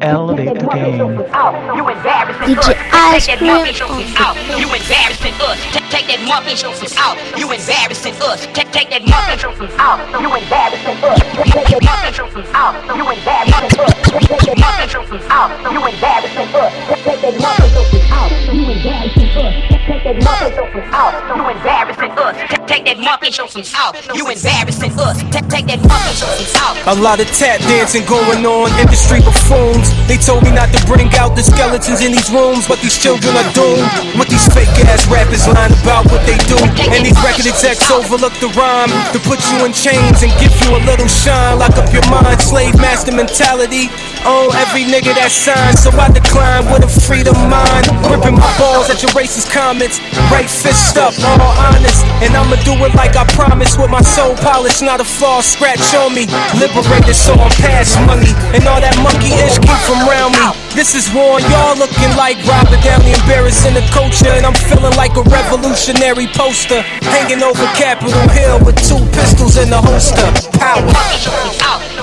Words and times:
elevate 0.00 0.54
the 0.58 0.66
game. 0.72 0.96
You 0.96 1.84
embarrassing 1.88 2.56
DJ 2.56 2.72
us. 2.72 2.76
Ice 2.92 3.26
Take 3.26 3.38
that 3.40 3.44
Cream 3.44 3.52
on 3.52 4.00
from 4.00 4.16
out. 4.16 4.36
You 4.56 4.66
embarrassing 4.72 5.34
us. 5.44 5.58
Take, 5.72 5.88
take 5.92 6.06
that 6.08 6.20
monkey 6.24 6.56
show 6.56 6.72
from 6.72 6.88
out. 6.96 7.16
You 7.36 7.52
embarrassing 7.52 8.16
us. 8.24 8.46
Take, 8.56 8.72
take 8.72 8.90
that 8.90 9.04
monkey 9.04 9.36
show 9.36 9.52
from 9.52 9.68
out. 9.76 10.00
You 10.16 10.28
embarrassing 10.32 10.98
us. 11.04 11.20
Take 11.20 11.68
that 11.68 11.82
monkey 11.84 12.12
show 12.16 12.28
from 12.32 12.46
out. 12.56 12.74
You 12.96 13.04
embarrassing 13.04 13.76
us. 13.76 13.96
Take 14.08 14.40
that 14.40 14.58
monkey 14.58 14.88
show 14.88 15.02
from 15.04 15.22
out. 15.28 15.50
You 15.72 15.80
embarrassing 15.84 16.48
us. 16.48 16.72
Take 17.04 17.20
that 17.20 17.34
monkey 17.36 17.68
show 17.68 17.84
from 17.84 18.04
out. 18.08 18.30
You 18.48 18.64
embarrassing 18.72 19.36
us. 19.36 19.52
Take 19.68 20.04
that 20.04 20.16
monkey 20.24 20.48
show 20.56 20.66
from 20.72 20.86
out. 20.96 21.12
You 21.36 21.44
embarrassing 21.44 22.12
us. 22.16 22.57
Take, 22.68 22.84
that 22.84 23.00
monkey 23.00 23.32
show 23.32 23.48
some 23.48 23.64
out. 23.72 23.96
You 24.12 24.28
embarrassing 24.28 24.92
us. 25.00 25.16
Take, 25.32 25.48
take 25.48 25.66
that 25.72 25.80
monkey 25.88 26.12
show 26.12 26.28
some 26.28 26.52
out. 26.60 26.76
A 26.84 26.96
lot 27.00 27.16
of 27.16 27.26
tap 27.32 27.64
dancing 27.64 28.04
going 28.04 28.44
on, 28.44 28.68
industry 28.76 29.24
buffoons. 29.24 29.88
They 30.04 30.20
told 30.20 30.44
me 30.44 30.52
not 30.52 30.68
to 30.76 30.80
bring 30.84 31.08
out 31.16 31.32
the 31.32 31.40
skeletons 31.40 32.04
in 32.04 32.12
these 32.12 32.28
rooms, 32.28 32.68
but 32.68 32.76
these 32.84 33.00
children 33.00 33.32
are 33.32 33.48
doomed. 33.56 33.88
With 34.20 34.28
these 34.28 34.44
fake 34.52 34.68
ass 34.84 35.08
rappers 35.08 35.48
lying 35.48 35.72
about 35.80 36.12
what 36.12 36.20
they 36.28 36.36
do. 36.44 36.60
And 36.92 37.08
these 37.08 37.16
record 37.24 37.48
execs 37.48 37.88
overlook 37.88 38.36
the 38.44 38.52
rhyme 38.52 38.92
to 39.16 39.18
put 39.24 39.40
you 39.48 39.64
in 39.64 39.72
chains 39.72 40.20
and 40.20 40.28
give 40.36 40.52
you 40.60 40.76
a 40.76 40.80
little 40.84 41.08
shine. 41.08 41.56
Lock 41.56 41.72
up 41.80 41.88
your 41.88 42.04
mind, 42.12 42.36
slave 42.44 42.76
master 42.76 43.16
mentality. 43.16 43.88
Own 44.28 44.52
every 44.60 44.84
nigga 44.84 45.16
that 45.16 45.32
signs, 45.32 45.80
so 45.80 45.88
I 45.96 46.12
decline 46.12 46.68
with 46.68 46.84
a 46.84 46.92
freedom 47.08 47.32
mind. 47.48 47.88
Ripping 48.12 48.36
my 48.36 48.52
balls 48.60 48.92
at 48.92 49.00
your 49.00 49.08
racist 49.16 49.48
comments. 49.48 50.04
Right 50.28 50.44
fist 50.44 51.00
up, 51.00 51.16
all 51.24 51.56
honest. 51.72 52.04
And 52.20 52.36
I'ma 52.36 52.60
do 52.60 52.76
it 52.84 52.92
like 52.92 53.16
I 53.16 53.24
promised 53.32 53.80
with 53.80 53.88
my 53.88 54.04
soul 54.04 54.36
polished, 54.44 54.84
not 54.84 55.00
a 55.00 55.08
false 55.08 55.56
scratch 55.56 55.80
on 55.96 56.12
me. 56.12 56.28
Liberated, 56.60 57.16
so 57.16 57.32
I'm 57.40 57.48
past 57.56 57.96
money. 58.04 58.28
And 58.52 58.68
all 58.68 58.84
that 58.84 59.00
monkey 59.00 59.32
ish 59.32 59.56
keep 59.64 59.80
from 59.88 60.04
round 60.04 60.36
me. 60.36 60.52
This 60.76 60.92
is 60.92 61.08
war, 61.16 61.40
y'all 61.48 61.80
looking 61.80 62.12
like 62.20 62.36
Robert 62.44 62.84
Downey, 62.84 63.16
embarrassing 63.24 63.72
the 63.72 63.84
culture. 63.96 64.28
And 64.28 64.44
I'm 64.44 64.56
feeling 64.68 64.92
like 65.00 65.16
a 65.16 65.24
revolutionary 65.24 66.28
poster. 66.36 66.84
Hanging 67.16 67.40
over 67.40 67.64
Capitol 67.80 68.28
Hill 68.36 68.60
with 68.60 68.76
two 68.84 69.00
pistols 69.16 69.56
in 69.56 69.72
the 69.72 69.80
holster. 69.80 70.28
Power. 70.60 70.84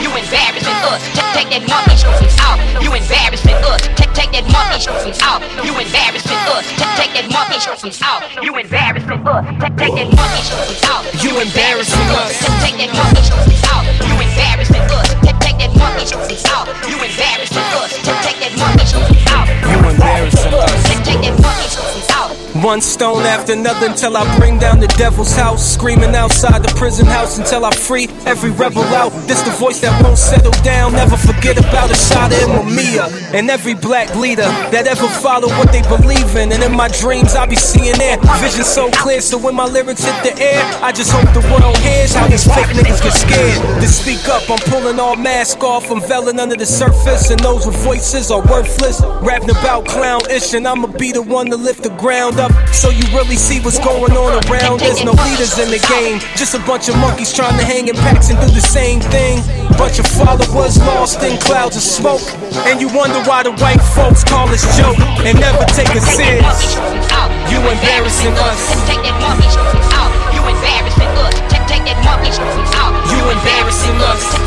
You 0.02 0.10
embarrassing 0.10 0.82
us. 0.90 1.06
Take, 1.38 1.54
that 1.54 1.64
monkey 1.70 2.15
out. 2.42 2.58
You 2.82 2.94
embarrassing 2.94 3.60
us. 3.66 3.82
Take, 3.96 4.14
take 4.14 4.32
that 4.32 4.46
monkey 4.52 4.86
from 4.86 5.14
out. 5.24 5.42
You 5.66 5.74
embarrassing 5.76 6.42
us. 6.54 6.66
Take, 6.80 6.94
take 7.00 7.14
that 7.18 7.28
monkey 7.32 7.60
out. 8.04 8.22
You 8.44 8.52
embarrassing 8.58 9.24
us. 9.26 9.44
Take, 9.60 9.76
take 9.76 9.96
that 9.96 10.10
monkey 10.16 10.44
out. 10.88 11.04
You 11.24 11.32
embarrassing 11.42 12.10
us. 12.16 12.32
Take, 12.40 12.60
take 12.64 12.78
that 12.80 12.92
monkey 12.96 13.24
out. 13.70 13.84
You 14.08 14.16
embarrassing 14.22 14.88
us. 14.96 15.10
Take, 15.26 15.40
take 15.40 15.58
that 15.60 15.72
monkey 15.76 16.38
out. 16.52 16.68
You 16.88 16.98
embarrassing 17.02 17.70
us. 17.80 17.92
Take, 18.06 18.22
take 18.24 18.40
that 18.44 18.54
monkey 18.58 18.86
out. 19.32 19.48
You 19.70 19.78
embarrassing 19.90 20.54
us. 20.54 20.95
One 22.66 22.82
stone 22.82 23.22
after 23.22 23.54
another 23.54 23.86
until 23.86 24.18
I 24.18 24.26
bring 24.40 24.58
down 24.58 24.80
the 24.80 24.88
devil's 24.98 25.36
house. 25.36 25.62
Screaming 25.76 26.16
outside 26.16 26.64
the 26.64 26.74
prison 26.76 27.06
house 27.06 27.38
until 27.38 27.64
I 27.64 27.70
free 27.70 28.08
every 28.26 28.50
rebel 28.50 28.82
out. 28.98 29.12
This 29.28 29.44
the 29.44 29.52
voice 29.52 29.82
that 29.82 29.94
won't 30.02 30.18
settle 30.18 30.52
down. 30.64 30.94
Never 30.94 31.16
forget 31.16 31.60
about 31.60 31.92
Assata 31.92 32.34
and 32.34 32.66
Mumia. 32.66 33.06
And 33.36 33.52
every 33.52 33.76
black 33.76 34.16
leader 34.16 34.50
that 34.74 34.88
ever 34.88 35.08
followed 35.22 35.52
what 35.62 35.72
they 35.72 35.84
believe 35.84 36.36
in. 36.36 36.52
And 36.52 36.64
in 36.64 36.72
my 36.72 36.88
dreams, 36.88 37.36
I 37.36 37.46
be 37.46 37.56
seeing 37.56 37.94
their 38.00 38.18
vision 38.42 38.64
so 38.64 38.90
clear. 38.90 39.22
So 39.22 39.38
when 39.38 39.54
my 39.54 39.66
lyrics 39.66 40.04
hit 40.04 40.18
the 40.26 40.34
air, 40.42 40.60
I 40.82 40.92
just 40.92 41.12
hope 41.12 41.30
the 41.38 41.46
world 41.54 41.78
hears 41.78 42.16
how 42.16 42.26
these 42.26 42.50
fake 42.50 42.74
niggas 42.74 42.98
get 42.98 43.14
scared. 43.14 43.62
To 43.78 43.88
speak 43.88 44.28
up, 44.28 44.42
I'm 44.50 44.58
pulling 44.74 45.00
all 45.00 45.16
mask 45.16 45.62
off. 45.62 45.92
I'm 45.92 46.02
veiling 46.02 46.40
under 46.40 46.56
the 46.56 46.66
surface. 46.66 47.30
And 47.30 47.40
those 47.42 47.68
with 47.68 47.78
voices 47.86 48.32
are 48.32 48.42
worthless. 48.42 49.06
Rapping 49.22 49.52
about 49.52 49.86
clown 49.86 50.22
ish. 50.32 50.56
And 50.56 50.68
I'ma 50.68 50.88
be 50.98 51.12
the 51.12 51.22
one 51.22 51.52
to 51.52 51.58
lift 51.58 51.84
the 51.84 51.94
ground 52.02 52.40
up. 52.40 52.55
So 52.72 52.90
you 52.90 53.04
really 53.16 53.36
see 53.36 53.60
what's 53.62 53.80
going 53.80 54.14
on 54.14 54.44
around. 54.46 54.80
There's 54.80 55.04
no 55.04 55.14
leaders 55.26 55.58
in 55.58 55.70
the 55.72 55.80
game. 55.90 56.20
Just 56.36 56.54
a 56.54 56.60
bunch 56.68 56.90
of 56.90 56.98
monkeys 56.98 57.34
trying 57.34 57.58
to 57.58 57.66
hang 57.66 57.88
in 57.88 57.96
packs 57.96 58.30
and 58.30 58.40
do 58.40 58.48
the 58.48 58.62
same 58.62 59.00
thing. 59.00 59.42
Bunch 59.78 60.00
of 60.00 60.06
followers 60.08 60.78
lost 60.80 61.24
in 61.24 61.38
clouds 61.40 61.76
of 61.76 61.84
smoke. 61.84 62.22
And 62.68 62.80
you 62.80 62.88
wonder 62.94 63.20
why 63.24 63.44
the 63.44 63.52
white 63.64 63.82
folks 63.96 64.24
call 64.24 64.48
us 64.50 64.64
joke 64.78 65.00
and 65.26 65.40
never 65.40 65.66
take 65.74 65.90
us 65.96 66.06
serious. 66.16 66.76
You 67.50 67.60
embarrassing 67.64 68.36
us. 68.38 68.62
You 70.34 70.42
embarrassing 70.46 71.12
us. 71.18 71.36
You 73.12 73.22
embarrassing 73.32 73.98
us. 74.02 74.45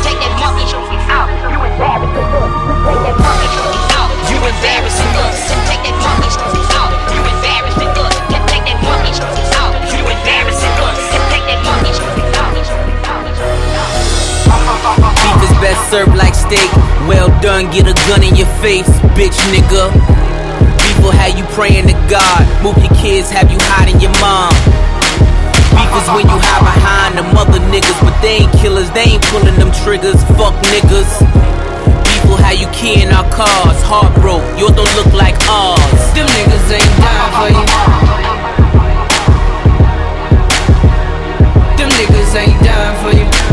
Served 15.87 16.15
like 16.15 16.35
steak. 16.35 16.69
Well 17.07 17.29
done, 17.41 17.71
get 17.71 17.87
a 17.87 17.95
gun 18.11 18.23
in 18.23 18.35
your 18.35 18.49
face, 18.59 18.89
bitch 19.15 19.39
nigga. 19.53 19.93
Will 21.01 21.15
have 21.15 21.37
you 21.37 21.45
praying 21.55 21.87
to 21.87 21.95
God. 22.11 22.43
Move 22.61 22.77
your 22.83 22.93
kids, 22.99 23.31
have 23.31 23.51
you 23.51 23.57
hiding 23.71 23.99
your 24.01 24.11
mom. 24.19 24.51
Is 25.89 26.05
when 26.13 26.21
you 26.21 26.37
hide 26.37 26.61
behind 26.61 27.17
the 27.17 27.25
mother 27.33 27.57
niggas, 27.73 27.97
but 28.05 28.13
they 28.21 28.45
ain't 28.45 28.53
killers, 28.61 28.91
they 28.91 29.17
ain't 29.17 29.23
pulling 29.33 29.57
them 29.57 29.71
triggers. 29.83 30.21
Fuck 30.37 30.53
niggas. 30.69 31.11
Will 32.29 32.37
have 32.37 32.61
you 32.61 32.69
keying 32.71 33.09
our 33.09 33.25
cars. 33.33 33.81
Heart 33.81 34.13
broke, 34.21 34.45
yours 34.59 34.77
don't 34.77 34.93
look 34.95 35.11
like 35.17 35.33
ours. 35.49 35.99
Them 36.13 36.29
niggas 36.29 36.69
ain't 36.77 36.93
dying 37.01 37.33
for 37.35 37.49
you. 37.57 37.65
Them 41.73 41.89
niggas 41.97 42.31
ain't 42.37 42.59
dying 42.61 42.95
for 43.01 43.11
you. 43.17 43.48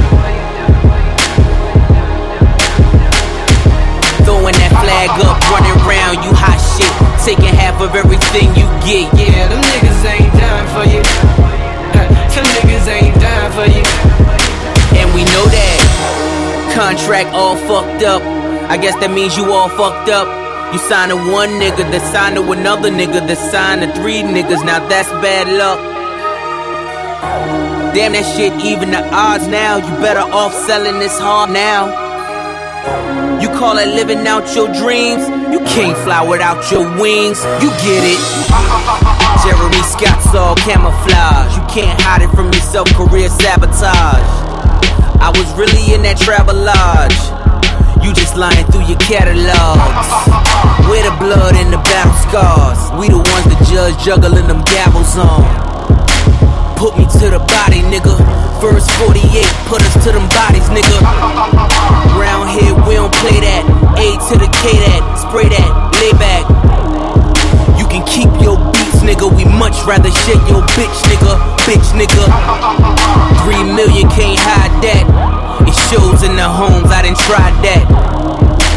Flag 5.07 5.23
up, 5.23 5.39
running 5.55 5.79
round, 5.87 6.25
you 6.27 6.35
hot 6.35 6.59
shit. 6.59 6.91
Taking 7.23 7.55
half 7.55 7.81
of 7.81 7.95
everything 7.95 8.51
you 8.59 8.67
get. 8.83 9.07
Yeah, 9.15 9.47
them 9.47 9.63
niggas 9.63 10.03
ain't 10.03 10.33
dying 10.35 10.69
for 10.75 10.83
you. 10.83 11.03
Them 12.35 12.45
niggas 12.59 12.89
ain't 12.91 13.15
dying 13.15 13.53
for 13.55 13.71
you. 13.71 13.87
And 14.99 15.07
we 15.15 15.23
know 15.31 15.47
that. 15.47 16.75
Contract 16.75 17.31
all 17.33 17.55
fucked 17.55 18.03
up. 18.03 18.21
I 18.69 18.77
guess 18.77 18.97
that 18.97 19.13
means 19.13 19.37
you 19.37 19.53
all 19.53 19.69
fucked 19.69 20.11
up. 20.11 20.27
You 20.75 20.81
signed 20.81 21.13
to 21.13 21.17
one 21.17 21.51
nigga 21.51 21.87
that 21.87 22.03
signed 22.13 22.35
to 22.35 22.43
another 22.51 22.91
nigga 22.91 23.25
that 23.29 23.39
signed 23.39 23.83
to 23.83 24.01
three 24.01 24.23
niggas. 24.23 24.65
Now 24.67 24.89
that's 24.89 25.09
bad 25.23 25.47
luck. 25.47 25.79
Damn, 27.95 28.13
that 28.13 28.27
shit 28.35 28.53
even 28.65 28.91
the 28.91 29.07
odds 29.15 29.47
now. 29.47 29.77
You 29.77 30.03
better 30.03 30.27
off 30.27 30.53
selling 30.53 30.99
this 30.99 31.17
hard 31.17 31.51
now. 31.51 33.26
You 33.41 33.49
call 33.49 33.77
it 33.79 33.89
living 33.95 34.27
out 34.27 34.55
your 34.55 34.67
dreams? 34.73 35.29
You 35.53 35.61
can't 35.77 35.97
fly 36.05 36.27
without 36.27 36.71
your 36.71 36.85
wings. 37.01 37.39
You 37.61 37.69
get 37.85 38.03
it. 38.03 38.21
Jeremy 39.45 39.83
Scott's 39.85 40.35
all 40.35 40.57
camouflage. 40.57 41.57
You 41.57 41.65
can't 41.69 42.01
hide 42.01 42.23
it 42.23 42.31
from 42.35 42.47
yourself, 42.47 42.89
career 42.95 43.29
sabotage. 43.29 44.25
I 45.21 45.31
was 45.35 45.47
really 45.59 45.95
in 45.95 46.03
that 46.03 46.19
travel 46.19 46.57
lodge. 46.57 47.19
You 48.05 48.13
just 48.15 48.37
lying 48.37 48.65
through 48.73 48.87
your 48.87 48.99
catalogs. 49.01 50.09
We're 50.89 51.05
the 51.05 51.17
blood 51.19 51.57
and 51.57 51.73
the 51.73 51.79
battle 51.79 52.17
scars. 52.25 52.79
We 52.99 53.09
the 53.09 53.19
ones 53.19 53.47
the 53.53 53.59
judge 53.69 54.03
juggling 54.05 54.47
them 54.47 54.63
gavels 54.63 55.17
on. 55.19 55.66
Put 56.87 56.99
me 56.99 57.05
to 57.19 57.27
the 57.35 57.43
body, 57.51 57.83
nigga. 57.91 58.15
First 58.63 58.87
48, 59.03 59.19
put 59.67 59.83
us 59.83 59.95
to 60.07 60.15
them 60.15 60.23
bodies, 60.31 60.71
nigga. 60.71 61.03
Round 62.15 62.47
here, 62.47 62.79
we 62.87 62.95
don't 62.95 63.11
play 63.11 63.43
that. 63.43 63.67
A 63.99 64.15
to 64.31 64.35
the 64.39 64.47
K 64.47 64.71
that, 64.87 65.03
spray 65.19 65.51
that, 65.51 65.67
lay 65.99 66.15
back. 66.15 66.47
You 67.75 67.91
can 67.91 68.07
keep 68.07 68.31
your 68.39 68.55
beats, 68.71 69.03
nigga. 69.03 69.27
We 69.27 69.43
much 69.59 69.75
rather 69.83 70.15
shit 70.15 70.39
your 70.47 70.63
bitch, 70.79 70.99
nigga. 71.11 71.35
Bitch, 71.67 71.91
nigga. 71.99 72.23
Three 73.43 73.67
million 73.67 74.07
can't 74.15 74.39
hide 74.39 74.71
that. 74.87 75.67
It 75.67 75.75
shows 75.91 76.23
in 76.23 76.37
the 76.39 76.47
homes, 76.47 76.87
I 76.95 77.03
done 77.03 77.19
tried 77.19 77.59
that. 77.67 78.26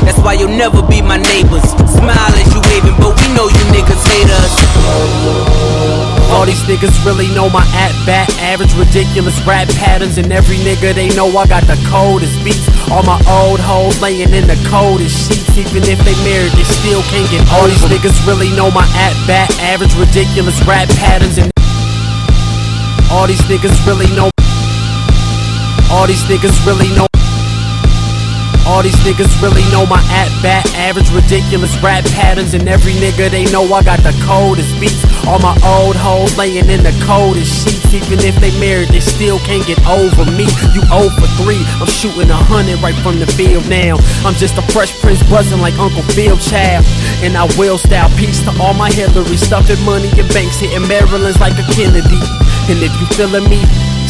That's 0.05 0.19
why 0.19 0.33
you'll 0.33 0.55
never 0.55 0.81
be 0.81 1.01
my 1.01 1.17
neighbors. 1.17 1.65
Smile 1.91 2.33
as 2.39 2.49
you 2.53 2.61
waving, 2.71 2.95
but 2.97 3.13
we 3.19 3.27
know 3.35 3.47
you 3.47 3.63
niggas 3.75 4.03
hate 4.07 4.31
us. 4.31 4.53
All 6.31 6.45
these 6.45 6.61
niggas 6.69 6.93
really 7.03 7.27
know 7.33 7.49
my 7.49 7.65
at 7.73 7.91
bat, 8.05 8.29
average 8.39 8.73
ridiculous 8.77 9.35
rap 9.45 9.67
patterns, 9.81 10.17
and 10.17 10.31
every 10.31 10.57
nigga 10.61 10.93
they 10.93 11.09
know 11.17 11.27
I 11.35 11.47
got 11.47 11.65
the 11.65 11.75
coldest 11.89 12.37
beats. 12.45 12.63
All 12.91 13.03
my 13.03 13.19
old 13.27 13.59
hoes 13.59 13.99
laying 14.01 14.31
in 14.33 14.47
the 14.47 14.57
coldest 14.69 15.27
sheets, 15.27 15.57
even 15.57 15.83
if 15.89 15.99
they 16.05 16.15
married, 16.23 16.53
they 16.53 16.63
still 16.63 17.01
can't 17.09 17.29
get 17.29 17.43
All 17.51 17.67
these 17.67 17.83
niggas 17.89 18.15
really 18.25 18.49
know 18.55 18.71
my 18.71 18.85
at 18.95 19.13
bat, 19.27 19.49
average 19.59 19.93
ridiculous 19.97 20.55
rap 20.69 20.87
patterns, 21.01 21.37
and 21.37 21.51
all 23.11 23.25
these 23.27 23.41
niggas 23.49 23.75
really 23.85 24.07
know. 24.15 24.29
All 25.91 26.05
these 26.05 26.23
niggas 26.29 26.55
really 26.65 26.87
know. 26.95 27.08
All 28.69 28.83
these 28.83 29.01
niggas 29.01 29.33
really 29.41 29.65
know 29.73 29.89
my 29.89 29.97
at 30.13 30.29
bat, 30.45 30.61
average, 30.77 31.09
ridiculous 31.09 31.73
rap 31.81 32.05
patterns. 32.13 32.53
And 32.53 32.69
every 32.69 32.93
nigga 32.93 33.25
they 33.33 33.45
know 33.49 33.65
I 33.73 33.81
got 33.81 33.97
the 34.05 34.13
coldest 34.21 34.79
beats. 34.79 35.01
All 35.25 35.39
my 35.39 35.57
old 35.65 35.97
hoes 35.97 36.37
laying 36.37 36.69
in 36.69 36.85
the 36.85 36.93
coldest 37.01 37.49
sheets. 37.49 37.89
Even 37.89 38.21
if 38.21 38.37
they 38.37 38.53
married, 38.61 38.89
they 38.89 39.01
still 39.01 39.39
can't 39.39 39.65
get 39.65 39.81
over 39.89 40.21
me. 40.37 40.45
You 40.77 40.85
0 40.85 41.09
for 41.17 41.25
3, 41.41 41.57
I'm 41.81 41.89
shooting 41.89 42.29
a 42.29 42.37
hundred 42.37 42.77
right 42.85 42.93
from 43.01 43.17
the 43.17 43.25
field 43.25 43.67
now. 43.67 43.97
I'm 44.21 44.37
just 44.37 44.61
a 44.61 44.63
fresh 44.69 44.93
prince 45.01 45.23
buzzing 45.25 45.57
like 45.59 45.73
Uncle 45.81 46.05
Phil 46.13 46.37
Child. 46.37 46.85
And 47.25 47.33
I 47.35 47.49
will 47.57 47.79
style 47.81 48.13
peace 48.21 48.37
to 48.45 48.53
all 48.61 48.77
my 48.77 48.93
Hillary. 48.93 49.37
Stuffing 49.37 49.81
money 49.81 50.13
in 50.13 50.29
banks, 50.29 50.61
hitting 50.61 50.85
Marilyn's 50.85 51.41
like 51.41 51.57
a 51.57 51.65
Kennedy. 51.73 52.21
And 52.69 52.77
if 52.85 52.93
you 53.01 53.09
feeling 53.17 53.49
me, 53.49 53.65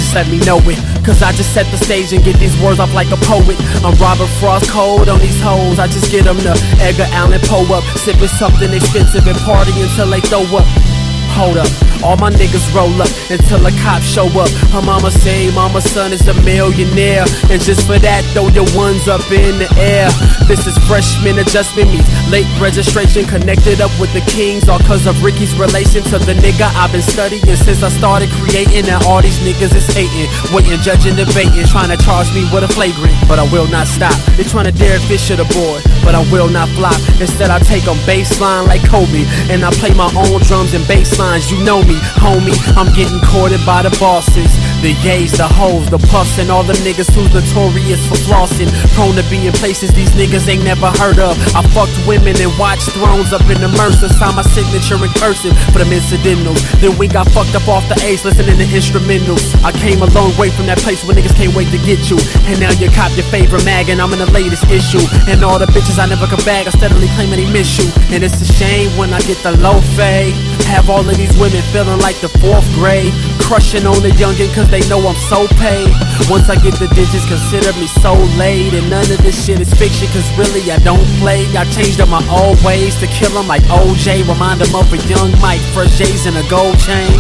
just 0.10 0.16
let 0.16 0.32
me 0.32 0.44
know 0.46 0.58
it. 0.70 0.78
Cause 1.06 1.22
I 1.22 1.32
just 1.34 1.54
set 1.54 1.66
the 1.72 1.78
stage 1.78 2.14
and 2.14 2.24
get 2.24 2.38
these 2.38 2.56
words 2.62 2.80
off 2.80 2.94
like 2.94 3.12
a 3.12 3.18
poet. 3.26 3.58
I'm 3.84 3.96
Robert 4.02 4.30
Frost 4.40 4.70
cold 4.72 5.10
on 5.10 5.20
these 5.20 5.40
hoes. 5.42 5.80
I 5.80 5.88
just 5.88 6.12
get 6.12 6.26
them 6.26 6.38
to 6.38 6.54
Edgar 6.80 7.08
Allan 7.14 7.42
Poe 7.46 7.66
up. 7.74 7.84
Sipping 7.98 8.28
something 8.28 8.74
expensive 8.74 9.28
and 9.28 9.38
party 9.40 9.72
until 9.82 10.10
they 10.10 10.22
throw 10.22 10.42
up. 10.58 10.99
Hold 11.40 11.56
up. 11.58 11.72
All 12.04 12.16
my 12.18 12.30
niggas 12.32 12.68
roll 12.76 12.92
up 13.00 13.12
until 13.32 13.64
a 13.66 13.72
cop 13.80 14.02
show 14.04 14.28
up. 14.40 14.50
Her 14.76 14.82
mama 14.82 15.12
say, 15.12 15.52
Mama's 15.56 15.88
son 15.88 16.12
is 16.12 16.28
a 16.28 16.36
millionaire. 16.44 17.24
And 17.48 17.62
just 17.62 17.88
for 17.88 18.00
that, 18.00 18.24
throw 18.36 18.48
your 18.52 18.68
ones 18.76 19.08
up 19.08 19.24
in 19.32 19.60
the 19.60 19.70
air. 19.80 20.12
This 20.48 20.68
is 20.68 20.76
freshman 20.88 21.40
adjustment 21.40 21.92
meets 21.92 22.08
late 22.28 22.48
registration. 22.60 23.24
Connected 23.24 23.80
up 23.80 23.92
with 24.00 24.12
the 24.12 24.24
kings, 24.28 24.68
all 24.68 24.80
cause 24.80 25.08
of 25.08 25.16
Ricky's 25.24 25.56
relation 25.56 26.04
to 26.12 26.20
the 26.20 26.36
nigga 26.40 26.68
I've 26.76 26.92
been 26.92 27.04
studying 27.04 27.44
since 27.56 27.84
I 27.84 27.90
started 27.90 28.28
creating. 28.40 28.88
And 28.92 29.00
all 29.08 29.22
these 29.22 29.40
niggas 29.40 29.72
is 29.76 29.88
hating, 29.96 30.28
waiting, 30.52 30.80
judging, 30.84 31.16
debating, 31.16 31.64
trying 31.68 31.92
to 31.96 32.00
charge 32.04 32.28
me 32.36 32.44
with 32.52 32.68
a 32.68 32.72
flagrant. 32.72 33.16
But 33.28 33.40
I 33.40 33.48
will 33.52 33.68
not 33.68 33.88
stop. 33.88 34.16
They 34.36 34.44
trying 34.44 34.68
to 34.68 34.76
dare 34.76 35.00
fish 35.08 35.20
Fisher 35.20 35.36
the 35.36 35.48
boy, 35.52 35.82
but 36.04 36.16
I 36.16 36.24
will 36.32 36.48
not 36.48 36.70
flop. 36.80 36.96
Instead, 37.20 37.52
I 37.52 37.60
take 37.60 37.84
them 37.84 37.98
baseline 38.08 38.68
like 38.68 38.84
Kobe. 38.88 39.28
And 39.52 39.66
I 39.66 39.72
play 39.72 39.94
my 39.94 40.08
own 40.16 40.40
drums 40.48 40.74
and 40.74 40.86
bass 40.88 41.20
lines, 41.30 41.52
you 41.52 41.64
know 41.64 41.82
me 41.84 41.90
me, 41.90 41.96
homie. 42.18 42.58
I'm 42.76 42.92
getting 42.94 43.20
courted 43.22 43.64
by 43.66 43.84
the 43.84 43.92
bosses. 44.00 44.52
The 44.80 44.96
yays, 45.04 45.36
the 45.36 45.44
hoes, 45.44 45.92
the 45.92 46.00
puffs, 46.08 46.40
and 46.40 46.48
all 46.48 46.64
them 46.64 46.80
niggas 46.88 47.12
who's 47.12 47.28
notorious 47.36 48.00
for 48.08 48.16
flossing. 48.24 48.72
Prone 48.96 49.12
to 49.20 49.26
be 49.28 49.44
in 49.44 49.52
places 49.60 49.92
these 49.92 50.08
niggas 50.16 50.48
ain't 50.48 50.64
never 50.64 50.88
heard 50.96 51.20
of. 51.20 51.36
I 51.52 51.60
fucked 51.76 52.00
women 52.08 52.40
and 52.40 52.48
watched 52.56 52.88
thrones 52.96 53.36
up 53.36 53.44
in 53.52 53.60
the 53.60 53.68
Mercer. 53.76 54.08
Sign 54.08 54.40
my 54.40 54.42
signature 54.56 54.96
in 54.96 55.12
cursive 55.20 55.52
for 55.76 55.84
them 55.84 55.92
incidentals. 55.92 56.64
Then 56.80 56.96
we 56.96 57.12
got 57.12 57.28
fucked 57.36 57.60
up 57.60 57.68
off 57.68 57.84
the 57.92 58.00
ace, 58.08 58.24
listening 58.24 58.56
to 58.56 58.68
instrumentals. 58.72 59.44
I 59.68 59.76
came 59.76 60.00
a 60.00 60.08
long 60.16 60.32
way 60.40 60.48
from 60.48 60.72
that 60.72 60.80
place 60.80 61.04
where 61.04 61.12
niggas 61.12 61.36
can't 61.36 61.52
wait 61.52 61.68
to 61.76 61.80
get 61.84 62.08
you. 62.08 62.16
And 62.48 62.56
now 62.64 62.72
you 62.80 62.88
cop 62.96 63.12
your 63.20 63.28
favorite 63.28 63.68
mag, 63.68 63.92
and 63.92 64.00
I'm 64.00 64.16
in 64.16 64.24
the 64.24 64.32
latest 64.32 64.64
issue. 64.72 65.04
And 65.28 65.44
all 65.44 65.60
the 65.60 65.68
bitches 65.76 66.00
I 66.00 66.08
never 66.08 66.24
could 66.24 66.44
bag 66.48 66.68
I 66.68 66.72
steadily 66.72 67.12
claim 67.20 67.36
they 67.36 67.44
miss 67.52 67.76
you. 67.76 67.92
And 68.16 68.24
it's 68.24 68.40
a 68.40 68.48
shame 68.48 68.96
when 68.96 69.12
I 69.12 69.20
get 69.28 69.44
the 69.44 69.60
low 69.60 69.84
fade. 70.00 70.40
Have 70.72 70.88
all 70.88 71.04
of 71.04 71.18
these 71.20 71.36
women 71.36 71.60
feeling 71.76 72.00
like 72.00 72.16
the 72.24 72.32
fourth 72.40 72.64
grade. 72.80 73.12
Crushing 73.44 73.84
on 73.84 74.00
the 74.06 74.14
youngin' 74.16 74.54
cause 74.54 74.69
they 74.70 74.86
know 74.88 75.02
I'm 75.02 75.18
so 75.30 75.50
paid. 75.58 75.90
Once 76.30 76.50
I 76.50 76.56
get 76.56 76.78
the 76.78 76.88
digits, 76.94 77.26
consider 77.26 77.74
me 77.82 77.90
so 78.02 78.14
laid. 78.38 78.74
And 78.74 78.90
none 78.90 79.06
of 79.10 79.20
this 79.26 79.46
shit 79.46 79.60
is 79.60 79.74
fiction 79.74 80.08
cause 80.14 80.26
really 80.38 80.62
I 80.72 80.78
don't 80.86 81.06
play. 81.18 81.46
I 81.58 81.66
changed 81.74 82.00
up 82.00 82.10
my 82.10 82.22
old 82.30 82.62
ways 82.64 82.96
to 83.02 83.08
kill 83.08 83.34
'em 83.38 83.48
like 83.48 83.66
OJ. 83.70 84.24
Remind 84.30 84.62
'em 84.62 84.74
of 84.76 84.94
a 84.94 85.00
young 85.10 85.34
Mike, 85.42 85.62
fresh 85.74 85.98
J's 85.98 86.26
and 86.26 86.38
a 86.38 86.46
gold 86.48 86.78
chain. 86.86 87.18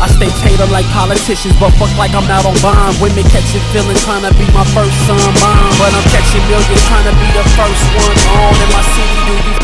I 0.00 0.08
stay 0.08 0.30
tailored 0.44 0.70
like 0.70 0.88
politicians, 0.92 1.56
but 1.60 1.72
fuck 1.80 1.92
like 1.96 2.14
I'm 2.14 2.28
not 2.28 2.44
on 2.44 2.56
bond. 2.60 3.00
Women 3.00 3.24
catching 3.32 3.64
feelings 3.72 4.04
trying 4.04 4.24
to 4.28 4.32
be 4.36 4.46
my 4.52 4.64
first 4.76 4.96
son 5.06 5.20
mom. 5.40 5.72
But 5.80 5.92
I'm 5.96 6.06
catching 6.12 6.44
millions 6.48 6.84
trying 6.88 7.04
to 7.08 7.14
be 7.16 7.28
the 7.32 7.44
first 7.56 7.84
one 7.96 8.18
on 8.36 8.54
in 8.60 8.70
my 8.76 8.84
city. 8.94 9.16
Do 9.26 9.32
you 9.32 9.54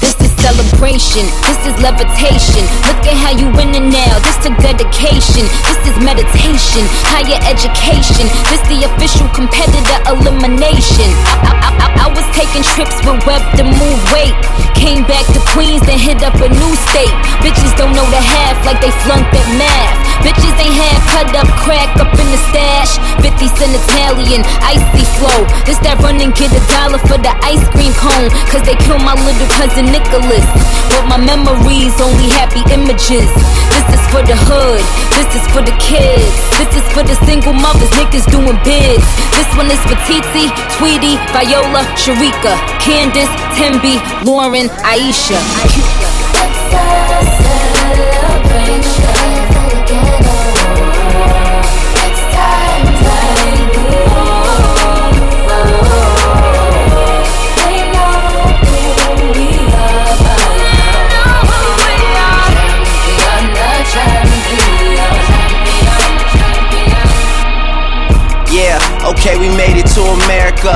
This 0.00 0.16
is 0.22 0.32
celebration, 0.46 1.26
this 1.46 1.60
is 1.66 1.74
levitation. 1.82 2.62
Look 2.86 3.02
at 3.10 3.16
how 3.18 3.32
you 3.34 3.50
winning 3.58 3.90
now. 3.90 4.18
This 4.22 4.36
the 4.46 4.54
dedication, 4.62 5.42
this 5.66 5.80
is 5.90 5.95
meditation, 6.02 6.84
higher 7.08 7.40
education. 7.48 8.28
This 8.52 8.60
the 8.68 8.84
official 8.84 9.28
competitor 9.32 9.98
elimination. 10.10 11.08
I, 11.46 11.52
I, 11.56 11.70
I, 11.80 11.88
I 12.04 12.08
was 12.12 12.26
taking 12.36 12.62
trips 12.62 12.96
with 13.06 13.22
Web 13.24 13.40
to 13.56 13.64
move 13.64 14.00
weight. 14.12 14.36
Came 14.76 15.08
back 15.08 15.24
to 15.32 15.40
Queens, 15.56 15.80
then 15.88 15.96
hit 15.96 16.20
up 16.20 16.36
a 16.36 16.48
new 16.52 16.72
state. 16.92 17.16
Bitches 17.40 17.72
don't 17.80 17.96
know 17.96 18.04
the 18.12 18.20
half 18.20 18.60
like 18.68 18.80
they 18.84 18.92
flunked 19.06 19.32
at 19.32 19.48
math. 19.56 19.96
Bitches 20.20 20.56
ain't 20.60 20.76
had 20.76 20.98
cut 21.12 21.30
up 21.38 21.48
crack 21.64 21.88
up 21.96 22.12
in 22.12 22.28
the 22.28 22.40
stash. 22.52 22.98
50 23.24 23.48
cent 23.56 23.72
Italian, 23.72 24.42
icy 24.60 25.04
flow. 25.16 25.40
This 25.64 25.80
that 25.86 25.96
run 26.04 26.20
and 26.20 26.34
get 26.36 26.52
a 26.52 26.62
dollar 26.68 27.00
for 27.08 27.16
the 27.16 27.32
ice 27.40 27.64
cream 27.72 27.94
cone. 27.96 28.28
Cause 28.52 28.62
they 28.68 28.76
killed 28.84 29.00
my 29.00 29.16
little 29.16 29.48
cousin 29.56 29.88
Nicholas. 29.88 30.44
But 30.92 31.08
my 31.08 31.20
memories 31.20 31.96
only 32.02 32.28
happy 32.36 32.60
images. 32.68 33.30
This 33.72 33.86
is 33.96 34.02
for 34.12 34.20
the 34.26 34.36
hood, 34.36 34.84
this 35.16 35.28
is 35.40 35.44
for 35.54 35.62
the 35.64 35.72
kids. 35.78 35.85
This 35.88 36.82
is 36.82 36.92
for 36.92 37.04
the 37.04 37.14
single 37.26 37.52
mothers, 37.52 37.88
niggas 37.90 38.26
doing 38.30 38.58
bids. 38.66 39.06
This 39.30 39.46
one 39.56 39.70
is 39.70 39.78
for 39.86 39.94
Titi, 40.02 40.50
Tweety, 40.74 41.14
Viola, 41.30 41.86
Sharika, 41.94 42.58
Candace, 42.82 43.30
Timby, 43.54 44.02
Lauren, 44.26 44.66
Aisha. 44.82 45.38
Yeah, 45.38 46.15
okay, 69.12 69.38
we 69.38 69.48
made 69.54 69.78
it 69.78 69.86
to 69.94 70.02
America. 70.26 70.74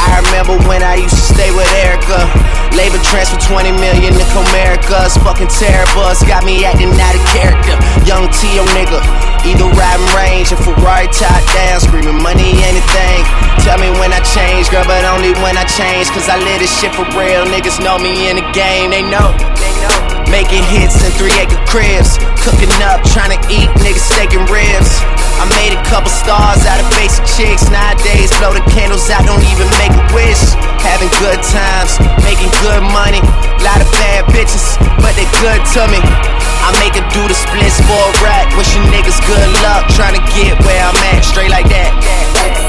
I 0.00 0.18
remember 0.26 0.58
when 0.66 0.82
I 0.82 0.98
used 0.98 1.14
to 1.14 1.26
stay 1.34 1.50
with 1.54 1.68
Erica. 1.84 2.26
Labor 2.74 3.02
transfer 3.02 3.38
20 3.38 3.74
million 3.78 4.14
to 4.14 4.24
Comerica's 4.30 5.18
fucking 5.22 5.50
terror 5.50 5.86
bus 5.94 6.22
got 6.22 6.46
me 6.46 6.64
acting 6.64 6.90
out 6.98 7.14
of 7.14 7.22
character. 7.30 7.74
Young 8.06 8.30
T.O. 8.30 8.62
nigga, 8.74 8.98
either 9.46 9.66
riding 9.74 10.10
range 10.14 10.54
or 10.54 10.58
Ferrari 10.62 11.10
top 11.10 11.42
down, 11.54 11.78
screaming 11.82 12.18
money 12.22 12.58
anything. 12.66 13.20
Tell 13.66 13.78
me 13.78 13.90
when 13.98 14.14
I 14.14 14.22
change, 14.22 14.70
girl, 14.70 14.86
but 14.86 15.04
only 15.04 15.34
when 15.42 15.58
I 15.58 15.66
change. 15.66 16.08
Cause 16.10 16.28
I 16.30 16.38
live 16.38 16.62
this 16.62 16.72
shit 16.78 16.94
for 16.94 17.06
real. 17.14 17.46
Niggas 17.50 17.82
know 17.82 17.98
me 17.98 18.30
in 18.30 18.36
the 18.38 18.46
game, 18.54 18.90
they 18.90 19.02
know. 19.02 19.34
They 19.58 19.72
know. 19.82 20.19
Making 20.30 20.62
hits 20.70 20.94
in 21.02 21.10
three 21.18 21.34
acre 21.42 21.58
cribs. 21.66 22.16
Cooking 22.46 22.70
up, 22.86 23.02
trying 23.10 23.34
to 23.34 23.40
eat, 23.50 23.66
niggas 23.82 24.06
steaking 24.14 24.46
ribs. 24.46 25.02
I 25.42 25.44
made 25.58 25.74
a 25.74 25.82
couple 25.90 26.08
stars 26.08 26.62
out 26.70 26.78
of 26.78 26.86
basic 26.94 27.26
chicks. 27.34 27.66
Nowadays, 27.66 28.30
blow 28.38 28.54
the 28.54 28.62
candles 28.70 29.10
out, 29.10 29.26
don't 29.26 29.42
even 29.50 29.66
make 29.82 29.90
a 29.90 30.04
wish. 30.14 30.38
Having 30.86 31.10
good 31.18 31.42
times, 31.42 31.98
making 32.22 32.52
good 32.62 32.80
money. 32.94 33.18
Lot 33.60 33.82
of 33.82 33.90
bad 33.98 34.30
bitches, 34.30 34.78
but 35.02 35.18
they 35.18 35.26
good 35.42 35.60
to 35.74 35.82
me. 35.90 35.98
I 35.98 36.70
make 36.78 36.94
her 36.94 37.04
do 37.10 37.26
the 37.26 37.34
splits 37.34 37.82
for 37.82 37.98
a 37.98 38.12
rack. 38.22 38.46
Wishing 38.54 38.86
niggas 38.94 39.18
good 39.26 39.48
luck, 39.66 39.90
trying 39.98 40.14
to 40.14 40.22
get 40.30 40.54
where 40.62 40.78
I'm 40.78 40.96
at. 41.10 41.26
Straight 41.26 41.50
like 41.50 41.66
that. 41.72 41.90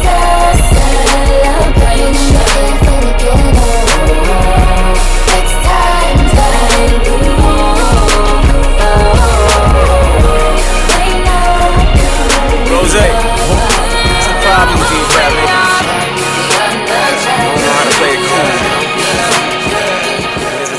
Rose, 0.01 1.90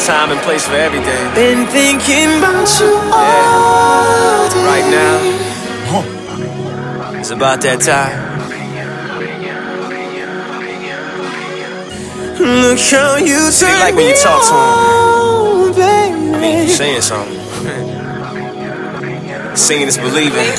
time 0.07 0.31
and 0.33 0.41
place 0.41 0.67
for 0.67 0.75
everything. 0.75 1.35
Been 1.35 1.67
thinking 1.69 2.39
about 2.39 2.69
you 2.81 2.93
all 3.13 4.49
day. 4.51 4.65
Right 4.67 4.89
now, 4.91 5.19
it's 7.19 7.31
about 7.31 7.61
that 7.63 7.81
time. 7.81 8.33
Look 12.41 12.79
how 12.91 13.17
you 13.17 13.51
See, 13.53 13.67
turn 13.67 13.79
like 13.79 13.95
when 13.95 14.07
you 14.07 14.15
me 14.15 14.21
talk 14.21 14.43
to 14.49 14.55
'em. 14.55 14.59
on, 14.59 15.73
baby. 15.73 16.35
I 16.35 16.39
mean, 16.41 16.67
you 16.67 16.75
saying 16.75 17.03
something. 17.03 17.39
Seeing 19.55 19.87
is 19.87 19.99
believing. 19.99 20.51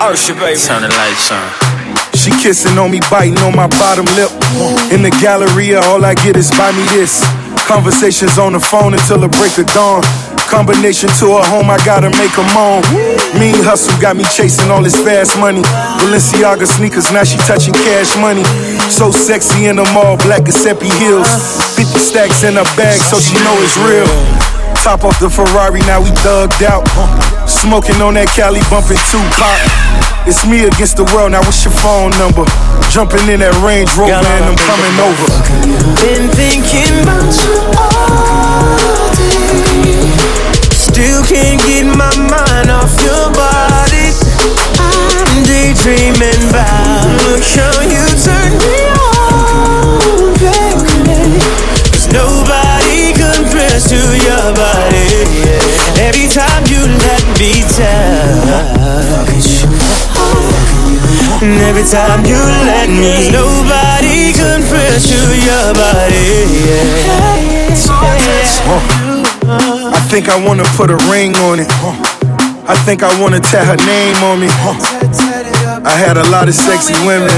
Oh, 0.00 0.14
shit, 0.16 0.38
baby. 0.38 0.58
Turn 0.58 0.82
the 0.82 0.88
lights 0.88 1.30
on. 1.32 1.50
She 2.14 2.30
kissing 2.42 2.78
on 2.78 2.90
me, 2.90 3.00
biting 3.10 3.38
on 3.38 3.54
my 3.54 3.66
bottom 3.66 4.06
lip. 4.16 4.30
In 4.90 5.02
the 5.02 5.10
gallery, 5.20 5.74
all 5.74 6.02
I 6.04 6.14
get 6.14 6.36
is 6.36 6.50
buy 6.52 6.72
me 6.72 6.84
this. 6.96 7.20
Conversations 7.66 8.38
on 8.38 8.52
the 8.52 8.60
phone 8.60 8.94
until 8.94 9.18
the 9.18 9.26
break 9.26 9.58
of 9.58 9.66
dawn. 9.74 10.00
Combination 10.46 11.10
to 11.18 11.34
her 11.34 11.42
home, 11.50 11.68
I 11.68 11.76
gotta 11.84 12.10
make 12.14 12.30
her 12.38 12.46
moan. 12.54 12.78
Mean 13.34 13.58
hustle 13.66 13.90
got 14.00 14.14
me 14.14 14.22
chasing 14.30 14.70
all 14.70 14.82
this 14.82 14.94
fast 14.94 15.36
money. 15.36 15.62
Balenciaga 15.98 16.64
sneakers, 16.64 17.10
now 17.10 17.24
she 17.24 17.36
touching 17.38 17.74
cash 17.74 18.14
money. 18.16 18.44
So 18.88 19.10
sexy 19.10 19.66
in 19.66 19.76
them 19.76 19.96
all 19.96 20.16
black 20.18 20.44
Giuseppe 20.44 20.88
heels. 21.02 21.26
50 21.74 21.98
stacks 21.98 22.44
in 22.44 22.54
her 22.54 22.68
bag, 22.78 23.00
so 23.00 23.18
she 23.18 23.34
know 23.42 23.58
it's 23.58 23.76
real. 23.82 24.55
Top 24.86 25.02
off 25.02 25.18
the 25.18 25.28
Ferrari, 25.28 25.80
now 25.80 25.98
we 25.98 26.14
thugged 26.22 26.62
out. 26.62 26.86
Smoking 27.50 27.98
on 27.98 28.14
that 28.14 28.30
Cali, 28.38 28.62
bumping 28.70 29.02
Tupac. 29.10 29.58
It's 30.30 30.46
me 30.46 30.62
against 30.62 30.94
the 30.94 31.02
world, 31.10 31.34
now 31.34 31.42
what's 31.42 31.66
your 31.66 31.74
phone 31.74 32.14
number? 32.22 32.46
Jumping 32.94 33.26
in 33.26 33.42
that 33.42 33.50
Range 33.66 33.90
Rover 33.98 34.14
and 34.14 34.46
I'm 34.46 34.54
coming 34.54 34.94
over. 35.02 35.26
Been 36.06 36.30
thinking 36.38 37.02
about 37.02 37.34
you 37.34 37.58
all 37.74 39.10
day. 39.18 40.06
Still 40.70 41.18
can't 41.26 41.58
get 41.66 41.90
my 41.90 42.14
mind 42.30 42.70
off 42.70 42.94
your 43.02 43.26
body. 43.34 44.14
I'm 44.78 45.42
daydreaming 45.42 46.46
about 46.46 47.10
look 47.26 47.42
how 47.42 47.74
you 47.82 48.06
turn 48.22 48.54
me 48.54 48.85
compares 53.76 53.92
to 53.92 54.00
your 54.24 54.54
body. 54.54 55.04
Every 56.00 56.28
time 56.28 56.64
you 56.66 56.80
let 56.80 57.24
me 57.38 57.60
touch. 57.76 59.64
And 61.42 61.60
every 61.60 61.84
time 61.84 62.24
you 62.24 62.38
let 62.64 62.88
me, 62.88 63.30
nobody 63.30 64.32
compares 64.32 65.04
to 65.08 65.20
your 65.44 65.74
body. 65.74 66.48
I 69.92 70.00
think 70.08 70.28
I 70.28 70.36
wanna 70.46 70.64
put 70.76 70.90
a 70.90 70.96
ring 71.10 71.36
on 71.36 71.60
it. 71.60 71.68
I 72.68 72.74
think 72.84 73.02
I 73.02 73.20
wanna 73.20 73.40
tat 73.40 73.66
her 73.66 73.76
name 73.84 74.16
on 74.24 74.40
me. 74.40 74.48
I 75.84 75.96
had 75.96 76.16
a 76.16 76.28
lot 76.30 76.48
of 76.48 76.54
sexy 76.54 76.94
women, 77.06 77.30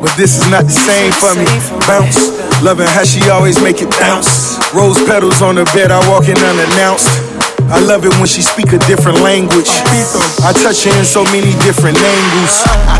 but 0.00 0.10
this 0.16 0.36
is 0.36 0.50
not 0.50 0.64
the 0.64 0.70
same 0.70 1.12
for 1.12 1.34
me. 1.34 1.46
Bounce, 1.86 2.43
loving 2.62 2.86
how 2.86 3.04
she 3.04 3.30
always 3.30 3.60
make 3.62 3.82
it 3.82 3.90
bounce. 3.98 4.58
Rose 4.74 4.98
petals 5.06 5.42
on 5.42 5.56
the 5.56 5.64
bed, 5.72 5.90
I 5.90 5.98
walk 6.08 6.28
in 6.28 6.36
unannounced. 6.36 7.08
I 7.72 7.80
love 7.80 8.04
it 8.04 8.12
when 8.20 8.26
she 8.26 8.42
speak 8.42 8.72
a 8.76 8.78
different 8.84 9.20
language. 9.24 9.70
I 10.44 10.52
touch 10.52 10.84
her 10.84 10.92
in 10.98 11.04
so 11.04 11.24
many 11.32 11.56
different 11.64 11.96
angles. 11.96 12.54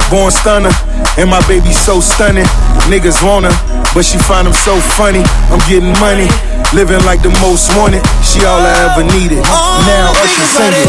Born 0.08 0.32
stunner, 0.32 0.72
and 1.20 1.28
my 1.28 1.44
baby 1.46 1.72
so 1.72 2.00
stunning. 2.00 2.48
Niggas 2.88 3.20
want 3.20 3.44
her, 3.44 3.54
but 3.92 4.04
she 4.04 4.16
find 4.18 4.46
them 4.46 4.56
so 4.56 4.80
funny. 4.96 5.22
I'm 5.52 5.60
getting 5.68 5.92
money, 6.00 6.28
living 6.72 7.02
like 7.04 7.20
the 7.20 7.30
most 7.44 7.76
wanted. 7.76 8.00
She 8.24 8.40
all 8.48 8.60
I 8.60 8.72
ever 8.88 9.04
needed. 9.12 9.44
Now 9.84 10.16
Usher 10.24 10.48
sing 10.48 10.72
it. 10.72 10.88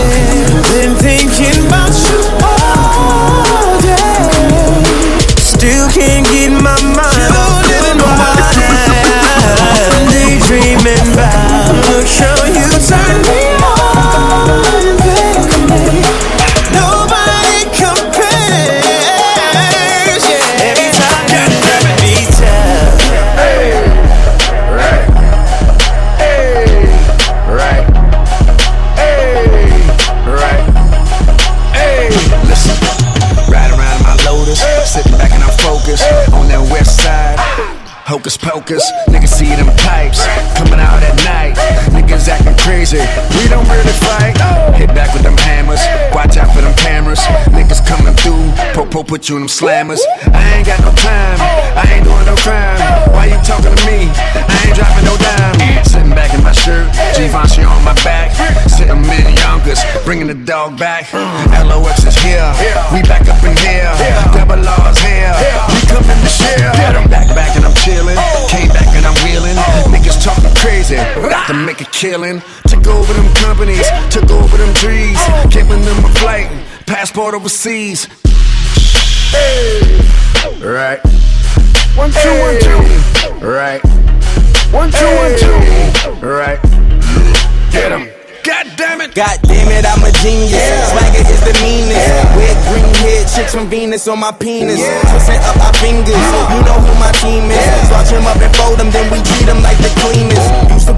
Been 0.71 0.95
thinking 0.95 1.67
about 1.67 1.84
Popo 49.05 49.17
put 49.17 49.29
you 49.29 49.35
in 49.37 49.41
them 49.43 49.49
slammers. 49.49 50.01
I 50.33 50.57
ain't 50.57 50.65
got 50.65 50.79
no 50.81 50.91
time. 50.97 51.37
I 51.77 51.85
ain't 51.93 52.05
doing 52.05 52.25
no 52.25 52.35
crime. 52.35 52.77
Why 53.13 53.25
you 53.27 53.37
talking 53.45 53.73
to 53.73 53.81
me? 53.85 54.09
I 54.09 54.55
ain't 54.65 54.75
dropping 54.75 55.05
no 55.05 55.15
dime. 55.17 55.85
Sitting 55.85 56.09
back 56.09 56.33
in 56.33 56.41
my 56.43 56.51
shirt. 56.51 56.89
Givenchy 57.13 57.63
on 57.63 57.83
my 57.83 57.93
back. 58.01 58.33
Sitting 58.69 58.97
in 59.05 59.37
Yonkers. 59.37 59.81
Bringing 60.05 60.27
the 60.27 60.33
dog 60.33 60.77
back. 60.77 61.11
LOX 61.13 62.05
is 62.05 62.17
here. 62.17 62.49
We 62.93 63.01
back 63.05 63.27
up 63.29 63.41
in 63.45 63.55
here. 63.61 63.89
Double 64.33 64.61
R's 64.61 64.99
here. 64.99 65.33
We 65.69 65.79
coming 65.85 66.19
to 66.21 66.29
share. 66.29 66.71
I'm 66.73 67.09
back, 67.09 67.29
back, 67.35 67.55
and 67.55 67.65
I'm 67.65 67.75
chilling. 67.85 68.17
Came 68.49 68.69
back 68.69 68.89
and 68.97 69.05
I'm 69.05 69.17
wheeling. 69.25 69.57
Niggas 69.93 70.23
talking 70.23 70.53
crazy. 70.57 70.97
About 70.97 71.47
to 71.47 71.53
make 71.53 71.81
a 71.81 71.89
killing. 71.93 72.41
Took 72.67 72.87
over 72.87 73.13
them 73.13 73.29
companies. 73.35 73.87
Took 74.09 74.29
over 74.31 74.57
them 74.57 74.73
trees. 74.73 75.19
Giving 75.49 75.81
them 75.81 75.99
a 76.05 76.11
flight. 76.17 76.49
Passport 76.85 77.33
overseas. 77.33 78.07
Hey. 79.31 80.01
Right. 80.61 80.99
One, 81.95 82.11
two, 82.11 82.35
one, 82.41 82.57
two. 82.59 82.79
Right. 83.45 83.81
One, 84.71 84.91
two, 84.91 85.05
one, 85.15 85.33
two. 85.39 85.55
Right. 86.25 86.59
Get 87.71 87.91
him. 87.91 88.11
God 88.43 88.67
damn 88.77 89.01
it. 89.01 89.15
God 89.15 89.39
damn 89.43 89.71
it, 89.71 89.85
I'm 89.85 90.03
a 90.03 90.11
genius. 90.21 90.61
Swagger 90.91 91.23
is 91.25 91.41
the 91.41 91.55
meanest. 91.65 92.05
Wear 92.35 92.53
green 92.69 92.93
head 93.01 93.25
chicks 93.33 93.55
from 93.55 93.69
Venus 93.69 94.07
on 94.07 94.19
my 94.19 94.31
penis. 94.31 94.83
Twisting 94.83 95.41
up 95.41 95.57
our 95.65 95.73
fingers. 95.81 96.13
You 96.13 96.61
know 96.67 96.77
who 96.83 96.93
my 96.99 97.11
team 97.23 97.49
is. 97.49 97.57
Starch 97.87 98.11
them 98.11 98.27
up 98.27 98.37
and 98.37 98.53
fold 98.55 98.77
them, 98.77 98.91
then 98.91 99.09
we 99.09 99.17
treat 99.23 99.47
them 99.47 99.63
like 99.63 99.77
the 99.79 99.89
cleanest. 100.03 100.34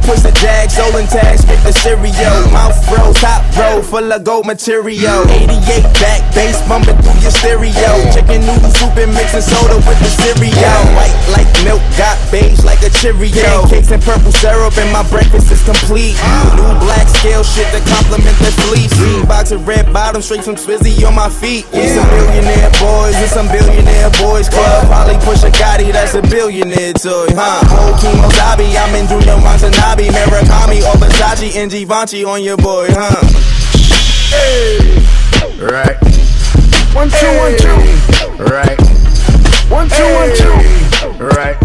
Push 0.07 0.23
the 0.23 0.31
jag, 0.39 0.71
stolen 0.71 1.05
tags, 1.07 1.41
spit 1.43 1.59
the 1.67 1.73
stereo. 1.75 2.31
Mouth 2.55 2.79
roll, 2.87 3.11
top 3.11 3.43
roll, 3.59 3.83
full 3.83 4.07
of 4.07 4.23
gold 4.23 4.47
material. 4.47 5.27
88 5.27 5.83
back, 5.99 6.23
bass 6.31 6.63
bumping 6.63 6.95
through 7.03 7.19
your 7.19 7.35
stereo. 7.35 7.91
Chicken 8.15 8.39
noodle 8.47 8.71
soup 8.79 8.95
and 8.95 9.11
mixing 9.11 9.43
soda 9.43 9.75
with 9.83 9.99
the 9.99 10.11
cereal. 10.23 10.79
White 10.95 11.11
like 11.35 11.49
milk, 11.67 11.83
got 11.99 12.15
beige 12.31 12.63
like 12.63 12.79
a 12.87 12.89
Cheerio. 13.03 13.67
Pancakes 13.67 13.91
and 13.91 13.99
purple 13.99 14.31
syrup, 14.31 14.77
and 14.79 14.87
my 14.95 15.03
breakfast 15.11 15.51
is 15.51 15.59
complete. 15.67 16.15
New 16.55 16.71
black 16.87 17.11
scale 17.19 17.43
shit 17.43 17.67
to 17.75 17.83
complement 17.91 18.37
the 18.39 18.51
fleece. 18.63 18.95
Box 19.27 19.51
of 19.51 19.67
red 19.67 19.91
bottom, 19.91 20.21
straight 20.21 20.47
from 20.47 20.55
Swizzy 20.55 21.03
on 21.03 21.15
my 21.15 21.27
feet. 21.27 21.65
It's 21.75 21.99
some 21.99 22.07
billionaire 22.07 22.71
boys, 22.79 23.19
it's 23.19 23.35
some 23.35 23.51
billionaire 23.51 24.11
boys 24.23 24.47
club. 24.47 24.87
Probably 24.87 25.19
push 25.27 25.43
a 25.43 25.51
Gotti, 25.51 25.91
that's 25.91 26.15
a 26.15 26.21
billionaire 26.21 26.93
toy, 26.93 27.27
huh? 27.35 27.59
Whole 27.67 27.91
chemo 27.99 28.31
Zabi, 28.37 28.71
I'm 28.71 28.95
in 28.95 29.05
Junya 29.11 29.35
Watanabe, 29.41 29.96
Murakami, 30.05 30.81
or 30.83 30.95
Versace, 30.97 31.55
and 31.55 31.71
Givenchy 31.71 32.23
on 32.23 32.43
your 32.43 32.57
boy, 32.57 32.87
huh? 32.89 33.21
Right. 35.59 35.97
One, 36.93 37.09
two, 37.09 37.37
one, 37.37 37.57
two. 37.57 37.75
Right. 38.43 38.79
One, 39.69 39.89
two, 39.89 40.03
one, 40.13 40.31
two. 40.37 40.53
Right. 41.23 41.57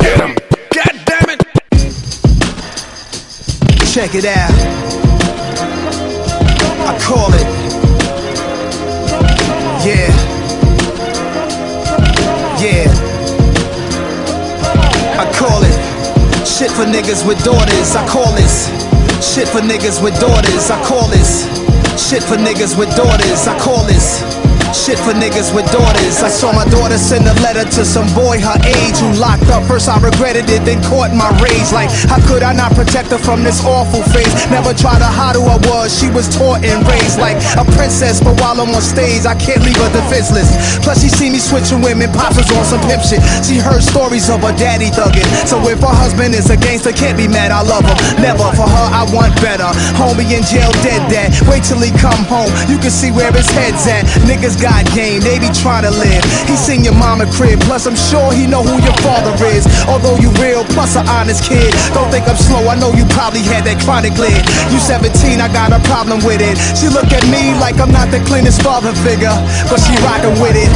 Get 0.00 0.20
him. 0.20 0.34
God 0.74 0.94
damn 1.04 1.30
it. 1.30 1.40
Check 3.92 4.14
it 4.14 4.24
out. 4.24 4.52
I 6.88 6.98
call 7.00 7.32
it. 7.34 7.46
Yeah. 9.86 10.17
Shit 16.58 16.72
for 16.72 16.82
niggas 16.82 17.24
with 17.24 17.38
daughters. 17.44 17.94
I 17.94 18.04
call 18.08 18.34
this. 18.34 18.66
Shit 19.22 19.46
for 19.46 19.60
niggas 19.60 20.02
with 20.02 20.18
daughters. 20.18 20.72
I 20.72 20.82
call 20.82 21.06
this. 21.06 21.46
Shit 21.94 22.24
for 22.24 22.34
niggas 22.34 22.76
with 22.76 22.90
daughters. 22.96 23.46
I 23.46 23.56
call 23.60 23.86
this. 23.86 24.26
Shit 24.76 25.00
for 25.00 25.16
niggas 25.16 25.54
with 25.56 25.64
daughters. 25.72 26.20
I 26.20 26.28
saw 26.28 26.52
my 26.52 26.64
daughter 26.68 26.98
send 26.98 27.24
a 27.24 27.32
letter 27.40 27.64
to 27.64 27.84
some 27.84 28.04
boy 28.12 28.36
her 28.36 28.58
age 28.68 29.00
who 29.00 29.08
locked 29.16 29.48
up. 29.48 29.64
First 29.64 29.88
I 29.88 29.96
regretted 29.96 30.44
it, 30.52 30.64
then 30.68 30.84
caught 30.84 31.08
my 31.16 31.32
rage. 31.40 31.72
Like, 31.72 31.88
how 32.04 32.20
could 32.28 32.42
I 32.44 32.52
not 32.52 32.76
protect 32.76 33.08
her 33.16 33.18
from 33.18 33.42
this 33.42 33.64
awful 33.64 34.04
face? 34.12 34.28
Never 34.52 34.76
tried 34.76 35.00
to 35.00 35.08
hide 35.08 35.40
who 35.40 35.48
I 35.48 35.56
was. 35.72 35.88
She 35.88 36.12
was 36.12 36.28
taught 36.28 36.60
and 36.60 36.84
raised 36.84 37.16
like 37.16 37.40
a 37.56 37.64
princess. 37.72 38.20
But 38.20 38.36
while 38.44 38.60
I'm 38.60 38.68
on 38.68 38.84
stage, 38.84 39.24
I 39.24 39.32
can't 39.40 39.64
leave 39.64 39.80
her 39.80 39.88
defenseless. 39.88 40.52
Plus, 40.84 41.00
she 41.00 41.08
see 41.08 41.30
me 41.32 41.40
switching 41.40 41.80
women. 41.80 42.12
Pops 42.12 42.36
was 42.36 42.52
on 42.52 42.64
some 42.68 42.82
pimp 42.84 43.00
shit. 43.00 43.24
She 43.40 43.56
heard 43.56 43.80
stories 43.80 44.28
of 44.28 44.44
her 44.44 44.52
daddy 44.52 44.92
thugging. 44.92 45.24
So 45.48 45.56
if 45.64 45.80
her 45.80 45.96
husband 45.96 46.36
is 46.36 46.52
a 46.52 46.56
gangster, 46.60 46.92
can't 46.92 47.16
be 47.16 47.24
mad. 47.24 47.52
I 47.52 47.64
love 47.64 47.88
him. 47.88 47.96
Never 48.20 48.44
for 48.52 48.68
her, 48.68 48.86
I 48.92 49.08
want 49.16 49.32
better. 49.40 49.68
Homie 49.96 50.28
in 50.28 50.44
jail, 50.44 50.68
dead 50.84 51.00
dad. 51.08 51.32
Wait 51.48 51.64
till 51.64 51.80
he 51.80 51.88
come 51.96 52.20
home. 52.28 52.52
You 52.68 52.76
can 52.76 52.92
see 52.92 53.10
where 53.10 53.32
his 53.32 53.48
head's 53.48 53.88
at. 53.88 54.04
Niggas 54.28 54.57
got 54.58 54.84
game, 54.92 55.22
they 55.22 55.38
be 55.38 55.48
trying 55.54 55.86
to 55.86 55.94
live. 55.94 56.22
He 56.50 56.58
seen 56.58 56.82
your 56.82 56.94
mama 56.94 57.26
crib, 57.30 57.62
plus 57.64 57.86
I'm 57.86 57.96
sure 57.96 58.34
he 58.34 58.46
know 58.46 58.62
who 58.62 58.76
your 58.82 58.98
father 59.06 59.32
is. 59.54 59.64
Although 59.86 60.18
you 60.18 60.30
real, 60.36 60.66
plus 60.74 60.98
an 60.98 61.06
honest 61.08 61.46
kid. 61.46 61.72
Don't 61.94 62.10
think 62.10 62.26
I'm 62.28 62.36
slow, 62.36 62.66
I 62.68 62.74
know 62.74 62.92
you 62.92 63.06
probably 63.14 63.42
had 63.42 63.64
that 63.64 63.78
chronic 63.86 64.18
lid. 64.18 64.38
You 64.74 64.78
17, 64.82 65.40
I 65.40 65.48
got 65.48 65.70
a 65.72 65.80
problem 65.86 66.20
with 66.26 66.42
it. 66.42 66.58
She 66.76 66.90
look 66.90 67.08
at 67.14 67.24
me 67.30 67.54
like 67.62 67.78
I'm 67.78 67.94
not 67.94 68.10
the 68.10 68.20
cleanest 68.26 68.60
father 68.62 68.92
figure, 69.06 69.34
but 69.70 69.78
she 69.78 69.94
rockin' 70.02 70.36
with 70.42 70.58
it. 70.58 70.70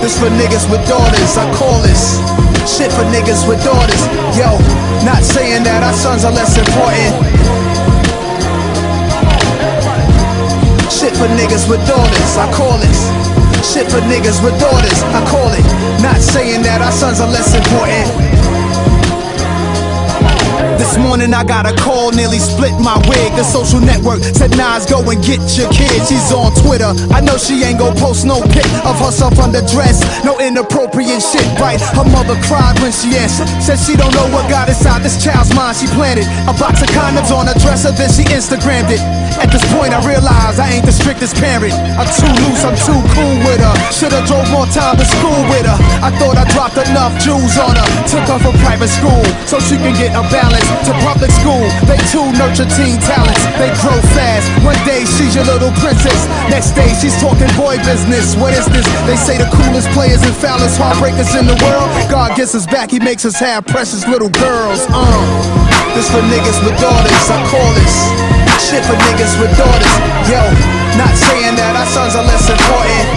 This 0.00 0.18
for 0.18 0.28
niggas 0.28 0.68
with 0.68 0.84
daughters, 0.88 1.36
I 1.36 1.48
call 1.56 1.80
this. 1.80 2.20
Shit 2.68 2.92
for 2.92 3.04
niggas 3.12 3.48
with 3.48 3.62
daughters. 3.64 4.02
Yo, 4.36 4.56
not 5.04 5.22
saying 5.22 5.64
that 5.64 5.82
our 5.84 5.92
sons 5.92 6.24
are 6.24 6.32
less 6.32 6.56
important. 6.56 7.63
Shit 11.04 11.20
for 11.20 11.28
niggas 11.36 11.68
with 11.68 11.86
daughters, 11.86 12.32
I 12.40 12.48
call 12.56 12.80
this. 12.80 13.12
Shit 13.60 13.92
for 13.92 14.00
niggas 14.08 14.40
with 14.40 14.56
daughters, 14.56 15.04
I 15.12 15.20
call 15.28 15.52
it. 15.52 15.60
Not 16.00 16.16
saying 16.16 16.62
that 16.62 16.80
our 16.80 16.92
sons 16.96 17.20
are 17.20 17.28
less 17.28 17.52
important. 17.52 18.08
This 20.80 20.96
morning 20.96 21.34
I 21.36 21.44
got 21.44 21.68
a 21.68 21.76
call, 21.76 22.08
nearly 22.12 22.40
split 22.40 22.72
my 22.80 22.96
wig. 23.04 23.36
The 23.36 23.44
social 23.44 23.84
network 23.84 24.24
said 24.32 24.56
Nas, 24.56 24.88
go 24.88 25.04
and 25.04 25.20
get 25.20 25.44
your 25.60 25.68
kid. 25.76 26.08
She's 26.08 26.32
on 26.32 26.56
Twitter. 26.64 26.88
I 27.12 27.20
know 27.20 27.36
she 27.36 27.60
ain't 27.68 27.84
gon' 27.84 28.00
post 28.00 28.24
no 28.24 28.40
pic 28.40 28.64
of 28.88 28.96
herself 28.96 29.36
underdressed. 29.36 30.24
No 30.24 30.40
inappropriate 30.40 31.20
shit, 31.20 31.44
right? 31.60 31.80
Her 31.92 32.08
mother 32.08 32.40
cried 32.48 32.80
when 32.80 32.96
she 32.96 33.12
answered. 33.20 33.52
Said 33.60 33.76
she 33.76 33.92
don't 33.92 34.14
know 34.16 34.24
what 34.32 34.48
got 34.48 34.72
inside 34.72 35.04
this 35.04 35.20
child's 35.20 35.52
mind. 35.52 35.76
She 35.76 35.84
planted 35.92 36.24
a 36.48 36.56
box 36.56 36.80
of 36.80 36.88
condoms 36.96 37.28
on 37.28 37.44
her 37.44 37.58
dresser, 37.60 37.92
then 37.92 38.08
she 38.08 38.24
Instagrammed 38.24 38.88
it. 38.88 39.04
At 39.42 39.50
this 39.50 39.64
point, 39.74 39.90
I 39.90 40.00
realize 40.06 40.58
I 40.62 40.70
ain't 40.70 40.86
the 40.86 40.94
strictest 40.94 41.34
parent. 41.36 41.74
I'm 41.98 42.06
too 42.06 42.30
loose, 42.46 42.62
I'm 42.62 42.78
too 42.78 43.00
cool 43.14 43.36
with 43.42 43.58
her. 43.58 43.74
Should've 43.90 44.26
drove 44.26 44.46
more 44.54 44.68
time 44.70 44.96
to 44.98 45.06
school 45.06 45.40
with 45.50 45.66
her. 45.66 45.78
I 46.02 46.14
thought 46.18 46.38
I 46.38 46.46
dropped 46.54 46.78
enough 46.78 47.14
jewels 47.18 47.58
on 47.58 47.74
her. 47.74 47.88
Took 48.06 48.26
her 48.30 48.38
from 48.38 48.54
private 48.62 48.90
school 48.90 49.24
so 49.50 49.58
she 49.58 49.74
can 49.80 49.94
get 49.98 50.14
a 50.14 50.22
balance 50.30 50.68
to 50.86 50.92
public 51.02 51.30
school. 51.34 51.66
They 51.90 51.98
too 52.14 52.26
nurture 52.38 52.68
teen 52.78 52.98
talents. 53.02 53.42
They 53.58 53.70
grow 53.82 53.98
fast. 54.14 54.46
One 54.62 54.78
day 54.86 55.02
she's 55.18 55.34
your 55.34 55.46
little 55.46 55.72
princess. 55.82 56.20
Next 56.46 56.72
day 56.78 56.90
she's 56.98 57.16
talking 57.18 57.50
boy 57.58 57.78
business. 57.82 58.38
What 58.38 58.54
is 58.54 58.66
this? 58.70 58.86
They 59.08 59.18
say 59.18 59.38
the 59.38 59.50
coolest 59.50 59.90
players 59.96 60.22
and 60.22 60.34
foulest 60.38 60.78
heartbreakers 60.78 61.34
in 61.34 61.46
the 61.50 61.58
world. 61.66 61.90
God 62.06 62.36
gets 62.36 62.54
us 62.54 62.66
back. 62.66 62.90
He 62.90 63.00
makes 63.00 63.24
us 63.24 63.38
have 63.38 63.66
precious 63.66 64.06
little 64.06 64.30
girls. 64.30 64.86
Uh. 64.88 65.64
This 65.94 66.10
for 66.10 66.22
niggas 66.26 66.58
with 66.66 66.74
daughters. 66.80 67.30
I 67.30 67.38
call 67.50 67.70
this 67.74 68.43
shit 68.60 68.84
for 68.84 68.94
niggas 68.94 69.34
with 69.40 69.52
daughters. 69.56 69.94
Yo, 70.30 70.42
not 70.98 71.14
saying 71.16 71.54
that 71.56 71.74
our 71.74 71.88
sons 71.88 72.14
are 72.14 72.26
less 72.26 72.46
important. 72.50 73.08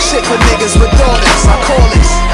Shit 0.00 0.24
for 0.26 0.38
niggas 0.50 0.76
with 0.80 0.92
daughters. 0.98 1.40
I 1.48 1.56
call 1.64 1.84
this 1.94 2.31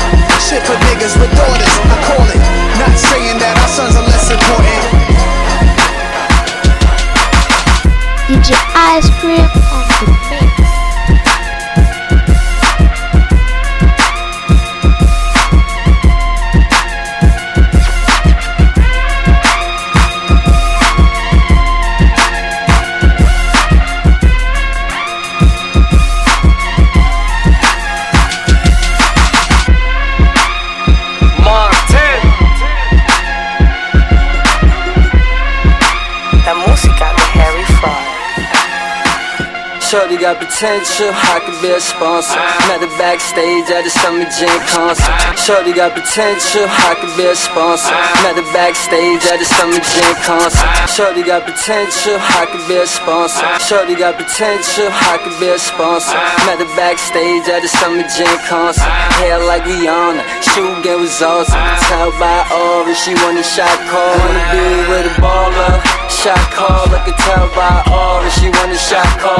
potential, 40.58 41.14
I 41.14 41.38
could 41.38 41.54
be 41.62 41.70
a 41.70 41.78
sponsor. 41.78 42.34
Met 42.66 42.82
her 42.82 42.90
backstage 42.98 43.70
at 43.70 43.86
the 43.86 43.94
Summer 43.94 44.26
Jam 44.26 44.58
concert. 44.66 45.14
Shorty 45.38 45.70
got 45.70 45.94
potential, 45.94 46.66
I 46.66 46.98
could 46.98 47.14
be 47.14 47.30
a 47.30 47.36
sponsor. 47.38 47.94
Met 48.26 48.42
her 48.42 48.48
backstage 48.50 49.22
at 49.30 49.38
the 49.38 49.46
Summer 49.46 49.78
Jam 49.78 50.14
concert. 50.26 50.66
Shorty 50.90 51.22
got 51.22 51.46
potential, 51.46 52.18
I 52.18 52.50
could 52.50 52.66
be 52.66 52.74
a 52.74 52.90
sponsor. 52.90 53.46
Shorty 53.62 53.94
got 53.94 54.18
potential, 54.18 54.90
I 54.90 55.22
could 55.22 55.38
be 55.38 55.46
a 55.46 55.62
sponsor. 55.62 56.18
Met 56.50 56.58
her 56.58 56.72
backstage 56.74 57.46
at 57.46 57.62
the 57.62 57.70
Summer 57.78 58.02
Jam 58.10 58.34
concert. 58.50 58.90
Hair 59.22 59.38
like 59.46 59.62
Rihanna, 59.62 60.26
shoe 60.42 60.74
game 60.82 61.06
was 61.06 61.22
awesome. 61.22 61.54
Tell 61.86 62.10
by 62.18 62.42
Aura, 62.50 62.98
she 62.98 63.14
want 63.22 63.38
a 63.38 63.46
shot 63.46 63.78
call. 63.86 64.10
Wanna 64.10 64.42
be 64.50 64.66
with 64.90 65.06
a 65.06 65.14
baller. 65.22 65.97
Shot 66.18 66.50
call, 66.50 66.90
I 66.90 67.06
can 67.06 67.14
tell 67.14 67.46
by 67.54 67.78
Aura, 67.94 68.26
she 68.34 68.50
want 68.50 68.74
a 68.74 68.78
shot 68.90 69.06
call 69.22 69.38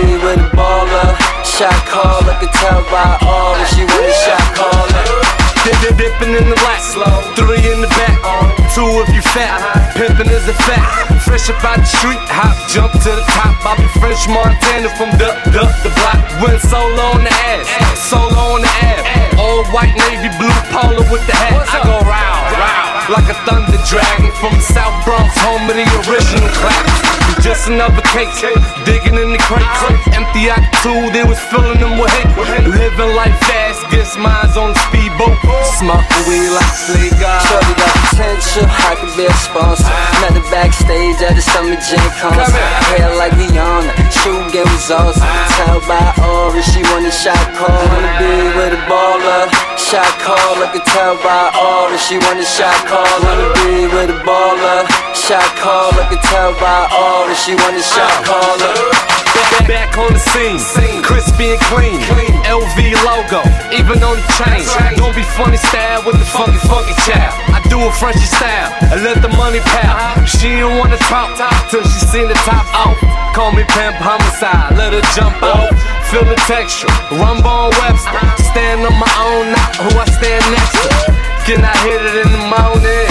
be 0.00 0.16
with 0.16 0.40
a 0.40 0.48
baller. 0.56 1.12
Shot 1.44 1.76
call, 1.92 2.24
I 2.24 2.40
can 2.40 2.48
tell 2.56 2.80
by 2.88 3.20
all 3.20 3.52
that 3.52 3.68
she 3.76 3.84
want 3.84 4.00
a 4.00 4.16
shot 4.24 4.46
caller. 4.56 5.04
Dip, 5.68 5.76
dip, 5.84 5.92
dipping 6.00 6.32
in 6.32 6.48
the 6.48 6.56
lap, 6.96 7.20
three 7.36 7.60
in 7.68 7.84
the 7.84 7.90
back, 8.00 8.16
two 8.72 8.88
if 9.04 9.12
you 9.12 9.20
fat. 9.36 9.60
Pimping 9.92 10.32
is 10.32 10.48
a 10.48 10.56
fact. 10.64 11.20
Fresh 11.28 11.52
up 11.52 11.60
out 11.60 11.84
the 11.84 11.90
street, 12.00 12.22
hop, 12.32 12.56
jump 12.72 12.96
to 12.96 13.12
the 13.12 13.24
top. 13.36 13.52
I 13.60 13.76
be 13.76 13.84
French 14.00 14.24
Montana 14.24 14.88
from 14.96 15.12
the 15.20 15.36
the 15.52 15.68
the 15.84 15.92
block. 16.00 16.16
Went 16.40 16.64
solo 16.64 17.12
on 17.12 17.28
the 17.28 17.34
ass, 17.44 17.68
solo 18.08 18.56
on 18.56 18.64
the 18.64 18.72
ass. 18.72 19.36
Old 19.36 19.68
white 19.68 19.92
navy 19.92 20.32
blue 20.40 20.56
polo 20.72 21.04
with 21.12 21.28
the 21.28 21.36
hat. 21.36 21.60
I 21.68 21.84
go 21.84 22.00
round, 22.08 22.56
round 22.56 22.85
like 23.08 23.28
a 23.30 23.34
thunder 23.46 23.78
dragon 23.88 24.32
from 24.40 24.52
the 24.54 24.62
South 24.62 25.04
Bronx, 25.04 25.30
home 25.38 25.70
of 25.70 25.76
the 25.76 25.86
original 26.10 26.48
clap 26.58 27.16
just 27.46 27.68
another 27.68 28.02
case. 28.10 28.42
Digging 28.84 29.14
in 29.14 29.30
the 29.30 29.38
crates, 29.38 29.82
empty 30.10 30.50
out 30.50 30.66
two, 30.82 30.98
they 31.14 31.22
was 31.22 31.38
filling 31.46 31.78
them 31.78 31.98
with 31.98 32.10
hate. 32.10 32.66
Living 32.66 33.14
life 33.14 33.38
guess 33.90 34.16
mine's 34.16 34.56
on 34.56 34.72
the 34.72 34.80
speedboat. 34.88 35.36
Smoking 35.78 36.22
weed 36.26 36.50
like 36.50 36.72
Slay 36.74 37.10
God. 37.20 37.42
Shorty 37.46 37.74
got 37.76 37.92
potential, 38.08 38.66
I 38.66 38.92
could 38.96 39.12
be 39.16 39.26
a 39.26 39.34
sponsor. 39.34 39.86
The 40.36 40.42
backstage 40.52 41.16
at 41.24 41.32
the 41.32 41.40
Summer 41.40 41.80
Jam 41.80 42.04
concert. 42.20 42.52
Hair 42.92 43.16
like 43.16 43.32
Rihanna, 43.40 43.88
shoe 44.12 44.36
game 44.52 44.68
was 44.68 44.90
awesome. 44.90 45.24
Tell 45.56 45.80
by 45.88 46.12
Aura, 46.20 46.60
she 46.60 46.82
want 46.92 47.08
a 47.08 47.12
shot 47.12 47.40
call. 47.56 47.72
Wanna 47.72 48.12
be 48.20 48.52
with 48.52 48.76
a 48.76 48.80
baller. 48.84 49.48
Shot 49.80 50.04
call, 50.20 50.60
I 50.60 50.68
can 50.72 50.84
tell 50.84 51.16
by 51.24 51.52
Aura, 51.56 51.96
she 51.96 52.18
want 52.18 52.40
a 52.40 52.44
shot 52.44 52.76
call. 52.84 53.06
Wanna 53.24 53.48
be 53.64 53.88
with 53.88 54.12
a 54.12 54.18
baller. 54.28 54.84
Shot 55.16 55.46
call, 55.56 55.92
I 55.96 56.04
can 56.12 56.20
tell 56.28 56.52
by 56.60 56.88
Aura 56.92 57.34
she 57.34 57.54
want 57.54 57.76
a 57.76 57.82
shot 57.82 58.12
caller. 58.28 59.25
Back 59.64 59.96
on 59.98 60.12
the 60.12 60.20
scene, 60.20 60.60
crispy 61.02 61.56
and 61.56 61.60
clean. 61.72 61.98
LV 62.44 62.78
logo, 63.02 63.42
even 63.72 63.98
on 64.04 64.14
the 64.20 64.26
chain. 64.36 64.62
Don't 64.94 65.16
be 65.16 65.24
funny 65.34 65.56
style 65.56 66.04
with 66.04 66.20
the 66.20 66.28
funky, 66.28 66.60
funky 66.68 66.94
child. 67.02 67.32
I 67.50 67.64
do 67.66 67.80
a 67.82 67.90
Frenchy 67.90 68.28
style, 68.28 68.70
I 68.92 69.00
let 69.02 69.22
the 69.22 69.32
money 69.34 69.58
pal. 69.58 70.22
She 70.26 70.60
don't 70.62 70.78
wanna 70.78 70.98
talk 71.10 71.34
till 71.70 71.82
she 71.82 72.00
seen 72.06 72.28
the 72.28 72.38
top 72.46 72.62
off. 72.76 72.94
Call 73.34 73.50
me 73.50 73.64
pimp 73.74 73.96
homicide, 73.98 74.76
let 74.78 74.92
her 74.94 75.02
jump 75.18 75.42
off. 75.42 75.74
Feel 76.14 76.22
the 76.22 76.38
texture, 76.46 76.86
Rumble 77.10 77.74
Webster. 77.82 78.22
Stand 78.54 78.86
on 78.86 78.94
my 78.94 79.10
own, 79.18 79.50
not 79.50 79.74
who 79.82 79.90
I 79.98 80.06
stand 80.06 80.46
next 80.54 80.78
to. 80.78 81.10
Can 81.42 81.64
I 81.66 81.74
hit 81.82 82.02
it 82.06 82.22
in 82.22 82.30
the 82.30 82.44
morning? 82.46 83.06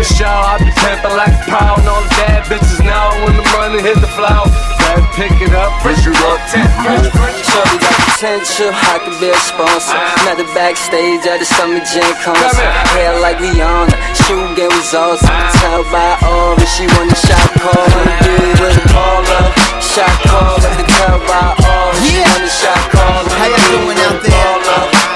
For 0.00 0.04
sure, 0.16 0.26
I 0.26 0.56
be 0.64 0.72
pimpin' 0.80 1.12
like 1.12 1.36
a 1.36 1.44
pound. 1.44 1.84
All 1.84 2.00
the 2.00 2.08
bad 2.16 2.48
bitches 2.48 2.80
now 2.80 3.12
when 3.24 3.36
the 3.36 3.44
money 3.52 3.82
hit 3.84 4.00
the 4.00 4.08
floor. 4.16 4.48
Better 4.90 5.06
pick 5.14 5.38
it 5.38 5.54
up, 5.54 5.70
fresh 5.86 6.02
you 6.02 6.10
up, 6.10 6.42
Shorty 6.50 7.78
got 7.78 7.94
potential, 8.10 8.74
I 8.74 8.98
could 8.98 9.22
be 9.22 9.30
a 9.30 9.38
sponsor. 9.38 9.94
Met 10.26 10.42
her 10.42 10.50
backstage 10.50 11.22
at 11.30 11.38
the 11.38 11.46
Summer 11.46 11.78
Jam 11.78 12.10
concert. 12.18 12.58
Hair 12.98 13.22
like 13.22 13.38
Rihanna, 13.38 13.94
shoe 14.26 14.50
game 14.58 14.66
was 14.74 14.90
awesome. 14.90 15.30
Tell 15.62 15.86
by 15.94 16.18
all 16.26 16.58
that 16.58 16.66
she 16.74 16.90
want 16.98 17.06
a 17.06 17.14
shot 17.22 17.38
call. 17.62 17.86
Wanna 17.86 18.18
be 18.18 18.34
with 18.58 18.82
a 18.82 18.86
baller. 18.90 19.54
Shot 19.78 20.10
call, 20.26 20.58
I 20.58 20.74
can 20.74 20.90
tell 20.90 21.22
by 21.22 21.54
all 21.70 21.94
that 21.94 22.02
she 22.10 22.18
want 22.26 22.42
a 22.42 22.50
shot 22.50 22.82
call. 22.90 23.22
How 23.30 23.46
y'all 23.46 23.70
doing 23.70 24.00
out 24.10 24.18
there? 24.26 24.58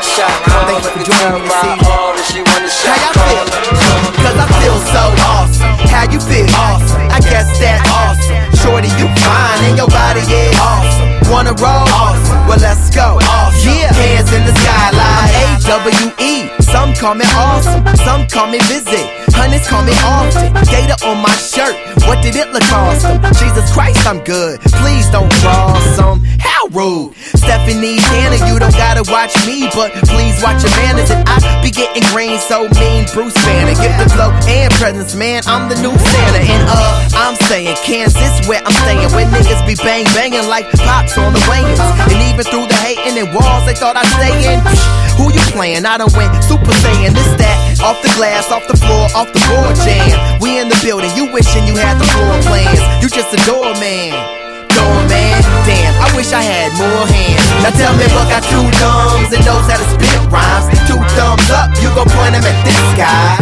Shot 0.06 0.38
call, 0.46 0.70
I 0.70 0.86
can 0.86 1.02
tell 1.02 1.42
by 1.50 1.66
all 1.90 2.14
that 2.14 2.26
she 2.30 2.46
want 2.46 2.62
a 2.62 2.70
shot 2.70 3.02
call. 3.10 3.42
Cause 4.22 4.38
I 4.38 4.46
feel 4.54 4.78
so 4.94 5.02
awesome. 5.02 5.33
How 6.04 6.12
you 6.12 6.20
feel? 6.20 6.44
Awesome. 6.52 7.00
I 7.08 7.18
guess 7.20 7.48
that's 7.58 7.88
awesome. 7.88 8.36
Shorty, 8.60 8.88
you 9.00 9.08
fine 9.24 9.64
and 9.64 9.78
your 9.78 9.88
body 9.88 10.20
is 10.20 10.54
awesome. 10.60 11.32
Wanna 11.32 11.54
roll? 11.56 11.88
Awesome. 11.96 12.46
Well, 12.46 12.58
let's 12.60 12.94
go. 12.94 13.16
Awesome. 13.22 13.72
Yeah. 13.72 13.90
Hands 13.94 14.30
in 14.34 14.44
the 14.44 14.52
sky 14.52 14.90
like 14.92 15.64
A-W-E. 15.64 16.50
Some 16.60 16.92
call 16.92 17.14
me 17.14 17.24
awesome, 17.32 17.86
some 18.04 18.28
call 18.28 18.48
me 18.48 18.58
busy. 18.68 19.23
Hunters 19.36 19.66
call 19.68 19.84
me 19.84 19.94
often. 20.06 20.52
Gator 20.70 20.98
on 21.06 21.20
my 21.20 21.34
shirt. 21.36 21.74
What 22.06 22.22
did 22.22 22.36
it 22.36 22.48
look 22.52 22.64
awesome? 22.72 23.20
Jesus 23.36 23.66
Christ, 23.72 24.06
I'm 24.06 24.22
good. 24.24 24.60
Please 24.82 25.08
don't 25.10 25.30
cross 25.42 25.82
some. 25.96 26.24
How 26.38 26.66
rude. 26.72 27.14
Stephanie 27.36 27.98
Tanner, 28.12 28.40
you 28.48 28.58
don't 28.58 28.74
gotta 28.74 29.04
watch 29.10 29.34
me, 29.46 29.68
but 29.74 29.92
please 30.08 30.36
watch 30.42 30.62
your 30.62 30.72
manners. 30.84 31.10
And 31.10 31.24
I 31.28 31.36
be 31.62 31.70
getting 31.70 32.04
green 32.12 32.38
so 32.38 32.68
mean. 32.80 33.04
Bruce 33.12 33.36
Banner, 33.44 33.76
give 33.76 33.94
the 34.00 34.08
flow 34.12 34.32
and 34.48 34.72
presence, 34.80 35.14
man. 35.14 35.42
I'm 35.46 35.68
the 35.68 35.76
new 35.80 35.92
Santa. 35.92 36.40
And 36.44 36.64
uh, 36.68 37.08
I'm 37.16 37.36
saying 37.48 37.76
Kansas 37.84 38.46
where 38.48 38.60
I'm 38.64 38.74
staying. 38.84 39.08
Where 39.12 39.26
niggas 39.28 39.64
be 39.66 39.74
bang 39.76 40.04
banging 40.16 40.48
like 40.48 40.70
pops 40.84 41.16
on 41.18 41.32
the 41.32 41.42
wings. 41.48 41.80
And 42.10 42.20
even 42.32 42.44
through 42.44 42.66
the 42.68 42.78
hating 42.80 43.16
and 43.18 43.28
walls 43.34 43.64
they 43.66 43.74
thought 43.74 43.96
I'd 43.96 44.08
stay 44.16 44.34
in. 44.52 44.60
Who 45.16 45.30
you 45.32 45.44
playing? 45.54 45.86
I 45.86 45.98
done 45.98 46.10
went 46.16 46.32
super 46.44 46.74
saiyan. 46.82 47.14
This, 47.14 47.30
that, 47.38 47.80
off 47.80 48.00
the 48.02 48.10
glass, 48.18 48.50
off 48.50 48.66
the 48.66 48.76
floor, 48.76 49.06
off 49.14 49.23
the 49.32 49.40
board 49.48 49.76
jam. 49.80 50.40
We 50.40 50.58
in 50.58 50.68
the 50.68 50.78
building, 50.82 51.12
you 51.16 51.30
wishing 51.32 51.64
you 51.64 51.76
had 51.76 51.96
the 51.96 52.06
floor 52.12 52.36
plans. 52.44 52.80
You 53.00 53.08
just 53.08 53.32
a 53.32 53.40
doorman. 53.46 54.12
Doorman, 54.74 55.38
damn, 55.62 55.94
I 56.02 56.10
wish 56.18 56.34
I 56.34 56.42
had 56.42 56.74
more 56.74 57.06
hands. 57.06 57.46
Now 57.62 57.72
tell 57.78 57.94
me 57.94 58.04
what 58.10 58.26
got 58.26 58.42
two 58.50 58.66
thumbs 58.82 59.30
and 59.30 59.42
knows 59.46 59.64
how 59.70 59.78
to 59.78 59.86
spit 59.86 60.18
rhymes. 60.28 60.66
Two 60.90 60.98
thumbs 61.14 61.46
up, 61.54 61.70
you 61.78 61.88
gon' 61.94 62.10
point 62.10 62.34
them 62.34 62.42
at 62.42 62.58
this 62.66 62.84
guy. 62.98 63.38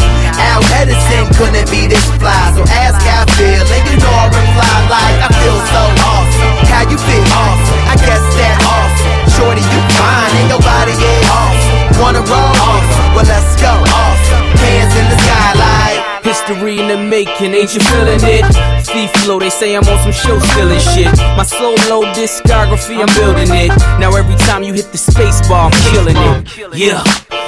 Al 0.53 0.61
Edison 0.77 1.25
couldn't 1.41 1.69
be 1.73 1.89
this 1.89 2.05
fly, 2.21 2.53
so 2.53 2.63
ask 2.69 3.01
how 3.01 3.25
I 3.25 3.27
feel, 3.41 3.65
and 3.65 3.83
you 3.89 3.97
know 3.97 4.13
I 4.13 4.29
reply 4.29 4.77
like 4.93 5.19
I 5.25 5.29
feel 5.41 5.59
so 5.73 5.83
awesome. 6.05 6.53
How 6.69 6.85
you 6.85 6.99
feel? 7.01 7.25
Awesome. 7.33 7.81
I 7.89 7.97
guess 7.97 8.25
that 8.37 8.57
awesome. 8.69 9.33
Shorty, 9.33 9.65
you 9.65 9.81
fine, 9.97 10.33
and 10.37 10.47
your 10.53 10.61
body 10.61 10.93
is 10.93 11.25
awesome. 11.33 12.01
Wanna 12.01 12.23
roll? 12.29 12.53
Awesome. 12.61 13.09
Well, 13.17 13.25
let's 13.25 13.57
go. 13.57 13.73
Awesome. 13.73 14.45
Hands 14.61 14.93
in 15.01 15.07
the 15.09 15.17
sky 15.17 15.53
like. 15.57 15.72
History 16.23 16.79
in 16.79 16.89
the 16.89 16.97
making, 16.97 17.53
ain't 17.53 17.75
you 17.75 17.81
feeling 17.81 18.21
it? 18.23 18.45
Thief 18.87 19.11
flow, 19.23 19.39
they 19.39 19.51
say 19.51 19.75
I'm 19.75 19.85
on 19.85 19.99
some 20.03 20.13
show 20.13 20.39
stealing 20.39 20.79
shit. 20.79 21.13
My 21.37 21.43
solo 21.43 22.03
discography, 22.15 22.99
I'm 22.99 23.13
building 23.19 23.51
it. 23.51 23.69
Now 23.99 24.15
every 24.15 24.37
time 24.37 24.63
you 24.63 24.73
hit 24.73 24.93
the 24.93 24.99
space 24.99 25.47
bar, 25.49 25.71
I'm 25.71 25.93
killing 25.93 26.17
it. 26.17 26.75
Yeah. 26.75 27.03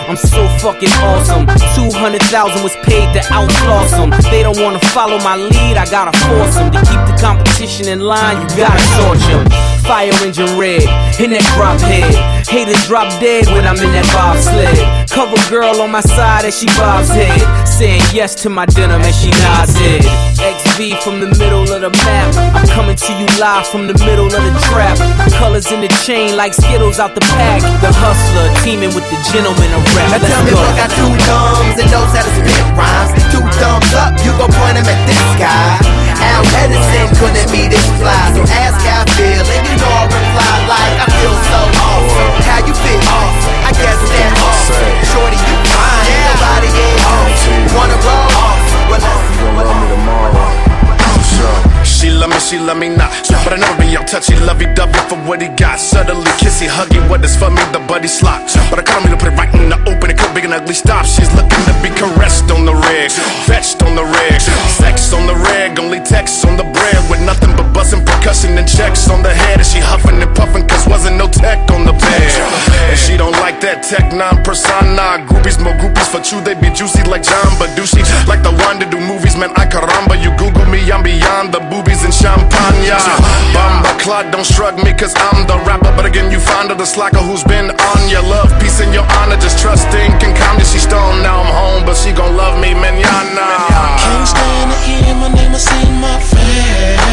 I'm 0.09 0.17
so 0.17 0.47
fucking 0.59 0.93
awesome. 1.01 1.47
200,000 1.75 2.63
was 2.63 2.77
paid 2.85 3.13
to 3.15 3.23
outclass 3.33 3.91
them. 3.93 4.11
They 4.31 4.43
don't 4.43 4.61
wanna 4.61 4.81
follow 4.93 5.19
my 5.19 5.37
lead, 5.37 5.77
I 5.77 5.87
gotta 5.91 6.13
force 6.29 6.57
them. 6.57 6.71
To 6.73 6.79
keep 6.81 7.01
the 7.09 7.17
competition 7.21 7.89
in 7.89 8.01
line, 8.01 8.41
you 8.43 8.49
gotta 8.57 8.83
torch 9.01 9.25
them. 9.33 9.49
Fire 9.85 10.13
engine 10.25 10.59
red, 10.59 10.85
in 11.21 11.31
that 11.31 11.45
drop 11.57 11.81
head. 11.81 12.15
Haters 12.49 12.87
drop 12.87 13.09
dead 13.21 13.47
when 13.49 13.67
I'm 13.67 13.77
in 13.77 13.93
that 13.93 14.09
bobsled. 14.13 14.77
Cover 15.11 15.37
girl 15.51 15.81
on 15.81 15.91
my 15.91 16.01
side 16.01 16.45
as 16.45 16.59
she 16.59 16.67
bobs 16.77 17.09
head. 17.09 17.41
Saying 17.67 18.03
yes 18.13 18.35
to 18.43 18.51
my 18.51 18.67
denim 18.67 19.01
as 19.03 19.17
she 19.17 19.31
nods 19.45 19.77
head. 19.77 20.05
XV 20.41 21.01
from 21.03 21.21
the 21.21 21.29
middle 21.39 21.65
of 21.65 21.81
the 21.81 21.91
map. 22.05 22.35
I'm 22.55 22.67
coming 22.69 22.97
to 22.97 23.13
you 23.13 23.27
live 23.39 23.67
from 23.67 23.87
the 23.87 23.97
middle 24.07 24.27
of 24.27 24.43
the 24.43 24.55
trap. 24.71 24.99
Colors 25.39 25.71
in 25.73 25.81
the 25.81 25.91
chain 26.07 26.37
like 26.37 26.55
Skittles 26.55 26.99
out 26.99 27.15
the 27.15 27.25
pack. 27.35 27.63
The 27.83 27.91
hustler 27.91 28.47
teaming 28.63 28.95
with 28.95 29.07
the 29.11 29.19
gentleman 29.33 29.71
of 29.75 29.83
rap. 29.97 30.11
Now 30.11 30.23
Let's 30.23 30.31
tell 30.31 30.45
me 30.45 30.53
go. 30.55 30.61
what 30.63 30.77
got 30.79 30.91
two 30.95 31.11
thumbs 31.27 31.77
and 31.83 31.89
knows 31.91 32.11
how 32.15 32.23
to 32.23 32.33
spit 32.35 32.65
rhymes. 32.79 33.11
Two 33.35 33.43
thumbs 33.59 33.91
up, 33.99 34.15
you 34.23 34.31
gon' 34.39 34.53
point 34.55 34.79
them 34.79 34.87
at 34.87 35.01
this 35.09 35.27
guy. 35.41 35.83
Al 36.21 36.45
Edison 36.63 37.07
couldn't 37.19 37.51
be 37.51 37.67
this 37.67 37.85
fly, 37.99 38.15
so 38.35 38.43
ask 38.55 38.79
how 38.87 39.03
I 39.03 39.07
feel, 39.19 39.45
and 39.45 39.63
you 39.67 39.77
know 39.83 39.93
I 39.93 40.05
reply 40.07 40.55
like 40.71 40.95
I 41.03 41.07
feel 41.19 41.37
so 41.51 41.61
awesome. 41.81 42.33
How 42.47 42.61
you 42.63 42.75
feel? 42.75 43.03
Awesome. 43.03 43.57
I 43.67 43.71
guess 43.75 43.99
that 43.99 44.31
awesome. 44.41 44.95
Shorty, 45.11 45.39
you 45.39 45.57
fine, 45.75 46.07
yeah. 46.07 46.29
nobody 46.39 46.71
is 46.71 46.99
awesome. 47.03 47.63
Wanna 47.77 47.99
roll? 48.05 48.29
Awesome. 48.31 48.85
Well, 48.89 49.01
let's 49.03 49.35
She 51.85 52.11
love 52.11 52.31
me, 52.31 52.39
she 52.41 52.59
love 52.59 52.79
me 52.79 52.89
not. 52.89 53.13
But 53.45 53.53
I 53.53 53.57
never 53.57 53.77
be 53.81 53.97
all 53.97 54.05
touchy, 54.05 54.37
lovey 54.41 54.67
dovey 54.75 54.99
for 55.09 55.19
what 55.29 55.41
he 55.41 55.49
got. 55.49 55.79
Subtly 55.79 56.25
kissy, 56.41 56.69
huggy, 56.69 57.01
what 57.09 57.25
is 57.25 57.37
for 57.37 57.51
me, 57.51 57.63
the 57.73 57.81
buddy 57.87 58.09
slot. 58.09 58.45
But 58.71 58.79
I 58.79 58.83
call 58.83 59.01
me 59.05 59.11
to 59.11 59.17
put 59.17 59.33
it 59.33 59.37
right 59.37 59.53
in 59.55 59.69
the 59.69 59.79
open, 59.89 60.11
it 60.11 60.19
could 60.19 60.33
big 60.35 60.45
and 60.45 60.55
ugly 60.55 60.75
stop. 60.75 61.05
She's 61.05 61.33
looking 61.35 61.63
to 61.69 61.75
be 61.85 61.91
caressed 61.93 62.51
on 62.51 62.65
the 62.65 62.75
reg, 62.75 63.11
fetched 63.45 63.83
on 63.83 63.95
the 63.97 64.05
reg, 64.05 64.41
sex 64.73 65.13
on 65.13 65.27
the 65.27 65.37
reg, 65.37 65.79
only 65.79 66.01
text 66.01 66.45
on 66.47 66.57
the 66.57 66.65
bread 66.65 67.01
with 67.11 67.21
nothing 67.25 67.53
but 67.57 67.73
buzzing 67.73 68.05
percussion 68.05 68.57
and 68.57 68.69
checks 68.69 69.09
on 69.11 69.23
the 69.23 69.33
head. 69.33 69.61
And 69.61 69.67
she 69.67 69.81
huffing 69.81 70.21
and 70.21 70.33
puffing, 70.37 70.67
cause 70.69 70.87
wasn't 70.89 71.17
no 71.17 71.29
tech 71.29 71.61
on 71.71 71.85
the 71.85 71.93
bed. 71.93 72.33
And 72.89 72.99
she 72.99 73.17
don't 73.17 73.37
like 73.45 73.61
that 73.61 73.85
tech 73.85 74.13
non 74.13 74.43
persona. 74.45 75.25
Groupies, 75.29 75.61
more 75.61 75.77
groupies 75.77 76.09
for 76.09 76.21
true, 76.21 76.41
they 76.41 76.55
be 76.57 76.73
juicy 76.73 77.05
like 77.05 77.23
John 77.23 77.49
Belushi. 77.61 78.05
Like 78.29 78.43
the 78.43 78.53
one 78.65 78.81
to 78.81 78.87
do 78.89 79.01
movies, 79.01 79.37
man, 79.37 79.53
I 79.57 79.67
caramba. 79.67 80.17
You 80.21 80.33
Google 80.37 80.67
me, 80.71 80.81
I'm 80.91 81.03
beyond 81.03 81.53
the 81.53 81.61
boobies 81.75 82.07
and 82.07 82.15
champagne. 82.15 82.87
Bamba 83.51 83.91
clot, 83.99 84.31
don't 84.31 84.47
shrug 84.47 84.79
me, 84.79 84.95
cause 84.95 85.11
I'm 85.19 85.43
the 85.51 85.59
rapper. 85.67 85.91
But 85.99 86.07
again, 86.07 86.31
you 86.31 86.39
find 86.39 86.71
her 86.71 86.79
the 86.79 86.87
slacker 86.87 87.19
who's 87.19 87.43
been 87.43 87.75
on 87.75 88.09
your 88.09 88.23
love, 88.23 88.55
peace, 88.63 88.79
and 88.79 88.95
your 88.95 89.03
honor. 89.19 89.35
Just 89.43 89.59
trusting 89.59 90.15
can 90.23 90.31
calm 90.39 90.55
you. 90.59 90.65
She 90.65 90.79
stoned, 90.79 91.27
now 91.27 91.43
I'm 91.43 91.51
home, 91.51 91.83
but 91.83 91.97
she 91.99 92.13
gon' 92.13 92.37
love 92.37 92.61
me, 92.63 92.75
manana. 92.75 93.49
Can't 93.99 94.29
stand 94.31 94.71
to 94.71 94.79
hear 94.87 95.15
my 95.19 95.27
name 95.35 95.51
or 95.51 95.59
see 95.59 95.91
my 95.99 96.15
face. 96.23 97.11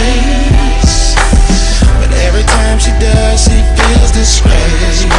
But 1.98 2.14
every 2.30 2.46
time 2.46 2.78
she 2.78 2.94
does, 3.02 3.42
she 3.42 3.58
feels 3.78 4.14
disgraced. 4.14 5.10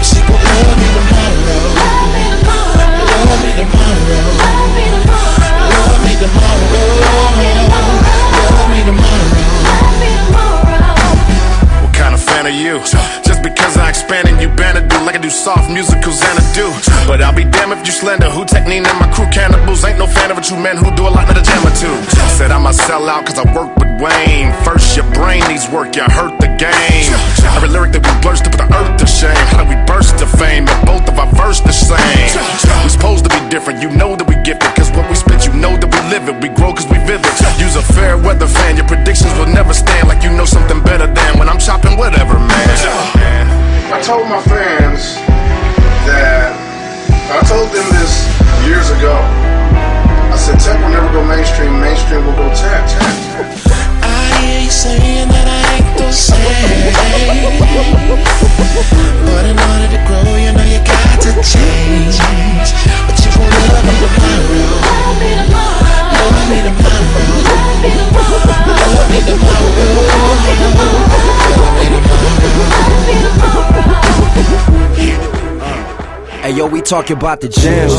She 0.00 0.24
gon' 0.24 0.40
love 0.40 0.76
me 0.80 0.88
tomorrow. 0.96 1.68
Love 3.12 3.40
me 3.44 3.52
tomorrow. 3.60 4.24
Love 5.68 6.00
me 6.04 6.16
tomorrow. 6.16 6.88
Love 7.04 7.36
kind 12.44 12.56
of 12.56 12.60
you? 12.60 12.78
Just 13.22 13.42
because 13.42 13.53
I 13.64 13.88
expand 13.88 14.28
and 14.28 14.40
you 14.40 14.48
do 14.48 14.98
like 15.04 15.16
I 15.16 15.18
do 15.18 15.30
soft 15.30 15.70
musicals 15.70 16.20
and 16.20 16.36
I 16.36 16.44
do. 16.52 16.68
But 17.08 17.22
I'll 17.24 17.34
be 17.34 17.44
damned 17.44 17.72
if 17.72 17.86
you 17.86 17.92
slander 17.92 18.28
who 18.28 18.44
Tech 18.44 18.64
N9ne 18.64 18.84
and 18.84 18.98
my 19.00 19.08
crew 19.12 19.28
cannibals. 19.32 19.84
Ain't 19.84 19.98
no 19.98 20.06
fan 20.06 20.30
of 20.30 20.38
a 20.38 20.44
true 20.44 20.60
man 20.60 20.76
who 20.76 20.92
do 20.96 21.08
a 21.08 21.12
lot 21.12 21.28
of 21.28 21.34
the 21.34 21.42
jam 21.42 21.64
or 21.64 21.74
two. 21.76 21.96
Said 22.36 22.50
I'm 22.50 22.66
a 22.66 22.70
sellout 22.70 23.26
cause 23.26 23.38
I 23.38 23.44
work 23.56 23.74
with 23.76 23.90
Wayne. 24.00 24.52
First, 24.64 24.96
your 24.96 25.08
brain 25.16 25.40
needs 25.48 25.68
work, 25.68 25.96
you 25.96 26.04
hurt 26.04 26.36
the 26.40 26.48
game. 26.60 27.08
Every 27.56 27.68
lyric 27.68 27.92
that 27.96 28.04
we 28.04 28.12
blurst 28.20 28.44
to 28.44 28.50
put 28.50 28.68
the 28.68 28.68
earth 28.76 28.96
to 29.00 29.06
shame. 29.06 29.44
How 29.48 29.64
do 29.64 29.66
we 29.68 29.78
burst 29.88 30.18
to 30.20 30.26
fame 30.26 30.68
if 30.68 30.80
both 30.84 31.08
of 31.08 31.18
our 31.18 31.30
verse 31.32 31.60
the 31.60 31.72
same? 31.72 32.28
We 32.84 32.90
supposed 32.92 33.24
to 33.24 33.30
be 33.32 33.40
different, 33.48 33.80
you 33.80 33.90
know 33.90 34.16
that 34.16 34.26
we 34.28 34.36
gifted. 34.44 34.70
Cause 34.76 34.90
what 34.92 35.08
we 35.08 35.16
spit, 35.16 35.46
you 35.46 35.52
know 35.56 35.76
that 35.76 35.88
we 35.88 36.00
live 36.12 36.28
it. 36.28 36.36
We 36.42 36.48
grow 36.52 36.74
cause 36.74 36.86
we 36.90 36.98
vivid. 37.08 37.32
Use 37.56 37.76
a 37.76 37.84
fair 37.94 38.18
weather 38.18 38.46
fan, 38.46 38.76
your 38.76 38.86
predictions 38.86 39.32
will 39.38 39.50
never 39.50 39.72
stand. 39.72 40.08
Like 40.08 40.22
you 40.22 40.30
know 40.30 40.44
something 40.44 40.82
better 40.82 41.06
than 41.06 41.38
when 41.38 41.48
I'm 41.48 41.58
chopping 41.58 41.96
whatever, 41.96 42.38
man. 42.38 43.53
I 43.94 44.02
told 44.02 44.26
my 44.26 44.42
fans 44.42 45.14
that 46.10 46.50
I 47.30 47.38
told 47.46 47.70
them 47.70 47.86
this 47.94 48.26
years 48.66 48.90
ago. 48.90 49.14
I 49.14 50.34
said 50.34 50.58
tech 50.58 50.82
will 50.82 50.90
never 50.90 51.06
go 51.14 51.22
mainstream, 51.22 51.78
mainstream 51.78 52.26
will 52.26 52.34
go 52.34 52.50
tech. 52.58 52.82
I 54.02 54.66
ain't 54.66 54.74
saying 54.74 55.30
that 55.30 55.46
I 55.46 55.78
ain't 55.78 55.94
the 55.94 56.10
same. 56.10 56.90
But 59.30 59.46
in 59.46 59.62
order 59.62 59.86
to 59.86 60.00
grow, 60.10 60.26
you 60.42 60.50
know 60.50 60.66
you 60.66 60.82
got 60.82 61.14
to 61.22 61.30
change. 61.46 62.18
But 62.18 63.14
you 63.22 63.30
gon' 63.30 63.46
tomorrow. 64.10 64.74
Love 64.90 65.22
me 65.22 65.38
tomorrow. 65.38 66.03
Hey 76.44 76.52
yo, 76.52 76.66
we 76.66 76.82
talking 76.82 77.16
about 77.16 77.40
the 77.40 77.48
gems, 77.48 77.94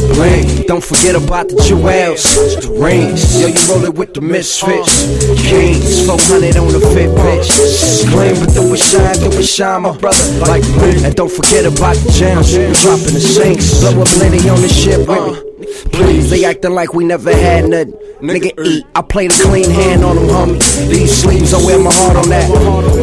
the 0.00 0.14
bling. 0.14 0.66
Don't 0.66 0.82
forget 0.82 1.14
about 1.14 1.48
the 1.48 1.56
jewels, 1.68 2.22
the 2.64 2.72
rings. 2.80 3.38
Yo, 3.38 3.48
you 3.48 3.60
rollin' 3.68 3.94
with 3.94 4.14
the 4.14 4.22
misfits, 4.22 5.04
kings. 5.42 6.06
400 6.06 6.56
on 6.56 6.68
the 6.68 6.80
fit 6.80 7.10
bitch. 7.10 7.44
Scream, 7.44 8.40
but 8.40 8.54
do 8.54 8.72
it 8.72 8.78
shine, 8.78 9.18
do 9.20 9.38
it 9.38 9.44
shine, 9.44 9.82
my 9.82 9.94
brother. 9.98 10.16
Like 10.40 10.62
me. 10.80 11.04
And 11.04 11.14
don't 11.14 11.30
forget 11.30 11.66
about 11.66 11.96
the 11.96 12.10
gems, 12.12 12.52
dropping 12.80 13.12
the 13.12 13.20
sinks. 13.20 13.80
Blow 13.80 14.00
up 14.00 14.08
plenty 14.08 14.48
on 14.48 14.62
the 14.62 14.68
ship 14.68 15.06
with 15.06 15.44
me. 15.44 15.53
Please, 15.92 16.30
they 16.30 16.44
acting 16.44 16.74
like 16.74 16.94
we 16.94 17.04
never 17.04 17.32
had 17.32 17.68
nothing. 17.68 17.94
Nigga, 18.20 18.58
uh. 18.58 18.62
eat. 18.64 18.86
I 18.94 19.02
played 19.02 19.32
a 19.32 19.38
clean 19.42 19.70
hand 19.70 20.04
on 20.04 20.16
them, 20.16 20.28
homie. 20.28 20.58
These 20.88 21.22
sleeves, 21.22 21.52
I 21.52 21.58
wear 21.64 21.78
my 21.78 21.92
heart 21.92 22.16
on 22.16 22.28
that. 22.30 22.48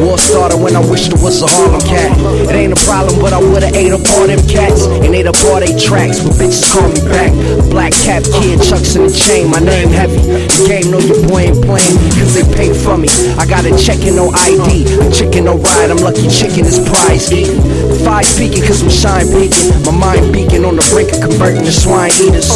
War 0.02 0.18
started 0.18 0.58
when 0.58 0.74
I 0.74 0.82
wished 0.90 1.12
it 1.12 1.20
was 1.22 1.42
a 1.42 1.46
Harlem 1.46 1.80
cat. 1.82 2.16
It 2.48 2.54
ain't 2.54 2.72
a 2.72 2.80
problem, 2.84 3.20
but 3.20 3.32
I 3.32 3.38
would've 3.38 3.74
ate 3.74 3.92
up 3.92 4.02
all 4.16 4.26
them 4.26 4.40
cats 4.48 4.86
and 4.86 5.14
ate 5.14 5.26
up 5.26 5.36
all 5.46 5.60
they 5.60 5.74
tracks. 5.78 6.20
But 6.20 6.34
bitches 6.40 6.66
call 6.72 6.88
me 6.88 7.00
back. 7.06 7.30
Black 7.70 7.92
cap 7.92 8.22
kid, 8.40 8.62
chucks 8.62 8.96
in 8.96 9.06
the 9.06 9.14
chain. 9.14 9.50
My 9.50 9.60
name 9.60 9.90
heavy. 9.90 10.18
The 10.18 10.64
game 10.66 10.90
know 10.90 10.98
your 10.98 11.20
boy 11.28 11.52
ain't 11.52 11.62
playing, 11.62 11.96
cause 12.18 12.34
they 12.34 12.46
pay 12.56 12.72
for 12.72 12.96
me. 12.96 13.08
I 13.38 13.46
got 13.62 13.80
a 13.80 13.84
check 13.84 14.02
and 14.06 14.16
no 14.16 14.30
ID. 14.30 14.84
A 14.98 15.10
chicken, 15.10 15.44
no 15.44 15.56
ride. 15.56 15.90
I'm 15.90 15.98
lucky 15.98 16.28
chicken 16.28 16.66
is 16.66 16.78
prize 16.82 17.30
eating. 17.32 17.60
Five 18.04 18.24
speaking, 18.24 18.62
cause 18.66 18.82
I'm 18.82 18.90
shine 18.90 19.30
beacon. 19.30 19.70
My 19.86 19.92
mind 19.92 20.32
beacon 20.32 20.64
on 20.64 20.76
the 20.76 20.86
brink 20.90 21.12
of 21.12 21.20
converting 21.20 21.64
to 21.64 21.72
swine 21.72 22.10
eaters. 22.18 22.50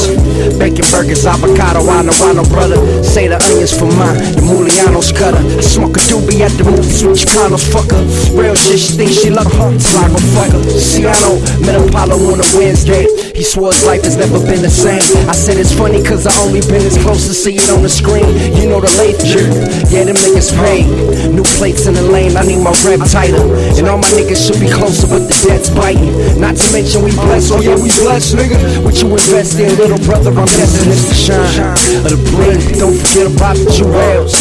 Bacon 0.58 0.84
burgers, 0.90 1.26
avocado, 1.26 1.86
I 1.86 2.02
know, 2.02 2.16
I 2.26 2.32
know, 2.34 2.44
brother. 2.50 2.78
Say 3.02 3.28
the 3.28 3.38
onions 3.38 3.72
for 3.76 3.86
mine, 3.86 4.18
the 4.34 4.42
Mulianos 4.42 5.14
cutter. 5.14 5.38
I 5.38 5.62
smoke 5.62 5.96
a 5.96 6.00
doobie 6.10 6.42
at 6.42 6.52
the 6.58 6.64
movies 6.64 7.04
with 7.04 7.18
Chicanos, 7.18 7.66
fucker. 7.70 8.02
Real 8.34 8.54
shit, 8.54 8.80
she 8.80 8.92
thinks 8.98 9.22
she 9.22 9.30
love 9.30 9.50
her, 9.52 9.70
so 9.78 9.98
I 9.98 10.08
go 10.08 10.18
fuck 10.34 10.50
her. 10.50 10.62
Ciano, 10.80 11.38
met 11.62 11.78
Apollo 11.78 12.18
on 12.32 12.40
a 12.40 12.46
Wednesday. 12.58 13.06
He 13.34 13.42
swore 13.42 13.70
his 13.72 13.84
life 13.84 14.02
has 14.02 14.16
never 14.16 14.40
been 14.40 14.62
the 14.62 14.70
same. 14.70 15.02
I 15.28 15.32
said 15.32 15.58
it's 15.58 15.72
funny 15.72 16.02
cause 16.02 16.26
I 16.26 16.34
only 16.42 16.60
been 16.60 16.82
as 16.82 16.96
close 16.98 17.26
to 17.28 17.34
see 17.34 17.56
it 17.56 17.68
on 17.70 17.82
the 17.82 17.88
screen. 17.88 18.26
You 18.56 18.68
know 18.68 18.80
the 18.80 18.90
late 18.98 19.20
jerk. 19.20 19.52
Yeah, 19.92 20.04
them 20.04 20.16
niggas 20.16 20.56
paid. 20.56 20.95
New 21.32 21.44
plates 21.56 21.86
in 21.86 21.94
the 21.94 22.02
lane, 22.02 22.36
I 22.36 22.42
need 22.42 22.62
my 22.62 22.72
rep 22.84 23.00
tighter. 23.08 23.42
And 23.76 23.88
all 23.88 23.98
my 23.98 24.08
niggas 24.14 24.40
should 24.46 24.60
be 24.60 24.68
closer, 24.68 25.06
but 25.06 25.26
the 25.26 25.36
debt's 25.46 25.70
biting. 25.70 26.12
Not 26.40 26.56
to 26.56 26.66
mention 26.72 27.02
we 27.02 27.12
blessed, 27.12 27.52
oh 27.52 27.60
yeah, 27.60 27.74
we 27.74 27.90
blessed, 28.04 28.36
nigga. 28.36 28.84
What 28.84 29.00
you 29.02 29.10
invest 29.10 29.58
in, 29.58 29.74
little 29.76 29.98
brother, 30.06 30.30
I'm 30.30 30.46
destined 30.46 30.94
to 30.94 31.14
shine. 31.14 31.72
Of 32.04 32.14
the 32.14 32.20
bling, 32.30 32.62
don't 32.78 32.94
forget 32.94 33.26
about 33.26 33.56
the 33.58 33.66
jewels. 33.74 34.34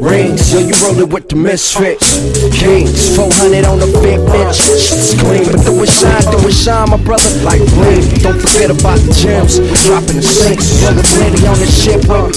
Rings, 0.00 0.48
yo, 0.54 0.64
you 0.64 0.72
rollin' 0.80 1.10
with 1.10 1.28
the 1.28 1.36
misfits. 1.36 2.16
Kings, 2.56 3.12
400 3.12 3.68
on 3.68 3.76
the 3.76 3.90
big 4.00 4.16
bitch. 4.24 4.56
Shit's 4.56 5.12
but 5.20 5.60
do 5.60 5.76
it 5.84 5.92
shine, 5.92 6.24
do 6.32 6.40
it 6.48 6.56
shine, 6.56 6.88
my 6.88 6.96
brother. 6.96 7.28
Like 7.44 7.60
bling, 7.76 8.00
don't 8.24 8.40
forget 8.40 8.72
about 8.72 8.96
the 9.04 9.12
gems. 9.12 9.60
Dropping 9.84 10.16
the 10.16 10.24
sinks, 10.24 10.80
brother, 10.80 11.04
plenty 11.04 11.44
on 11.44 11.58
the 11.60 11.68
ship, 11.68 12.00
bro. 12.08 12.32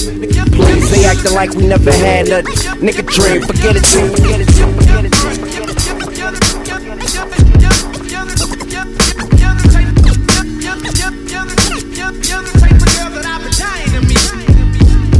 Please, 0.52 0.90
they 0.92 1.08
acting 1.08 1.32
like 1.32 1.56
we 1.56 1.66
never 1.66 1.90
had 1.90 2.28
nothing. 2.28 2.52
Nigga 2.84 3.00
dream, 3.08 3.40
forget 3.40 3.63
it, 3.76 3.84
team, 3.84 4.10
forget 4.10 4.40
it, 4.40 4.50
forget 4.50 5.04
it. 5.04 5.14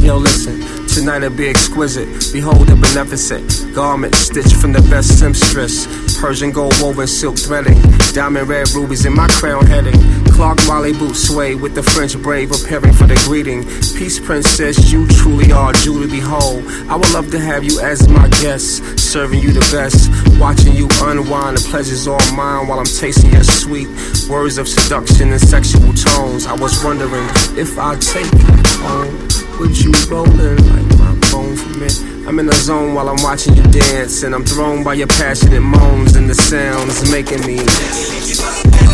Yo, 0.03 0.17
listen. 0.17 0.61
Tonight 0.87 1.23
it'll 1.23 1.35
be 1.35 1.47
exquisite. 1.47 2.07
Behold 2.31 2.67
the 2.67 2.75
beneficent 2.75 3.73
garment 3.73 4.13
stitched 4.15 4.55
from 4.55 4.71
the 4.71 4.81
best 4.89 5.19
seamstress. 5.19 6.04
Persian 6.25 6.49
gold 6.49 6.73
woven 6.81 7.05
silk 7.05 7.37
threading. 7.37 7.79
Diamond 8.11 8.49
red 8.49 8.67
rubies 8.71 9.05
in 9.05 9.13
my 9.13 9.27
crown 9.27 9.63
heading. 9.67 9.93
Clark 10.33 10.57
Wallabee 10.65 10.97
boots 10.97 11.27
sway 11.27 11.53
with 11.53 11.75
the 11.75 11.83
French 11.83 12.19
brave 12.19 12.49
preparing 12.49 12.93
for 12.93 13.05
the 13.05 13.13
greeting. 13.27 13.63
Peace 13.95 14.19
princess, 14.19 14.91
you 14.91 15.07
truly 15.07 15.51
are 15.51 15.71
to 15.71 16.07
behold. 16.09 16.65
I 16.89 16.95
would 16.95 17.13
love 17.13 17.29
to 17.29 17.39
have 17.39 17.63
you 17.63 17.79
as 17.79 18.09
my 18.09 18.27
guest, 18.41 18.97
serving 18.97 19.39
you 19.39 19.51
the 19.51 19.59
best. 19.71 20.09
Watching 20.39 20.73
you 20.73 20.87
unwind, 21.03 21.57
the 21.59 21.67
pleasure's 21.69 22.07
all 22.07 22.17
mine 22.33 22.67
while 22.67 22.79
I'm 22.79 22.85
tasting 22.85 23.31
your 23.31 23.43
sweet 23.43 23.87
words 24.27 24.57
of 24.57 24.67
seduction 24.67 25.31
and 25.31 25.39
sexual 25.39 25.93
tones. 25.93 26.47
I 26.47 26.53
was 26.53 26.83
wondering 26.83 27.29
if 27.55 27.77
I 27.77 27.93
take 27.99 28.33
you 28.33 28.57
home. 28.81 29.13
Would 29.59 29.77
you 29.77 29.91
rollin' 30.09 30.57
like 30.73 30.97
my 30.97 31.14
I'm 31.37 32.39
in 32.39 32.45
the 32.45 32.53
zone 32.53 32.93
while 32.93 33.09
I'm 33.09 33.21
watching 33.21 33.55
you 33.55 33.63
dance, 33.63 34.23
and 34.23 34.33
I'm 34.33 34.45
thrown 34.45 34.85
by 34.85 34.93
your 34.93 35.07
passionate 35.07 35.59
moans 35.59 36.15
and 36.15 36.29
the 36.29 36.35
sounds 36.35 37.11
making 37.11 37.45
me. 37.45 38.84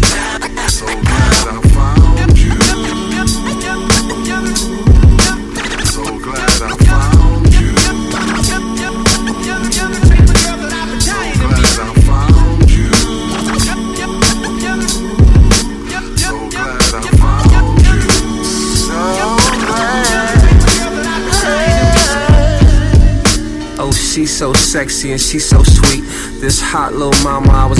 So 24.54 24.60
sexy 24.60 25.12
and 25.12 25.22
she's 25.22 25.48
so 25.48 25.62
sweet. 25.64 26.02
This 26.40 26.62
hot 26.62 26.94
little 26.94 27.18
mama, 27.24 27.52
I 27.52 27.66
was. 27.66 27.80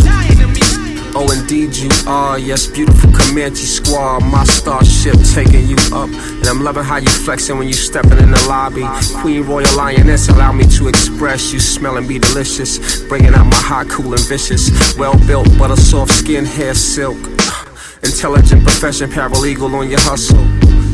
Oh, 1.14 1.28
indeed 1.38 1.76
you 1.76 1.90
are. 2.08 2.40
Yes, 2.40 2.68
beautiful 2.68 3.12
Comanche 3.12 3.66
squad. 3.66 4.22
My 4.22 4.44
starship 4.46 5.16
taking 5.34 5.68
you 5.68 5.76
up. 5.92 6.10
And 6.10 6.48
I'm 6.48 6.64
loving 6.64 6.84
how 6.84 6.98
you 6.98 7.10
flexing 7.10 7.58
when 7.58 7.68
you 7.68 7.74
stepping 7.74 8.18
in 8.20 8.32
the 8.32 8.46
lobby. 8.48 8.86
Queen 9.22 9.44
Royal 9.44 9.76
Lioness, 9.76 10.30
allow 10.30 10.52
me 10.52 10.66
to 10.78 10.88
express 10.88 11.52
you 11.52 11.60
smell 11.60 11.98
and 11.98 12.08
be 12.08 12.20
delicious. 12.20 13.02
Bringing 13.04 13.34
out 13.34 13.46
my 13.46 13.56
hot, 13.56 13.90
cool, 13.90 14.14
and 14.14 14.26
vicious. 14.28 14.72
Well 14.98 15.18
built, 15.28 15.48
but 15.58 15.72
a 15.72 15.78
soft 15.78 16.14
skin, 16.14 16.46
hair 16.46 16.74
silk. 16.74 17.18
Intelligent 18.04 18.64
profession, 18.64 19.10
paralegal 19.10 19.74
on 19.74 19.90
your 19.90 20.00
hustle. 20.02 20.44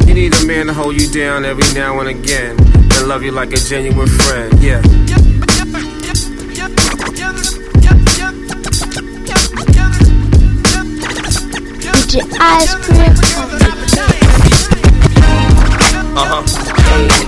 You 0.08 0.14
need 0.14 0.34
a 0.34 0.46
man 0.46 0.68
to 0.68 0.74
hold 0.74 1.00
you 1.00 1.10
down 1.12 1.46
every 1.46 1.72
now 1.74 2.00
and 2.00 2.10
again. 2.10 2.58
And 2.98 3.08
love 3.08 3.22
you 3.22 3.32
like 3.32 3.54
a 3.54 3.58
genuine 3.58 4.08
friend, 4.08 4.60
yeah. 4.60 4.82
Ice 12.40 12.76
Cream 12.76 13.14
Uh 16.16 16.26
huh. 16.26 16.44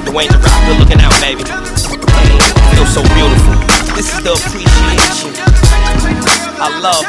Dwayne 0.05 0.29
the 0.29 0.37
Rock, 0.39 0.59
good 0.65 0.79
looking 0.79 1.01
out, 1.01 1.13
baby. 1.21 1.43
Feel 2.73 2.85
so 2.85 3.01
beautiful. 3.13 3.55
This 3.95 4.13
is 4.13 4.23
the 4.23 4.33
appreciation. 4.33 5.31
I 6.61 6.69
love. 6.81 7.05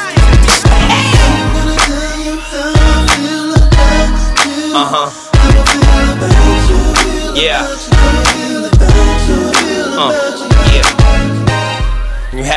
Uh 4.73 4.85
huh. 4.93 5.09
Yeah. 7.35 7.67
Uh, 9.97 10.30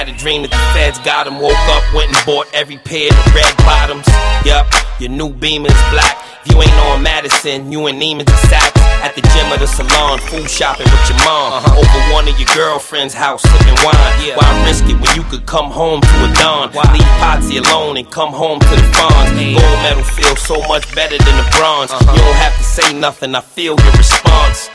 had 0.05 0.15
a 0.15 0.19
dream 0.19 0.43
that 0.43 0.53
the 0.53 0.65
feds 0.77 0.99
got 1.01 1.27
him. 1.27 1.41
Woke 1.41 1.57
up, 1.73 1.83
went 1.97 2.13
and 2.13 2.21
bought 2.27 2.47
every 2.53 2.77
pair 2.77 3.09
of 3.09 3.25
red 3.33 3.49
bottoms. 3.65 4.05
Yup, 4.45 4.69
your 5.01 5.09
new 5.09 5.33
beam 5.33 5.65
is 5.65 5.73
black. 5.89 6.21
If 6.45 6.53
you 6.53 6.61
ain't 6.61 6.77
on 6.93 7.03
Madison, 7.03 7.73
you 7.73 7.87
in 7.89 7.97
Neiman's 7.97 8.29
and 8.29 8.45
Saks. 8.53 8.77
At 9.01 9.17
the 9.17 9.25
gym 9.33 9.49
or 9.49 9.57
the 9.57 9.67
salon, 9.67 10.21
food 10.29 10.49
shopping 10.49 10.85
with 10.85 11.09
your 11.09 11.17
mom. 11.25 11.57
Uh-huh. 11.57 11.81
Over 11.81 12.01
one 12.13 12.29
of 12.29 12.37
your 12.37 12.49
girlfriend's 12.53 13.15
house, 13.15 13.41
sipping 13.41 13.81
wine. 13.81 14.37
Why 14.37 14.49
risk 14.69 14.85
it 14.85 15.01
when 15.01 15.09
you 15.17 15.25
could 15.33 15.47
come 15.47 15.73
home 15.73 16.01
to 16.05 16.17
a 16.21 16.31
dawn? 16.37 16.69
Leave 16.93 17.13
Potsy 17.25 17.65
alone 17.65 17.97
and 17.97 18.11
come 18.11 18.33
home 18.33 18.61
to 18.61 18.75
the 18.77 18.85
Fonz. 18.93 19.33
Gold 19.33 19.81
medal 19.81 20.05
feels 20.05 20.41
so 20.45 20.61
much 20.69 20.85
better 20.95 21.17
than 21.17 21.35
the 21.41 21.49
bronze. 21.57 21.93
Uh-huh. 21.93 22.13
You 22.13 22.21
don't 22.21 22.41
have 22.45 22.57
to 22.61 22.65
say 22.65 22.93
nothing, 22.93 23.35
I 23.35 23.41
feel 23.41 23.81
your 23.81 23.93
response. 23.97 24.69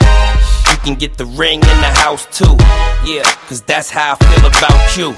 Can 0.84 0.94
get 0.94 1.18
the 1.18 1.26
ring 1.26 1.60
in 1.60 1.60
the 1.60 1.92
house 2.02 2.26
too. 2.36 2.56
Yeah, 3.04 3.22
cause 3.46 3.60
that's 3.62 3.90
how 3.90 4.16
I 4.18 4.24
feel 4.24 4.46
about 4.46 4.96
you. 4.96 5.12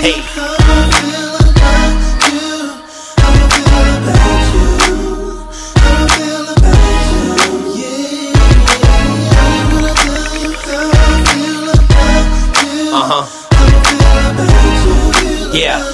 Hey. 0.00 0.20
Uh 12.92 13.24
huh. 13.24 13.24
Yeah. 15.54 15.89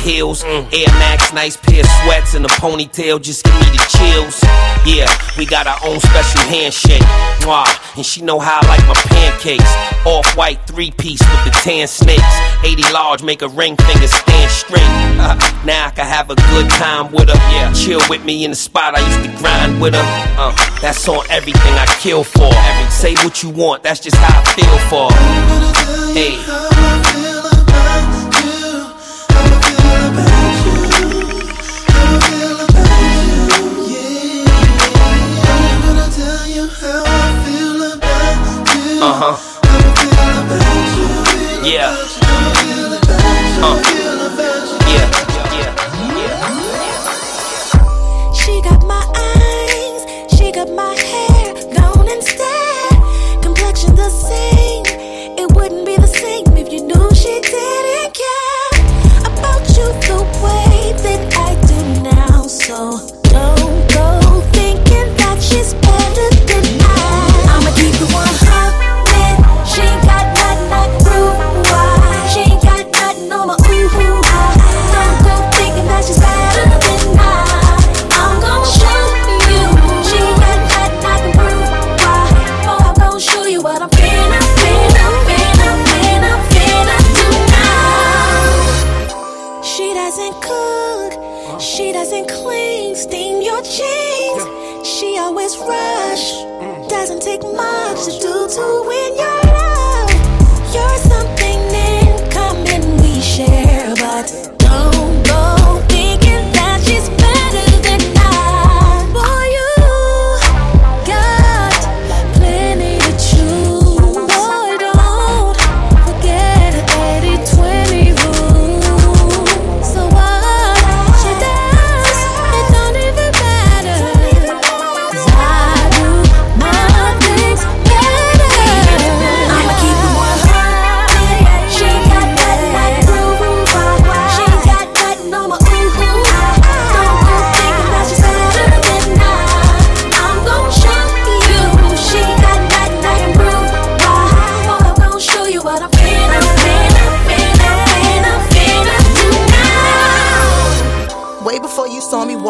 Heels, 0.00 0.44
Air 0.44 0.90
Max, 0.98 1.32
nice 1.32 1.56
pair 1.56 1.80
of 1.80 1.90
sweats, 2.02 2.34
and 2.34 2.44
a 2.44 2.48
ponytail 2.48 3.20
just 3.20 3.44
give 3.44 3.54
me 3.54 3.66
the 3.76 3.84
chills. 3.88 4.40
Yeah, 4.84 5.06
we 5.36 5.46
got 5.46 5.66
our 5.66 5.78
own 5.84 6.00
special 6.00 6.40
handshake. 6.48 7.02
Mwah, 7.40 7.96
and 7.96 8.04
she 8.04 8.22
know 8.22 8.38
how 8.38 8.60
I 8.62 8.66
like 8.66 8.86
my 8.86 8.94
pancakes. 8.94 9.70
Off 10.06 10.36
white 10.36 10.66
three 10.66 10.90
piece 10.90 11.20
with 11.20 11.44
the 11.44 11.50
tan 11.62 11.86
snakes. 11.86 12.22
80 12.64 12.82
large, 12.92 13.22
make 13.22 13.42
a 13.42 13.48
ring 13.48 13.76
finger 13.76 14.08
stand 14.08 14.50
straight. 14.50 14.80
Uh, 15.20 15.36
now 15.64 15.86
I 15.86 15.90
can 15.90 16.06
have 16.06 16.30
a 16.30 16.34
good 16.34 16.70
time 16.70 17.12
with 17.12 17.28
her. 17.28 17.36
Yeah, 17.52 17.72
chill 17.72 18.00
with 18.08 18.24
me 18.24 18.44
in 18.44 18.50
the 18.50 18.56
spot 18.56 18.96
I 18.96 19.06
used 19.06 19.30
to 19.30 19.38
grind 19.38 19.80
with 19.80 19.94
her. 19.94 20.04
Uh, 20.38 20.54
that's 20.80 21.06
on 21.08 21.24
everything 21.30 21.74
I 21.74 21.86
kill 22.00 22.24
for. 22.24 22.50
Say 22.90 23.14
what 23.24 23.42
you 23.42 23.50
want, 23.50 23.82
that's 23.82 24.00
just 24.00 24.16
how 24.16 24.40
I 24.40 24.44
feel 24.54 24.78
for. 24.88 25.10
Hey. 26.14 27.29
Huh. 39.22 39.36
Yeah. 41.62 42.09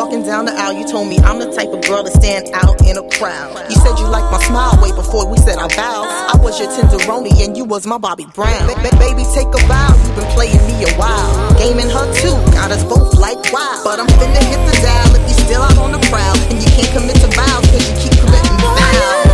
Walking 0.01 0.25
down 0.25 0.47
the 0.47 0.55
aisle, 0.57 0.73
you 0.73 0.89
told 0.89 1.07
me 1.13 1.19
I'm 1.29 1.39
the 1.39 1.53
type 1.53 1.69
of 1.77 1.85
girl 1.85 2.01
to 2.03 2.09
stand 2.09 2.49
out 2.57 2.81
in 2.89 2.97
a 2.97 3.05
crowd. 3.21 3.53
You 3.69 3.77
said 3.85 4.01
you 4.01 4.09
liked 4.09 4.33
my 4.33 4.41
smile 4.41 4.73
way 4.81 4.97
before 4.97 5.29
we 5.29 5.37
said 5.37 5.61
our 5.61 5.69
vows. 5.69 6.09
I 6.09 6.41
was 6.41 6.57
your 6.57 6.73
tenderoni 6.73 7.37
and 7.45 7.55
you 7.55 7.67
was 7.67 7.87
my 7.87 7.99
Bobby 7.99 8.25
Brown. 8.33 8.65
Ba- 8.65 8.81
ba- 8.81 8.97
baby, 8.97 9.29
take 9.37 9.53
a 9.53 9.61
bow. 9.69 9.93
You've 10.01 10.17
been 10.17 10.31
playing 10.33 10.63
me 10.65 10.89
a 10.89 10.93
while. 10.97 11.29
Gaming 11.61 11.93
her 11.93 12.09
too, 12.17 12.33
got 12.57 12.73
us 12.73 12.81
both 12.89 13.13
like 13.21 13.37
wild. 13.53 13.85
But 13.85 14.01
I'm 14.01 14.09
finna 14.17 14.41
hit 14.41 14.65
the 14.65 14.77
dial 14.81 15.13
if 15.21 15.23
you 15.29 15.37
still 15.45 15.61
out 15.61 15.77
on 15.77 15.93
the 15.93 16.01
prowl. 16.09 16.37
And 16.49 16.57
you 16.65 16.71
can't 16.73 16.89
commit 16.97 17.21
to 17.21 17.29
vows 17.37 17.69
cause 17.69 17.85
you 17.85 17.95
keep 18.01 18.17
committing 18.25 18.57
vows. 18.57 19.30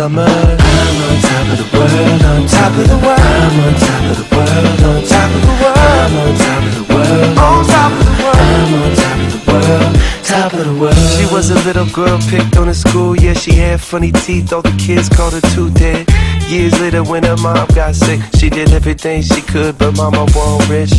Summer. 0.00 0.24
I'm 0.24 0.98
on 1.04 1.16
top 1.20 1.46
of 1.52 1.56
the 1.60 1.66
world, 1.76 2.22
on 2.24 2.46
top 2.48 2.72
of 2.72 2.88
the 2.88 2.98
world. 3.04 3.20
I'm 3.20 3.60
on 3.60 3.74
top 3.84 4.04
of 4.08 4.16
the 4.16 4.26
world, 4.32 4.80
on 4.88 5.04
top 5.12 5.30
of 5.36 5.42
the 5.44 5.54
world. 5.60 5.76
I'm 5.76 6.16
on 6.22 6.32
top 6.40 6.62
of 6.64 6.72
the 6.78 6.84
world, 6.92 7.38
on 7.44 7.66
top 7.68 7.92
of 7.92 8.04
the 8.08 8.14
world. 8.22 8.40
I'm 8.40 8.72
on 8.80 8.92
top 8.96 9.18
of 9.20 9.30
the 9.34 9.40
world, 9.50 9.92
top 10.24 10.52
of 10.54 10.64
the 10.68 10.76
world. 10.80 10.96
She 11.16 11.26
was 11.34 11.50
a 11.50 11.58
little 11.68 11.84
girl 11.92 12.18
picked 12.32 12.56
on 12.56 12.68
in 12.68 12.74
school. 12.74 13.14
Yeah, 13.14 13.34
she 13.34 13.52
had 13.52 13.78
funny 13.78 14.10
teeth. 14.10 14.54
All 14.54 14.62
the 14.62 14.74
kids 14.78 15.10
called 15.10 15.34
her 15.34 15.44
tooth 15.52 15.76
head. 15.76 16.08
Years 16.48 16.72
later, 16.80 17.04
when 17.04 17.22
her 17.24 17.36
mom 17.36 17.68
got 17.74 17.94
sick, 17.94 18.20
she 18.38 18.48
did 18.48 18.72
everything 18.72 19.20
she 19.20 19.42
could, 19.42 19.76
but 19.76 19.94
mama 19.96 20.24
wasn't 20.34 20.70
rich. 20.70 20.94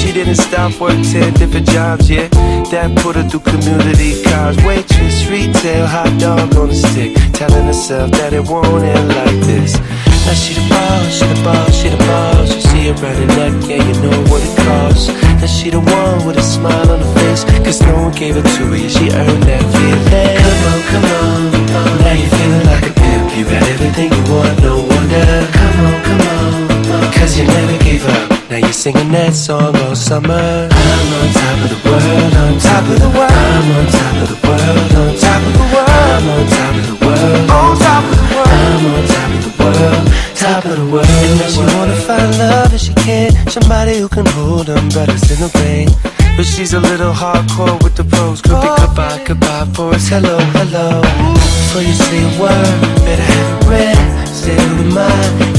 She 0.00 0.12
didn't 0.12 0.36
stop, 0.36 0.72
worked 0.80 1.04
10 1.12 1.34
different 1.34 1.68
jobs, 1.68 2.08
yeah. 2.08 2.28
That 2.72 2.96
put 3.04 3.16
her 3.16 3.26
through 3.28 3.44
community 3.44 4.22
college. 4.24 4.56
Waitress, 4.64 5.28
retail, 5.28 5.86
hot 5.86 6.08
dog 6.18 6.56
on 6.56 6.70
a 6.70 6.74
stick. 6.74 7.12
Telling 7.36 7.66
herself 7.68 8.10
that 8.12 8.32
it 8.32 8.40
won't 8.48 8.82
end 8.82 9.08
like 9.12 9.38
this. 9.44 9.76
Now 10.24 10.32
she 10.32 10.56
the 10.56 10.64
boss, 10.72 11.04
she 11.12 11.26
the 11.28 11.38
boss, 11.44 11.70
she 11.76 11.88
the 11.92 12.00
boss. 12.08 12.48
You 12.48 12.62
see 12.64 12.82
her 12.88 12.96
around 12.96 13.20
the 13.20 13.28
neck, 13.36 13.54
yeah, 13.68 13.84
you 13.84 13.94
know 14.00 14.16
what 14.32 14.40
it 14.40 14.54
costs. 14.64 15.12
Now 15.36 15.46
she 15.46 15.68
the 15.68 15.80
one 15.84 16.24
with 16.24 16.40
a 16.40 16.42
smile 16.42 16.88
on 16.90 17.04
her 17.04 17.12
face, 17.20 17.44
cause 17.60 17.80
no 17.84 18.08
one 18.08 18.14
gave 18.16 18.40
it 18.40 18.46
to 18.56 18.62
her, 18.72 18.80
yeah, 18.80 18.88
she 18.88 19.12
earned 19.12 19.44
that 19.44 19.64
feeling. 19.68 20.00
Come 20.40 20.64
on, 20.64 20.80
come 20.88 21.08
on. 21.12 21.92
Now 22.00 22.16
you 22.16 22.28
feeling 22.40 22.64
like 22.72 22.88
a 22.88 22.92
pimp. 22.96 23.36
You 23.36 23.44
got 23.44 23.62
everything 23.68 24.08
you 24.16 24.24
want, 24.32 24.56
no 24.64 24.80
wonder. 24.80 25.28
Come 25.52 25.78
on, 25.84 25.96
come 26.08 26.22
on. 26.24 27.12
Cause 27.12 27.36
you 27.36 27.44
never 27.44 27.76
gave 27.84 28.06
up. 28.08 28.39
Now 28.50 28.56
you're 28.56 28.72
singing 28.72 29.12
that 29.12 29.32
song 29.32 29.76
all 29.86 29.94
summer. 29.94 30.34
I'm 30.34 31.10
on 31.14 31.28
top 31.38 31.62
of 31.62 31.70
the 31.70 31.78
world, 31.86 32.34
on 32.34 32.58
top 32.58 32.82
of 32.82 32.98
the 32.98 33.10
world. 33.14 33.30
I'm 33.30 33.70
on 33.78 33.86
top 33.86 34.16
of 34.18 34.26
the 34.26 34.38
world, 34.42 34.90
on 34.90 35.14
top 35.22 35.42
of 35.46 35.52
the 35.54 35.66
world. 35.70 35.86
I'm 35.86 36.26
on 36.34 36.44
top 36.50 36.74
of 36.74 36.84
the 36.90 36.96
world, 36.98 37.46
on 37.46 37.78
top 37.78 38.02
of 38.02 38.16
the 38.18 38.26
world. 38.34 38.50
I'm 38.50 38.86
on 38.90 39.02
top 39.06 39.30
of 39.30 39.42
the 39.46 39.54
world, 39.54 40.02
top 40.34 40.64
of 40.66 40.76
the 40.82 40.86
world. 40.90 41.06
And 41.06 41.38
now 41.38 41.46
she 41.46 41.62
wanna 41.78 41.94
find 41.94 42.30
love 42.42 42.74
if 42.74 42.80
she 42.82 42.94
can't. 43.06 43.38
Somebody 43.46 44.02
who 44.02 44.08
can 44.08 44.26
hold 44.34 44.66
umbrellas 44.66 45.30
in 45.30 45.38
the 45.38 45.50
rain. 45.62 45.86
But 46.34 46.42
she's 46.42 46.74
a 46.74 46.80
little 46.80 47.14
hardcore 47.14 47.78
with 47.86 47.94
the 47.94 48.02
pros. 48.02 48.42
Could 48.42 48.58
be 48.58 48.70
goodbye, 48.82 49.22
goodbye 49.30 49.70
for 49.78 49.94
us. 49.94 50.10
Hello, 50.10 50.42
hello. 50.58 51.06
Before 51.06 51.86
you 51.86 51.94
say 51.94 52.18
a 52.26 52.30
word, 52.34 52.82
better 53.06 53.22
have 53.30 53.62
it 53.62 53.70
read. 53.70 54.26
Stay 54.26 54.58
on 54.58 54.74
the 54.82 54.90
mind, 54.90 55.54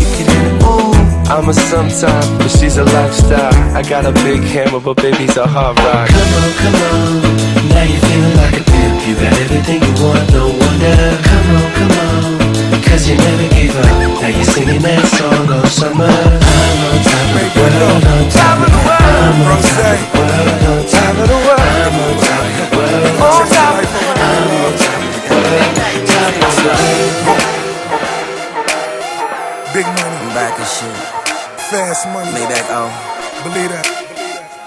I'm 1.31 1.47
a 1.47 1.53
sometime, 1.53 2.27
but 2.39 2.51
she's 2.51 2.75
a 2.75 2.83
lifestyle. 2.83 3.55
I 3.71 3.81
got 3.87 4.03
a 4.03 4.11
big 4.27 4.43
hammer, 4.43 4.81
but 4.83 4.99
baby's 4.99 5.37
a 5.37 5.47
hard 5.47 5.79
rock. 5.79 6.11
Come 6.11 6.27
on, 6.43 6.51
come 6.59 6.75
on. 6.75 7.23
Now 7.71 7.87
you're 7.87 8.03
feeling 8.03 8.35
like 8.35 8.59
a 8.59 8.63
pimp. 8.67 8.99
You 9.07 9.15
got 9.15 9.31
everything 9.39 9.79
you 9.79 9.95
want, 10.03 10.27
no 10.35 10.51
wonder. 10.51 10.91
Come 11.23 11.55
on, 11.55 11.71
come 11.71 11.95
on. 12.03 12.83
Cause 12.83 13.07
you 13.07 13.15
never 13.15 13.47
gave 13.47 13.71
up. 13.79 14.19
Now 14.19 14.27
you're 14.27 14.43
singing 14.43 14.83
that 14.83 15.07
song 15.15 15.47
all 15.47 15.63
summer. 15.71 16.03
I'm 16.03 16.83
on 16.91 16.99
top 16.99 17.31
of 17.31 17.47
the 17.47 17.63
world, 17.63 18.03
on 18.11 18.27
top 18.27 18.59
of 18.59 18.67
the 18.67 18.81
world. 18.83 18.99
I'm 18.99 19.39
on 19.39 19.63
top 19.71 20.03
of 20.03 20.11
the 20.11 20.35
world, 20.35 20.67
on 20.67 20.83
top 20.83 21.15
of 21.15 21.31
the 21.31 21.39
world. 21.47 21.63
I'm 21.63 21.95
on 21.95 22.11
top 22.27 22.43
of 22.43 22.59
the 22.59 22.75
world, 22.75 23.07
on 23.07 23.47
top 23.47 23.79
of 23.79 23.87
the 23.87 24.03
world. 24.03 24.19
I'm 24.19 24.51
on 24.51 24.75
top 24.83 24.99
of 24.99 25.15
the 25.15 25.31
world, 25.31 25.79
top 26.11 26.27
of 26.27 26.51
the 26.51 26.75
world. 27.23 27.55
Big 29.71 29.87
money. 29.87 30.11
I'm 30.11 30.35
back 30.35 30.59
and 30.59 30.67
shit. 30.67 31.10
Fast 31.71 32.05
money. 32.11 32.29
Maybach 32.31 32.67
oh. 32.67 32.91
O. 32.91 33.43
Believe 33.47 33.71
that. 33.71 33.87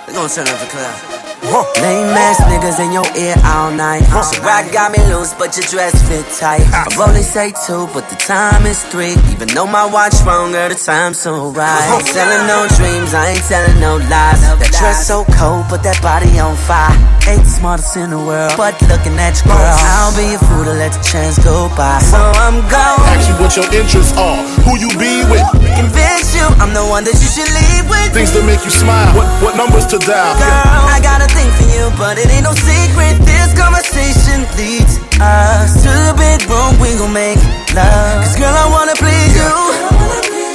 We 0.09 0.15
gon' 0.15 0.27
turn 0.31 0.49
up 0.49 0.57
the 0.59 1.34
Lame 1.45 2.17
ass 2.17 2.41
niggas 2.49 2.81
in 2.81 2.91
your 2.93 3.05
ear 3.21 3.37
all 3.45 3.71
night. 3.71 4.03
So 4.09 4.41
rock 4.43 4.65
got 4.73 4.93
me 4.93 4.99
loose, 5.13 5.35
but 5.35 5.53
your 5.57 5.67
dress 5.69 5.93
fit 6.09 6.25
tight. 6.41 6.65
Ah. 6.73 6.89
I 6.89 7.09
only 7.09 7.21
say 7.23 7.53
two, 7.67 7.87
but 7.93 8.09
the 8.09 8.17
time 8.17 8.65
is 8.65 8.83
three. 8.89 9.13
Even 9.29 9.49
though 9.53 9.67
my 9.67 9.85
watch 9.85 10.15
wronger, 10.25 10.57
uh, 10.57 10.69
the 10.69 10.75
time's 10.75 11.21
so 11.21 11.51
right. 11.53 11.85
Ain't 11.93 12.09
selling 12.09 12.47
no 12.49 12.65
dreams, 12.81 13.13
I 13.13 13.37
ain't 13.37 13.45
telling 13.45 13.79
no 13.79 13.97
lies. 14.09 14.41
That 14.57 14.73
dress 14.73 15.07
so 15.07 15.25
cold, 15.37 15.67
but 15.69 15.83
that 15.85 16.01
body 16.01 16.33
on 16.41 16.57
fire. 16.65 16.97
Ain't 17.29 17.45
the 17.45 17.53
smartest 17.53 17.97
in 17.97 18.11
the 18.11 18.19
world, 18.19 18.57
but 18.57 18.81
looking 18.89 19.17
at 19.21 19.37
your 19.45 19.53
girl, 19.53 19.77
I'll 20.01 20.17
be 20.17 20.33
a 20.33 20.41
fool 20.41 20.65
to 20.65 20.73
let 20.73 20.97
the 20.97 21.03
chance 21.05 21.37
go 21.45 21.69
by. 21.77 22.01
So 22.01 22.17
I'm 22.41 22.65
gone. 22.73 23.05
Ask 23.13 23.29
you 23.29 23.37
what 23.37 23.53
your 23.53 23.69
interests 23.69 24.17
are, 24.17 24.41
who 24.65 24.81
you 24.81 24.89
be 24.97 25.21
with. 25.29 25.45
Convince 25.77 26.33
you. 26.33 26.47
I'm 26.57 26.73
the 26.73 26.85
one 26.89 27.05
that 27.05 27.17
you 27.21 27.29
should 27.29 27.49
leave 27.53 27.85
with. 27.89 28.17
Things 28.17 28.33
that 28.33 28.45
make 28.49 28.65
you 28.65 28.73
smile. 28.73 29.13
What 29.13 29.29
what 29.45 29.53
numbers 29.61 29.85
to 29.93 30.01
dial? 30.01 30.33
Girl, 30.41 30.89
I 30.89 31.01
got 31.05 31.21
a 31.21 31.29
thing 31.35 31.51
for 31.59 31.67
you, 31.69 31.91
but 31.99 32.17
it 32.17 32.31
ain't 32.31 32.47
no 32.47 32.55
secret. 32.55 33.19
This 33.27 33.51
conversation 33.59 34.47
leads 34.57 35.03
us 35.19 35.83
to 35.83 35.91
the 36.07 36.15
bedroom. 36.15 36.79
We 36.79 36.95
gon' 36.97 37.13
make 37.13 37.43
love. 37.75 38.23
Cause 38.23 38.39
girl, 38.39 38.55
I 38.55 38.67
wanna 38.71 38.95
please 38.97 39.35
you. 39.35 39.53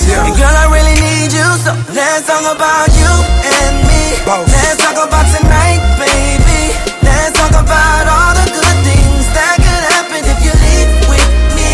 And 0.09 0.33
girl, 0.35 0.55
I 0.55 0.65
really 0.73 0.97
need 0.97 1.29
you. 1.35 1.47
So 1.61 1.71
let's 1.93 2.25
talk 2.25 2.41
about 2.41 2.89
you 2.97 3.11
and 3.45 3.73
me. 3.85 4.17
Let's 4.25 4.81
talk 4.81 4.97
about 4.97 5.25
tonight, 5.29 5.79
baby. 6.01 6.73
Let's 7.05 7.37
talk 7.37 7.53
about 7.53 8.03
all 8.09 8.33
the 8.33 8.47
good 8.49 8.77
things 8.85 9.25
that 9.37 9.61
could 9.61 9.83
happen 9.93 10.21
if 10.25 10.39
you 10.41 10.53
leave 10.65 10.89
with 11.09 11.29
me, 11.53 11.69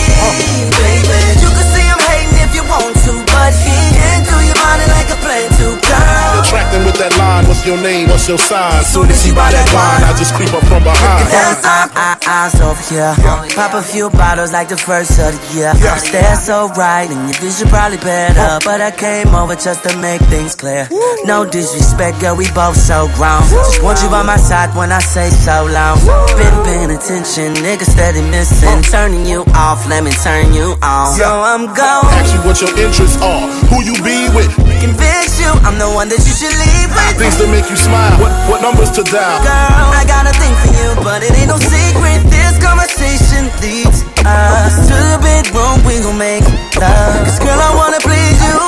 baby. 0.78 1.20
You 1.40 1.50
can 1.52 1.66
see 1.72 1.86
I'm 1.88 2.00
hating 2.12 2.38
if 2.44 2.52
you 2.56 2.64
want 2.68 2.96
to, 3.08 3.14
but 3.32 3.56
he 3.56 3.76
can't 3.96 4.24
do 4.28 4.36
your 4.44 4.60
body 4.60 4.86
like 4.92 5.10
a 5.16 5.18
plan 5.24 5.48
to, 5.64 5.68
girl. 5.80 6.44
Attracting 6.44 6.84
with 6.84 7.00
that 7.00 7.16
What's 7.44 7.66
your 7.68 7.76
name? 7.84 8.08
What's 8.08 8.28
your 8.30 8.38
sign? 8.38 8.84
Soon 8.84 9.12
as 9.12 9.20
he 9.26 9.36
buy 9.36 9.52
that 9.52 9.68
wine, 9.76 10.04
I 10.08 10.16
just 10.16 10.32
creep 10.36 10.54
up 10.56 10.64
from 10.72 10.84
behind. 10.88 11.28
Dance 11.28 11.66
up, 11.68 11.92
I, 11.92 12.16
eyes 12.24 12.56
over 12.64 12.80
here. 12.88 13.12
Pop 13.52 13.76
a 13.76 13.84
few 13.84 14.10
bottles 14.10 14.54
like 14.56 14.70
the 14.70 14.78
first 14.78 15.20
of 15.20 15.36
the 15.36 15.42
year. 15.52 15.74
Yeah. 15.84 16.00
Stare 16.00 16.36
so 16.40 16.72
right, 16.80 17.12
and 17.12 17.28
your 17.28 17.38
vision 17.44 17.68
probably 17.68 18.00
better. 18.00 18.64
But 18.64 18.80
I 18.80 18.92
came 18.96 19.36
over 19.36 19.56
just 19.60 19.84
to 19.84 19.92
make 20.00 20.22
things 20.32 20.56
clear. 20.56 20.88
No 21.26 21.44
disrespect, 21.44 22.22
girl, 22.22 22.36
we 22.40 22.48
both 22.56 22.78
so 22.80 23.12
grown. 23.20 23.44
Just 23.52 23.84
want 23.84 24.00
you 24.00 24.10
by 24.10 24.24
my 24.24 24.38
side 24.38 24.72
when 24.78 24.92
I 24.96 25.00
say 25.04 25.28
so 25.30 25.68
long. 25.68 26.00
Been 26.40 26.56
paying 26.64 26.92
attention, 26.96 27.52
niggas 27.60 27.92
steady 27.92 28.24
missing. 28.32 28.80
Turning 28.88 29.26
you 29.26 29.44
off, 29.58 29.84
let 29.90 30.04
me 30.04 30.12
turn 30.24 30.54
you 30.54 30.80
on. 30.80 31.12
So 31.18 31.28
I'm 31.28 31.68
gone. 31.74 32.08
Ask 32.16 32.32
you 32.32 32.42
what 32.48 32.62
your 32.62 32.72
interests 32.80 33.20
are. 33.20 33.44
Who 33.74 33.84
you 33.84 33.98
be 34.06 34.30
with? 34.32 34.54
Convince 34.80 35.42
you, 35.42 35.52
I'm 35.66 35.76
the 35.82 35.90
one 35.90 36.08
that 36.14 36.22
you 36.24 36.32
should 36.32 36.54
leave 36.56 36.94
with. 36.94 37.25
Things 37.26 37.42
that 37.42 37.50
make 37.50 37.66
you 37.74 37.76
smile. 37.76 38.22
What 38.22 38.30
what 38.46 38.62
numbers 38.62 38.94
to 38.94 39.02
dial? 39.02 39.42
Girl, 39.42 39.90
I 39.98 40.06
got 40.06 40.30
a 40.30 40.34
thing 40.38 40.54
for 40.62 40.70
you, 40.78 40.94
but 41.02 41.26
it 41.26 41.34
ain't 41.34 41.50
no 41.50 41.58
secret. 41.58 42.22
This 42.30 42.54
conversation 42.62 43.50
leads 43.66 44.06
us 44.22 44.86
to 44.86 44.94
the 44.94 45.18
bedroom. 45.26 45.82
We 45.90 46.06
gon' 46.06 46.22
make 46.22 46.46
love. 46.78 47.26
Cause 47.26 47.42
girl, 47.42 47.58
I 47.58 47.74
wanna 47.74 47.98
please 48.06 48.38
you. 48.46 48.65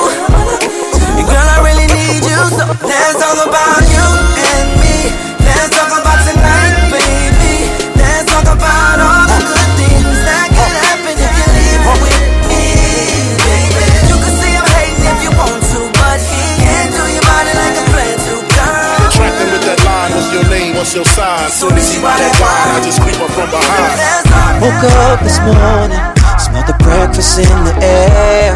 Up 25.18 25.24
this 25.24 25.38
morning, 25.40 25.98
smelled 26.38 26.66
the 26.66 26.76
breakfast 26.82 27.38
in 27.38 27.58
the 27.64 27.74
air. 27.82 28.54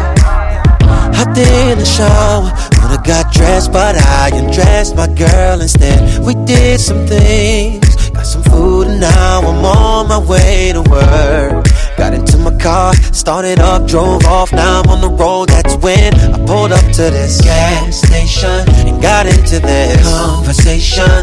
Hopped 1.15 1.37
in 1.37 1.77
the 1.77 1.85
shower, 1.85 2.51
when 2.79 2.91
I 2.91 3.01
got 3.03 3.31
dressed, 3.33 3.71
but 3.71 3.95
I 3.95 4.31
undressed 4.33 4.95
my 4.95 5.07
girl 5.07 5.61
instead. 5.61 6.23
We 6.23 6.33
did 6.45 6.79
some 6.79 7.05
things, 7.05 8.09
got 8.11 8.25
some 8.25 8.43
food, 8.43 8.87
and 8.87 8.99
now 8.99 9.39
I'm 9.39 9.65
on 9.65 10.07
my 10.07 10.19
way 10.19 10.71
to 10.73 10.81
work. 10.81 11.65
Got 11.97 12.13
into 12.13 12.37
my 12.37 12.55
car, 12.57 12.93
started 13.13 13.59
up, 13.59 13.87
drove 13.87 14.25
off. 14.25 14.51
Now 14.51 14.81
I'm 14.81 14.89
on 14.89 15.01
the 15.01 15.09
road. 15.09 15.49
That's 15.49 15.75
when 15.77 16.13
I 16.15 16.37
pulled 16.45 16.71
up 16.71 16.85
to 16.97 17.03
this 17.11 17.41
gas 17.41 18.01
station 18.01 18.67
and 18.87 19.01
got 19.01 19.25
into 19.25 19.59
this 19.59 20.01
conversation 20.03 21.21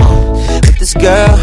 with 0.66 0.78
this 0.78 0.94
girl. 0.94 1.36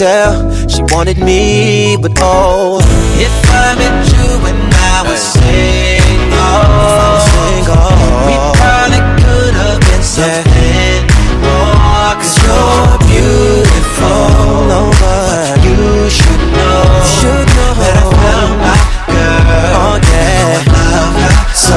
Tell 0.00 0.48
she 0.66 0.80
wanted 0.94 1.18
me, 1.18 1.94
but 2.00 2.12
oh, 2.22 2.80
if 3.20 3.28
I 3.52 3.76
met 3.76 4.08
you 4.08 4.40
when 4.40 4.56
I 4.72 5.04
was 5.04 5.20
single, 5.20 7.20
single 7.28 7.92
we 8.24 8.32
probably 8.56 8.96
could 9.20 9.52
have 9.60 9.76
been 9.84 10.00
something 10.00 11.04
more. 11.44 12.16
Cause 12.16 12.32
you're 12.40 12.96
beautiful, 13.12 14.72
no, 14.72 14.88
but 15.04 15.60
you 15.68 16.08
should 16.08 16.48
know, 16.48 16.80
should 17.20 17.44
know 17.52 17.76
that 17.76 18.00
I 18.00 18.08
found 18.24 18.56
my 18.56 18.80
girl. 19.04 19.84
Oh 19.84 20.00
yeah, 20.00 20.64
I 20.64 20.96
love 20.96 21.12
her 21.20 21.44
so. 21.52 21.76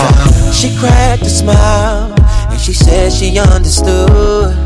Uh, 0.00 0.48
she 0.52 0.72
cracked 0.80 1.20
a 1.20 1.28
smile 1.28 2.16
and 2.48 2.56
she 2.58 2.72
said 2.72 3.12
she 3.12 3.36
understood. 3.38 4.63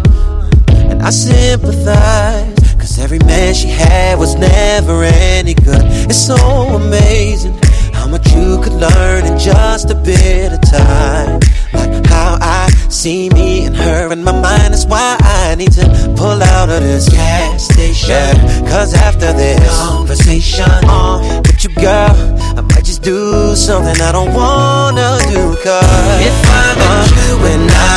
And 0.98 1.06
I 1.06 1.10
sympathize. 1.10 2.74
Cause 2.74 2.98
every 2.98 3.20
man 3.20 3.54
she 3.54 3.68
had 3.68 4.18
was 4.18 4.34
never 4.34 5.04
any 5.04 5.54
good. 5.54 5.84
It's 6.10 6.26
so 6.26 6.34
amazing 6.34 7.56
how 7.92 8.08
much 8.08 8.26
you 8.32 8.60
could 8.60 8.72
learn 8.72 9.24
in 9.24 9.38
just 9.38 9.90
a 9.90 9.94
bit 9.94 10.52
of 10.52 10.60
time. 10.60 11.38
Like 11.72 12.04
how 12.06 12.38
I 12.40 12.68
see 12.88 13.30
me 13.30 13.66
and 13.66 13.76
her 13.76 14.12
in 14.12 14.24
my 14.24 14.32
mind. 14.32 14.74
That's 14.74 14.86
why 14.86 15.16
I 15.20 15.54
need 15.54 15.72
to 15.72 15.86
pull 16.16 16.42
out 16.42 16.68
of 16.68 16.82
this 16.82 17.08
gas 17.08 17.68
station. 17.72 18.34
Cause 18.66 18.92
after 18.94 19.32
this 19.32 19.60
conversation 19.78 20.66
uh, 20.84 21.42
with 21.46 21.62
you, 21.62 21.70
girl, 21.76 22.14
I 22.58 22.60
might 22.60 22.84
just 22.84 23.02
do 23.02 23.54
something 23.54 24.00
I 24.02 24.10
don't 24.10 24.34
wanna 24.34 24.87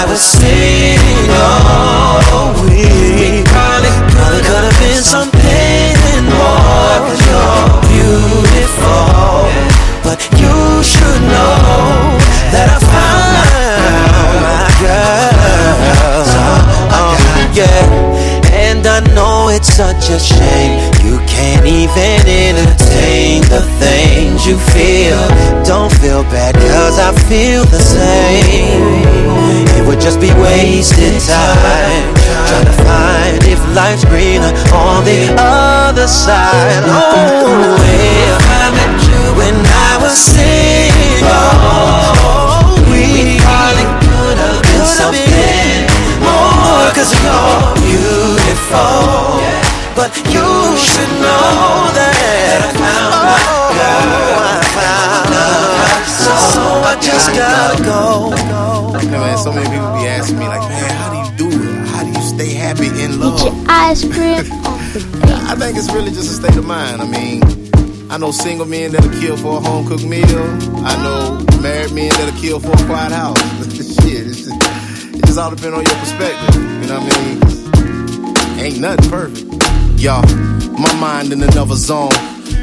I 0.02 0.06
was 0.06 0.20
single, 0.20 1.62
we 2.66 3.51
it's 19.62 19.78
such 19.78 20.10
a 20.10 20.18
shame 20.18 20.74
you 21.06 21.20
can't 21.30 21.64
even 21.68 22.18
entertain 22.26 23.42
the 23.46 23.62
things 23.78 24.44
you 24.44 24.58
feel. 24.74 25.22
Don't 25.64 25.94
feel 26.02 26.24
bad, 26.34 26.56
cause 26.56 26.98
I 26.98 27.14
feel 27.30 27.64
the 27.66 27.78
same. 27.78 28.82
It 29.78 29.86
would 29.86 30.02
just 30.02 30.20
be 30.20 30.34
wasted 30.42 31.14
time 31.22 32.10
trying 32.50 32.66
to 32.66 32.76
find 32.82 33.38
if 33.46 33.62
life's 33.76 34.04
greener 34.06 34.52
on 34.74 35.06
the 35.06 35.30
other 35.38 36.08
side. 36.08 36.82
Oh, 36.82 37.78
if 37.86 38.42
I 38.50 38.74
met 38.74 38.98
you 39.06 39.22
when 39.38 39.56
I 39.62 39.94
was 40.02 40.18
single, 40.18 41.62
we 42.90 43.38
probably 43.46 43.86
could 44.10 44.38
have 44.42 44.62
been 44.64 44.86
something. 44.86 45.71
Cause 46.94 47.12
you're 47.24 47.74
beautiful, 47.82 49.40
but 49.96 50.12
you 50.28 50.48
should 50.78 51.12
know 51.24 51.88
that 51.96 52.60
I 52.62 52.72
found 52.76 53.14
my 53.26 53.42
girl. 53.80 54.40
I 54.44 54.60
found 54.76 55.32
her, 55.32 56.04
so 56.06 56.34
I 56.84 57.00
just 57.02 57.34
gotta 57.34 57.84
go. 57.84 58.32
Yeah, 59.12 59.20
man, 59.20 59.38
so 59.38 59.52
many 59.52 59.70
people 59.70 59.92
be 59.98 60.08
asking 60.08 60.40
me 60.40 60.48
like, 60.48 60.62
man, 60.70 60.92
how 60.92 61.10
do 61.12 61.18
you 61.18 61.50
do 61.50 61.58
it? 61.62 61.88
How 61.88 62.04
do 62.04 62.10
you 62.12 62.22
stay 62.22 62.54
happy 62.54 62.88
in 63.04 63.20
love? 63.20 63.40
Get 63.40 63.54
your 63.54 63.66
ice 63.68 64.04
cream 64.04 64.46
I 65.52 65.56
think 65.56 65.78
it's 65.78 65.92
really 65.94 66.12
just 66.12 66.30
a 66.30 66.34
state 66.48 66.58
of 66.58 66.66
mind. 66.66 67.02
I 67.02 67.08
mean, 67.08 67.42
I 68.12 68.18
know 68.18 68.32
single 68.32 68.66
men 68.66 68.92
that'll 68.92 69.12
kill 69.20 69.38
for 69.38 69.58
a 69.58 69.60
home 69.62 69.88
cooked 69.88 70.06
meal. 70.06 70.26
I 70.86 70.96
know 71.04 71.40
married 71.62 71.94
men 71.94 72.10
that'll 72.10 72.40
kill 72.40 72.60
for 72.60 72.72
a 72.72 72.86
quiet 72.86 73.12
house. 73.12 73.42
It's 75.32 75.38
all 75.38 75.50
depends 75.50 75.78
on 75.78 75.86
your 75.86 75.96
perspective. 75.96 76.56
You 76.56 76.88
know 76.92 77.00
what 77.00 77.16
I 77.16 77.24
mean? 77.24 78.60
Ain't 78.60 78.82
nothing 78.82 79.10
perfect. 79.10 79.48
Y'all, 79.98 80.28
my 80.76 80.94
mind 81.00 81.32
in 81.32 81.42
another 81.42 81.76
zone. 81.76 82.12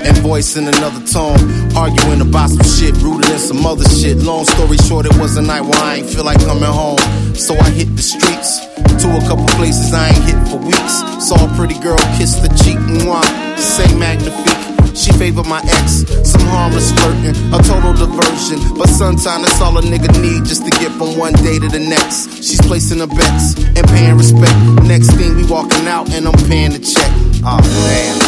And 0.04 0.14
voice 0.18 0.54
in 0.58 0.68
another 0.68 1.00
tone. 1.06 1.40
Arguing 1.74 2.20
about 2.20 2.50
some 2.50 2.66
shit, 2.66 2.92
rooted 3.00 3.30
in 3.30 3.38
some 3.38 3.64
other 3.64 3.88
shit. 3.88 4.18
Long 4.18 4.44
story 4.44 4.76
short, 4.76 5.06
it 5.06 5.16
was 5.16 5.38
a 5.38 5.40
night 5.40 5.62
where 5.62 5.80
I 5.80 5.94
ain't 5.94 6.10
feel 6.10 6.24
like 6.24 6.40
coming 6.40 6.64
home. 6.64 6.98
So 7.34 7.56
I 7.56 7.70
hit 7.70 7.96
the 7.96 8.02
streets 8.02 8.60
to 9.00 9.16
a 9.16 9.20
couple 9.26 9.46
places 9.56 9.94
I 9.94 10.08
ain't 10.08 10.24
hit 10.28 10.48
for 10.48 10.58
weeks. 10.58 11.26
Saw 11.26 11.40
a 11.40 11.48
pretty 11.56 11.80
girl 11.80 11.96
kiss 12.18 12.34
the 12.34 12.48
cheek, 12.62 12.76
and 12.76 13.00
mwah. 13.00 13.24
Say 13.56 13.88
magnifique. 13.96 14.67
She 14.98 15.12
favor 15.12 15.44
my 15.44 15.62
ex, 15.62 16.02
some 16.28 16.42
harmless 16.50 16.90
flirting, 16.90 17.36
a 17.54 17.62
total 17.62 17.94
diversion. 17.94 18.58
But 18.76 18.88
sometimes 18.88 19.46
that's 19.46 19.60
all 19.60 19.78
a 19.78 19.80
nigga 19.80 20.10
need 20.20 20.44
just 20.44 20.64
to 20.64 20.70
get 20.70 20.90
from 20.98 21.16
one 21.16 21.34
day 21.34 21.56
to 21.60 21.68
the 21.68 21.78
next. 21.78 22.42
She's 22.42 22.60
placing 22.60 22.98
her 22.98 23.06
bets 23.06 23.54
and 23.78 23.86
paying 23.94 24.16
respect. 24.18 24.58
Next 24.90 25.12
thing 25.12 25.36
we 25.36 25.46
walking 25.46 25.86
out 25.86 26.10
and 26.10 26.26
I'm 26.26 26.34
paying 26.50 26.72
the 26.72 26.80
check. 26.80 27.12
Oh 27.46 27.62
man. 27.86 28.18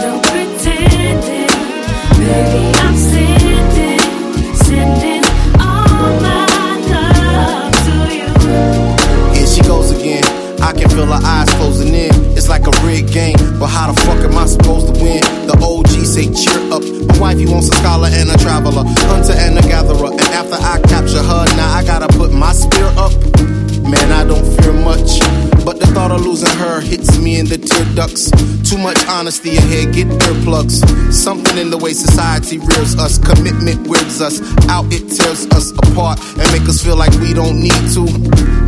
Don't 0.00 0.24
pretend 0.24 1.24
it, 1.28 1.52
baby. 2.24 2.72
I'm 2.80 2.96
sending, 2.96 4.00
sending 4.56 5.24
all 5.60 6.08
my 6.24 6.48
love 6.88 7.68
to 7.84 7.96
you. 8.16 8.32
Here 9.36 9.46
she 9.46 9.60
goes 9.60 9.90
again. 9.90 10.24
I 10.62 10.72
can 10.72 10.88
feel 10.88 11.04
her 11.04 11.20
eyes 11.22 11.50
closing 11.50 11.94
in 11.94 12.05
game. 12.94 13.36
But 13.58 13.68
how 13.68 13.90
the 13.92 14.00
fuck 14.02 14.18
am 14.22 14.38
I 14.38 14.46
supposed 14.46 14.94
to 14.94 15.00
win? 15.02 15.20
The 15.46 15.58
OG 15.58 16.06
say 16.06 16.30
cheer 16.30 16.72
up. 16.72 16.82
My 17.18 17.32
wife, 17.32 17.40
you 17.40 17.50
wants 17.50 17.68
a 17.68 17.74
scholar 17.76 18.08
and 18.08 18.30
a 18.30 18.38
traveler, 18.38 18.84
hunter 19.10 19.32
and 19.32 19.58
a 19.58 19.62
gatherer. 19.62 20.12
And 20.12 20.28
after 20.30 20.54
I 20.54 20.78
capture 20.86 21.22
her, 21.22 21.44
now 21.56 21.74
I 21.74 21.82
gotta 21.84 22.08
put 22.08 22.32
my 22.32 22.52
spear 22.52 22.86
up. 22.96 23.12
Man, 23.82 24.12
I 24.12 24.24
don't 24.24 24.44
fear 24.60 24.72
much. 24.72 25.18
But 25.64 25.80
the 25.80 25.86
thought 25.86 26.12
of 26.12 26.20
losing 26.24 26.54
her 26.58 26.80
hits 26.80 27.18
me 27.18 27.40
in 27.40 27.46
the 27.46 27.58
tear 27.58 27.84
ducts. 27.94 28.30
Too 28.68 28.78
much 28.78 28.98
honesty 29.08 29.56
ahead. 29.56 29.92
get 29.92 30.06
earplugs. 30.06 30.78
Something 31.12 31.58
in 31.58 31.70
the 31.70 31.78
way 31.78 31.92
society 31.92 32.58
rears 32.58 32.96
us, 32.98 33.18
commitment 33.18 33.86
wears 33.86 34.20
us 34.20 34.40
out, 34.68 34.86
it 34.92 35.10
tears 35.10 35.46
us 35.50 35.72
apart 35.72 36.20
and 36.38 36.46
make 36.52 36.68
us 36.68 36.82
feel 36.82 36.96
like 36.96 37.12
we 37.18 37.34
don't 37.34 37.58
need 37.58 37.82
to. 37.94 38.06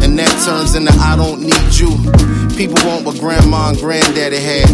And 0.09 0.19
that 0.19 0.33
turns 0.43 0.75
into 0.75 0.91
I 1.05 1.17
don't 1.17 1.43
need 1.43 1.69
you. 1.77 1.93
People 2.57 2.81
want 2.89 3.05
what 3.05 3.21
grandma 3.21 3.69
and 3.69 3.79
granddaddy 3.79 4.41
had, 4.41 4.65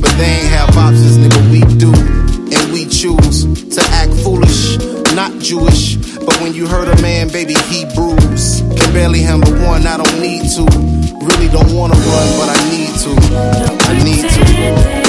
but 0.00 0.10
they 0.16 0.40
ain't 0.40 0.48
have 0.48 0.74
options, 0.78 1.18
nigga. 1.18 1.38
We 1.52 1.60
do. 1.76 1.92
And 1.92 2.72
we 2.72 2.86
choose 2.86 3.44
to 3.76 3.82
act 3.92 4.14
foolish, 4.24 4.78
not 5.12 5.30
Jewish. 5.40 5.96
But 6.24 6.40
when 6.40 6.54
you 6.54 6.66
hurt 6.66 6.88
a 6.88 7.02
man, 7.02 7.28
baby, 7.28 7.52
he 7.68 7.84
bruised. 7.94 8.64
Can 8.80 8.92
barely 8.94 9.20
handle 9.20 9.52
one, 9.60 9.86
I 9.86 9.98
don't 9.98 10.20
need 10.22 10.48
to. 10.56 10.64
Really 11.20 11.48
don't 11.52 11.70
wanna 11.76 11.94
run, 11.94 12.28
but 12.40 12.48
I 12.48 12.58
need 12.72 12.94
to. 13.04 13.12
I 13.92 14.02
need 14.02 15.04
to. 15.04 15.07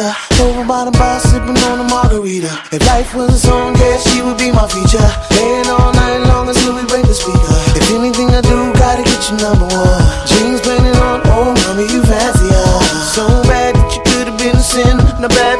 Caesar. 0.00 0.42
Over 0.42 0.64
by 0.64 0.84
the 0.84 0.92
bar, 0.92 1.20
sipping 1.20 1.56
on 1.68 1.80
a 1.80 1.86
margarita. 1.88 2.50
If 2.72 2.80
life 2.86 3.14
was 3.14 3.34
a 3.34 3.38
song, 3.38 3.76
yeah, 3.76 3.98
she 3.98 4.22
would 4.22 4.38
be 4.38 4.50
my 4.52 4.66
feature. 4.68 5.04
Playing 5.36 5.68
all 5.68 5.92
night 5.92 6.24
long 6.24 6.48
until 6.48 6.74
we 6.74 6.84
break 6.88 7.04
the 7.04 7.14
speaker. 7.14 7.56
If 7.76 7.90
anything 7.92 8.30
I 8.32 8.40
do, 8.40 8.72
gotta 8.80 9.02
get 9.04 9.20
you 9.28 9.36
number 9.36 9.68
one. 9.68 10.02
Jeans 10.26 10.60
planning 10.60 10.96
on, 10.96 11.20
oh, 11.28 11.52
mommy, 11.52 11.84
you 11.92 12.00
fancy 12.02 12.48
her. 12.48 12.80
So 13.12 13.26
bad 13.44 13.76
that 13.76 13.90
you 13.92 14.02
could 14.08 14.26
have 14.32 14.38
been 14.38 14.56
a 14.56 14.64
sin. 14.64 14.96
No 15.20 15.28
bad, 15.28 15.59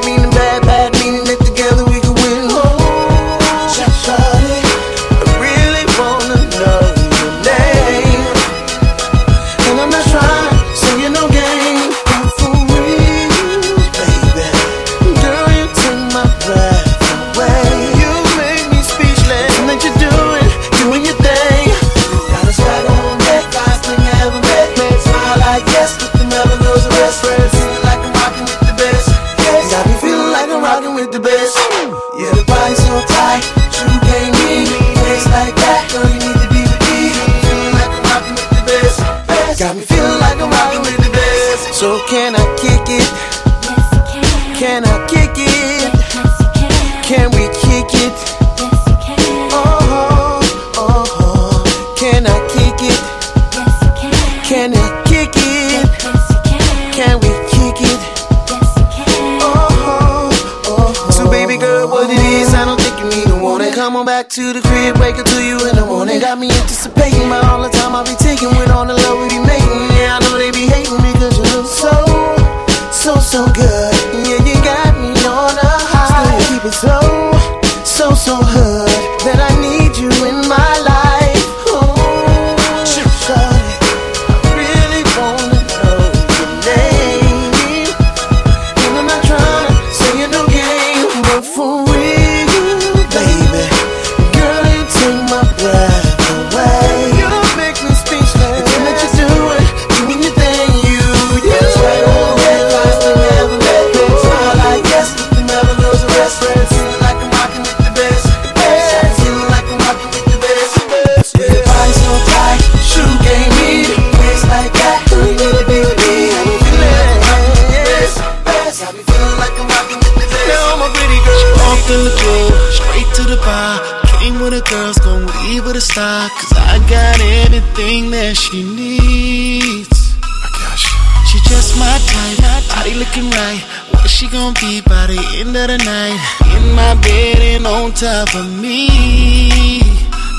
top 138.00 138.34
of 138.34 138.48
me. 138.58 138.88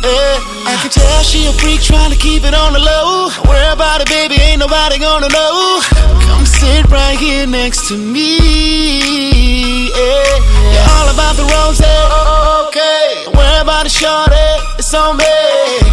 Eh, 0.02 0.36
I 0.66 0.80
can 0.82 0.90
tell 0.90 1.22
she 1.22 1.46
a 1.46 1.54
freak 1.62 1.80
trying 1.80 2.10
to 2.10 2.18
keep 2.18 2.44
it 2.44 2.56
on 2.56 2.74
the 2.74 2.80
low. 2.80 3.30
Don't 3.46 3.70
about 3.72 4.02
it, 4.02 4.10
baby, 4.10 4.34
ain't 4.42 4.58
nobody 4.58 4.98
gonna 4.98 5.30
know. 5.30 5.80
Come 6.26 6.44
sit 6.48 6.90
right 6.90 7.16
here 7.20 7.46
next 7.46 7.88
to 7.90 7.96
me. 7.96 8.40
Yeah, 9.94 10.42
You're 10.74 10.90
all 10.90 11.14
about 11.14 11.36
the 11.38 11.46
rose, 11.54 11.80
eh, 11.80 12.66
okay. 12.66 13.30
Don't 13.30 13.62
about 13.62 13.86
it, 13.86 13.92
shorty, 13.92 14.50
it's 14.80 14.92
on 14.96 15.18
me. 15.18 15.26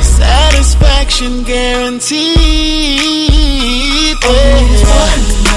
Satisfaction 0.00 1.42
guaranteed. 1.42 2.38
Yeah. 4.24 5.47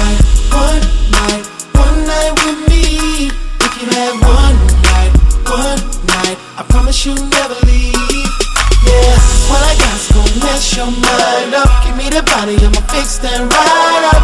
Mind 11.02 11.54
up. 11.54 11.68
Give 11.84 11.96
me 11.98 12.08
the 12.10 12.22
body, 12.22 12.56
I'ma 12.56 12.82
fix 12.94 13.18
that 13.18 13.40
right 13.42 14.04
up. 14.14 14.22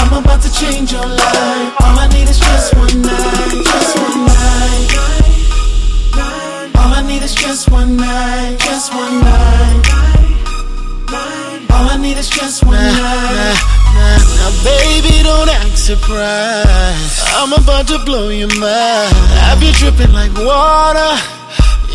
I'm 0.00 0.12
about 0.22 0.40
to 0.42 0.50
change 0.52 0.92
your 0.92 1.06
life. 1.06 1.74
All 1.82 1.98
I 1.98 2.06
need 2.14 2.28
is 2.28 2.38
just 2.38 2.74
one 2.74 3.02
night, 3.02 3.62
just 3.66 3.96
one 3.98 4.26
night. 4.26 4.88
All 6.78 6.92
I 6.94 7.02
need 7.06 7.22
is 7.22 7.34
just 7.34 7.70
one 7.70 7.96
night, 7.96 8.56
just 8.58 8.92
one 8.94 9.20
night. 9.20 9.82
All 11.72 11.88
I 11.90 11.96
need 12.00 12.18
is 12.18 12.28
just 12.28 12.64
one 12.64 12.76
night. 12.76 13.58
Now, 13.94 14.50
baby, 14.64 15.22
don't 15.22 15.48
act 15.48 15.78
surprised. 15.78 17.22
I'm 17.36 17.52
about 17.52 17.86
to 17.88 17.98
blow 18.04 18.28
your 18.28 18.48
mind. 18.58 19.14
I've 19.48 19.62
you 19.62 19.72
dripping 19.72 20.12
like 20.12 20.32
water 20.36 21.12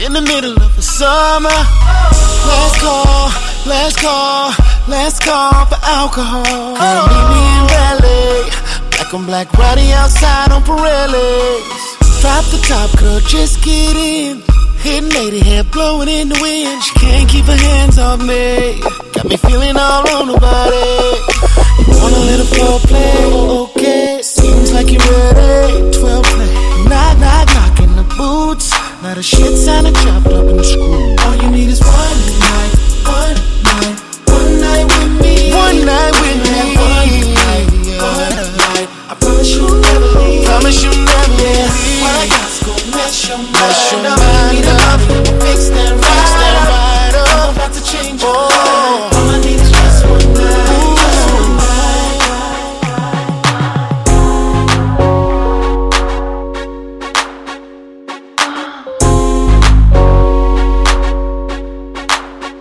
in 0.04 0.14
the 0.14 0.22
middle 0.22 0.54
of 0.54 0.76
the 0.76 0.82
summer? 0.82 1.50
Last 1.50 2.80
call, 2.80 3.30
last 3.68 3.98
call, 4.00 4.52
last 4.88 5.22
call 5.22 5.66
for 5.66 5.80
alcohol. 5.84 6.76
Girl, 6.80 7.04
meet 7.12 7.28
me 7.36 7.42
in 7.56 7.64
Raleigh. 7.76 8.50
Black 8.92 9.14
on 9.14 9.26
black, 9.26 9.54
riding 9.54 9.92
outside 9.92 10.52
on 10.52 10.64
Pirellis. 10.64 11.88
Drop 12.22 12.46
the 12.46 12.60
top, 12.68 12.90
girl, 13.00 13.20
just 13.20 13.64
get 13.64 13.96
in. 13.96 14.42
Hidden 14.80 15.10
lady 15.10 15.40
hair 15.40 15.64
blowing 15.64 16.08
in 16.08 16.30
the 16.30 16.40
wind. 16.42 16.82
She 16.84 16.94
can't 17.00 17.30
keep 17.30 17.46
her 17.46 17.58
hands 17.58 18.00
off 18.00 18.20
me. 18.20 18.80
Got 19.14 19.26
me 19.26 19.38
feeling 19.38 19.76
all 19.76 20.08
on 20.16 20.28
the 20.32 20.40
body. 20.40 20.88
You 21.88 21.94
wanna 22.02 22.24
let 22.30 22.38
the 22.38 22.48
floor 22.56 22.80
play? 22.80 23.26
Okay, 23.68 24.22
seems 24.22 24.72
like 24.72 24.90
you're 24.92 25.02
ready. 25.02 25.92
12 25.92 26.24
play. 26.24 26.54
Knock, 26.88 27.20
knock, 27.20 27.48
knock 27.56 27.80
in 27.82 27.96
the 27.96 28.08
boots. 28.16 28.72
Now 29.04 29.14
the 29.14 29.24
shit 29.24 29.58
sounded 29.58 29.96
chopped 29.96 30.28
up 30.28 30.46
and 30.48 30.66
screwed. 30.66 31.20
All 31.20 31.36
you 31.36 31.52
need 31.52 31.70
is 31.70 31.82
one 31.82 32.47
one 35.68 35.84
night 35.86 36.16
with 36.24 36.40
me. 36.48 36.80
one 36.80 37.28
night, 37.36 37.68
one 38.00 38.56
night. 38.56 38.88
I 39.12 39.16
promise 39.20 39.52
you'll 39.52 39.76
never 39.76 40.08
leave. 40.20 40.46
Promise 40.48 40.84
you'll 40.84 40.96
never 40.96 41.32
leave. 41.36 42.00
What 42.02 42.16
I 42.16 42.28
got's 42.32 42.64
gonna 42.64 42.96
mess 42.96 43.28
your 43.28 43.38
mind 43.38 44.08
up. 44.08 44.16
Need 44.54 44.64
a 44.64 44.76
love, 44.80 45.04
fix 45.44 45.68
that 45.76 45.92
right 45.92 47.16
up. 47.16 47.28
I'm 47.36 47.56
about 47.56 47.74
to 47.74 47.82
change 47.84 48.22
your 48.22 48.32
oh. 48.32 48.48
mind. 48.48 49.12
All 49.16 49.28
I 49.28 49.38
need 49.44 49.60
is 49.60 49.72
just 49.72 50.06
one 50.08 50.28
night. 50.34 50.78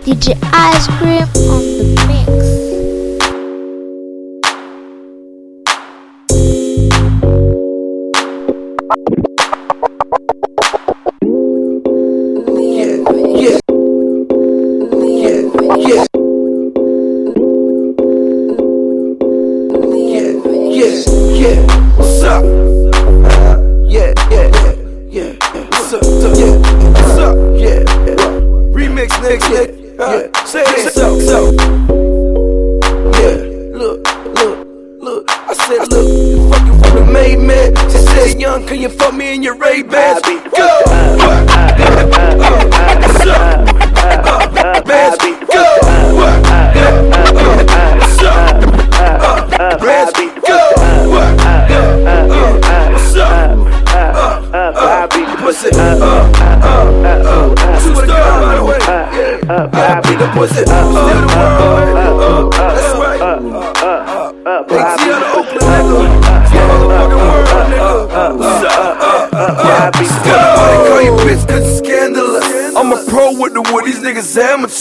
DJ 0.07 0.27
Ice 0.53 0.87
Cream 0.99 1.26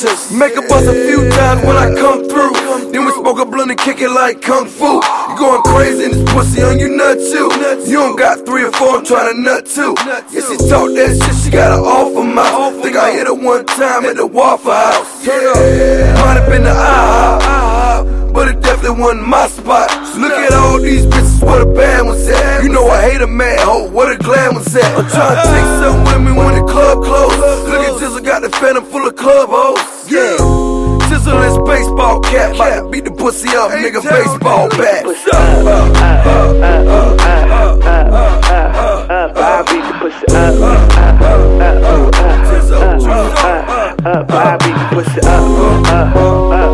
niggas. 0.03 0.37
Make 0.37 0.57
a 0.57 0.61
bust 0.61 0.87
a 0.87 0.93
few 0.93 1.29
times 1.29 1.63
when 1.63 1.77
I 1.77 1.93
come 1.95 2.27
through. 2.27 2.53
Then 2.91 3.05
we 3.05 3.11
smoke 3.13 3.39
a 3.39 3.45
blunt 3.45 3.71
and 3.71 3.79
kick 3.79 4.01
it 4.01 4.09
like 4.09 4.41
kung 4.41 4.67
fu. 4.67 4.85
You 4.85 5.37
going 5.37 5.61
crazy 5.63 6.05
in 6.05 6.11
this 6.11 6.33
pussy 6.33 6.61
on 6.63 6.79
you 6.79 6.89
nut 6.89 7.17
too. 7.17 7.49
You 7.89 7.97
don't 7.97 8.17
got 8.17 8.45
three 8.45 8.63
or 8.63 8.71
four, 8.71 8.97
I'm 8.97 9.05
trying 9.05 9.35
to 9.35 9.41
nut 9.41 9.65
too. 9.65 9.95
Yeah, 10.05 10.21
she 10.31 10.57
talk 10.69 10.91
that 10.95 11.19
shit, 11.21 11.35
she 11.43 11.49
got 11.49 11.77
an 11.77 11.83
offer 11.83 12.23
mouth. 12.23 12.81
Think 12.83 12.95
I 12.95 13.11
hit 13.11 13.27
her 13.27 13.33
one 13.33 13.65
time 13.65 14.05
at 14.05 14.15
the 14.15 14.27
Waffle 14.27 14.71
House. 14.71 15.25
Might 15.25 16.37
have 16.39 16.49
been 16.49 16.63
the 16.63 16.71
IHOP, 16.71 18.33
but 18.33 18.47
it 18.47 18.61
definitely 18.61 19.01
wasn't 19.01 19.27
my 19.27 19.47
spot. 19.47 19.89
Look 20.17 20.31
at 20.31 20.53
all 20.53 20.79
these 20.79 21.05
bitches, 21.05 21.43
where 21.43 21.59
the 21.65 21.71
band 21.73 22.07
was 22.07 22.27
at. 22.27 22.63
You 22.63 22.69
know 22.69 22.87
I 22.87 23.01
hate 23.01 23.21
a 23.21 23.27
man, 23.27 23.57
oh, 23.61 23.89
where 23.89 24.15
the 24.15 24.23
glam 24.23 24.55
was 24.55 24.75
at. 24.75 24.83
I'm 24.97 25.09
trying 25.09 25.35
to 25.35 25.43
take 25.51 25.69
some 25.83 26.03
with 26.03 26.21
me 26.21 26.31
when 26.37 26.55
the 26.55 26.71
club 26.71 27.03
closed. 27.03 27.64
Got 28.35 28.41
the 28.41 28.49
phantom 28.49 28.83
full 28.83 29.07
of 29.07 29.15
club 29.15 29.47
hoes. 29.49 30.11
Yeah. 30.11 30.35
This 31.09 31.57
baseball 31.65 32.19
cap, 32.19 32.53
about 32.53 32.83
to 32.83 32.89
beat 32.89 33.05
the 33.05 33.11
pussy 33.11 33.47
up, 33.55 33.71
nigga, 33.71 34.03
baseball 34.03 34.67
bat. 34.71 35.05
I 39.37 39.63
beat 39.69 39.85
the 39.87 39.93
pussy 40.01 40.25
up. 40.35 40.53
I 44.05 44.57
beat 44.59 44.75
the 44.75 44.87
pussy 44.91 45.19
up. 45.25 46.64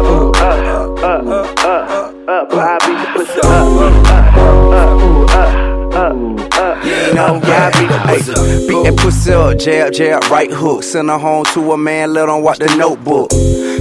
You 7.11 7.15
know, 7.17 7.41
yeah, 7.43 7.69
I 7.73 7.77
beat 7.77 7.89
the 7.89 8.31
pussy. 8.31 8.67
Beat 8.67 8.83
that 8.85 8.97
pussy 8.97 9.33
up, 9.33 9.59
jab, 9.59 9.91
jab, 9.91 10.23
right 10.31 10.49
hook. 10.49 10.81
Send 10.81 11.09
her 11.09 11.17
home 11.17 11.43
to 11.53 11.73
a 11.73 11.77
man, 11.77 12.13
let 12.13 12.29
him 12.29 12.41
watch 12.41 12.59
the 12.59 12.73
notebook. 12.77 13.29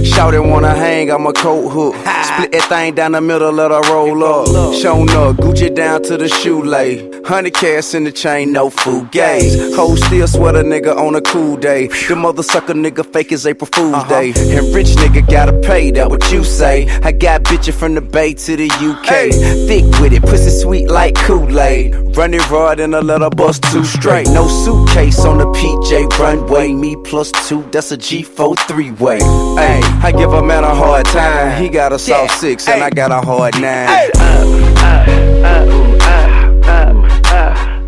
Shout 0.03 0.33
it 0.33 0.41
wanna 0.41 0.75
hang, 0.75 1.09
I'm 1.09 1.25
a 1.25 1.31
coat 1.31 1.69
hook. 1.69 1.95
Split 1.95 2.51
that 2.51 2.65
thing 2.67 2.95
down 2.95 3.13
the 3.13 3.21
middle, 3.21 3.53
let 3.53 3.71
her 3.71 3.81
roll 3.89 4.21
up. 4.25 4.75
Shown 4.75 5.09
up, 5.11 5.37
Gucci 5.37 5.73
down 5.73 6.03
to 6.03 6.17
the 6.17 6.27
shoelace. 6.27 7.07
Hundred 7.25 7.53
cash 7.53 7.93
in 7.93 8.03
the 8.03 8.11
chain, 8.11 8.51
no 8.51 8.69
food 8.69 9.11
gaze. 9.11 9.75
Ho 9.75 9.95
still 9.95 10.27
sweat 10.27 10.55
a 10.55 10.63
nigga 10.63 10.93
on 10.93 11.15
a 11.15 11.21
cool 11.21 11.55
day. 11.55 11.87
The 11.87 12.15
mother 12.15 12.43
sucker 12.43 12.73
nigga 12.73 13.05
fake 13.13 13.31
as 13.31 13.45
April 13.45 13.69
Fool's 13.73 14.03
Day. 14.09 14.33
And 14.35 14.75
rich 14.75 14.87
nigga 14.97 15.29
gotta 15.29 15.53
pay, 15.59 15.91
that 15.91 16.09
what 16.09 16.29
you 16.31 16.43
say. 16.43 16.89
I 17.03 17.11
got 17.13 17.43
bitches 17.43 17.75
from 17.75 17.95
the 17.95 18.01
Bay 18.01 18.33
to 18.33 18.57
the 18.57 18.67
UK. 18.67 19.31
Thick 19.67 19.85
with 20.01 20.11
it, 20.13 20.23
pussy 20.23 20.49
sweet 20.49 20.89
like 20.89 21.15
Kool-Aid. 21.15 22.17
Run 22.17 22.33
it 22.33 22.49
raw, 22.49 22.75
then 22.75 22.93
I 22.93 22.99
let 22.99 23.20
her 23.21 23.29
bust 23.29 23.63
two 23.63 23.83
straight. 23.83 24.27
No 24.27 24.47
suitcase 24.47 25.19
on 25.25 25.37
the 25.37 25.45
PJ 25.45 26.07
runway. 26.17 26.73
Me 26.73 26.95
plus 26.95 27.31
two, 27.47 27.63
that's 27.71 27.91
a 27.91 27.97
G4 27.97 28.57
three 28.67 28.91
way. 28.91 29.19
Hey, 29.19 29.81
I 30.01 30.11
give 30.15 30.33
a 30.33 30.41
man 30.41 30.63
a 30.63 30.73
hard 30.73 31.05
time. 31.05 31.61
He 31.61 31.69
got 31.69 31.93
a 31.93 31.99
soft 31.99 32.39
six, 32.39 32.67
and 32.67 32.83
I 32.83 32.89
got 32.89 33.11
a 33.11 33.21
hard 33.21 33.59
nine. 33.59 34.11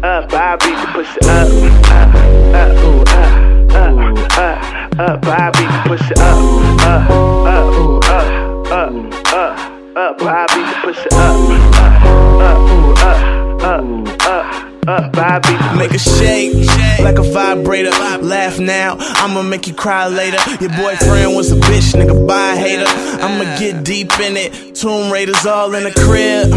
Up, 0.04 0.34
I 0.34 0.58
beat 0.58 0.78
the 0.78 0.88
pussy 0.94 1.20
up. 1.24 1.48
Up, 1.90 2.16
up, 2.54 2.84
ooh, 2.84 3.02
up, 3.02 4.38
up, 4.38 4.54
up, 5.00 5.26
I 5.26 5.52
beat 5.52 5.72
the 5.72 5.80
pussy 5.88 6.14
up. 6.16 6.38
Up, 6.84 7.10
up, 7.10 7.74
ooh, 7.74 8.00
up, 8.00 8.28
up, 8.72 8.94
up, 9.34 9.54
up, 9.96 10.22
I 10.22 10.46
beat 10.54 10.68
the 10.68 10.76
pussy 10.84 11.10
up. 11.14 11.36
Up, 11.80 12.04
up, 12.42 12.70
ooh, 12.70 12.94
up, 12.94 13.20
up, 13.64 13.84
up, 14.28 14.73
up, 14.88 15.12
the 15.12 15.76
Make 15.78 15.92
a 15.92 16.00
shake, 16.00 16.68
like 17.00 17.18
a 17.18 17.24
vibrator. 17.24 17.92
Laugh 18.22 18.60
now, 18.60 18.98
I'ma 19.00 19.42
make 19.42 19.68
you 19.68 19.74
cry 19.74 20.08
later. 20.08 20.38
Your 20.62 20.72
boyfriend 20.72 21.36
was 21.36 21.52
a 21.52 21.56
bitch, 21.56 21.94
nigga, 21.94 22.28
buy 22.28 22.54
a 22.54 22.56
hater. 22.56 22.86
I'ma 22.88 23.58
get 23.60 23.84
deep 23.84 24.12
in 24.20 24.38
it. 24.38 24.76
Tomb 24.76 25.12
Raiders 25.12 25.46
all 25.46 25.74
in 25.76 25.84
the 25.84 25.92
crib. 25.92 26.52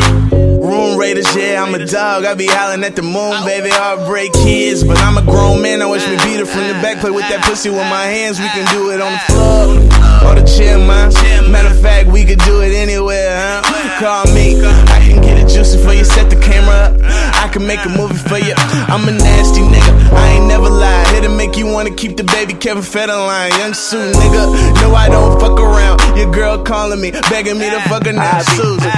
Room 0.66 0.98
Raiders, 0.98 1.34
yeah, 1.36 1.62
I'm 1.62 1.74
a 1.74 1.86
dog. 1.86 2.24
I 2.24 2.34
be 2.34 2.46
howling 2.46 2.82
at 2.84 2.96
the 2.96 3.02
moon, 3.02 3.44
baby. 3.44 3.70
Heartbreak 3.70 4.32
kids, 4.32 4.82
but 4.82 4.98
I'm 4.98 5.16
a 5.16 5.22
grown 5.22 5.62
man. 5.62 5.82
I 5.82 5.86
wish 5.86 6.06
me 6.08 6.16
beat 6.24 6.40
her 6.40 6.46
from 6.46 6.66
the 6.66 6.74
back. 6.82 6.98
Play 6.98 7.10
with 7.10 7.28
that 7.28 7.44
pussy 7.44 7.70
with 7.70 7.86
my 7.88 8.04
hands. 8.04 8.40
We 8.40 8.48
can 8.48 8.66
do 8.74 8.90
it 8.90 9.00
on 9.00 9.12
the 9.12 9.22
floor 9.30 9.96
or 10.26 10.34
the 10.34 10.46
chair, 10.46 10.78
man. 10.78 11.12
Matter 11.50 11.68
of 11.68 11.80
fact, 11.80 12.08
we 12.08 12.24
could 12.24 12.40
do 12.40 12.62
it 12.62 12.74
anywhere, 12.74 13.30
huh? 13.30 13.62
Call 14.00 14.34
me. 14.34 14.60
I 14.64 15.00
can 15.00 15.22
juicy 15.56 15.82
for 15.82 15.94
you. 15.94 16.04
Set 16.04 16.28
the 16.28 16.36
camera 16.36 16.74
up. 16.86 16.92
I 17.42 17.48
can 17.48 17.66
make 17.66 17.82
a 17.84 17.88
movie 17.88 18.20
for 18.28 18.38
you. 18.38 18.52
I'm 18.92 19.08
a 19.08 19.12
nasty 19.12 19.62
nigga. 19.62 20.12
I 20.12 20.36
ain't 20.36 20.46
never 20.46 20.68
lied. 20.68 21.08
Here 21.08 21.22
to 21.22 21.30
make 21.30 21.56
you 21.56 21.66
wanna 21.66 21.94
keep 21.94 22.16
the 22.16 22.24
baby 22.24 22.52
Kevin 22.52 22.82
Federline. 22.82 23.50
Young 23.58 23.72
Sue, 23.72 24.12
nigga. 24.12 24.42
No, 24.82 24.94
I 24.94 25.08
don't 25.08 25.40
fuck 25.40 25.58
around. 25.58 26.00
Your 26.16 26.30
girl 26.30 26.62
calling 26.62 27.00
me, 27.00 27.10
begging 27.30 27.58
me 27.58 27.70
to 27.70 27.80
fuck 27.88 28.04
her 28.04 28.12
now. 28.12 28.40
Susan. 28.40 28.90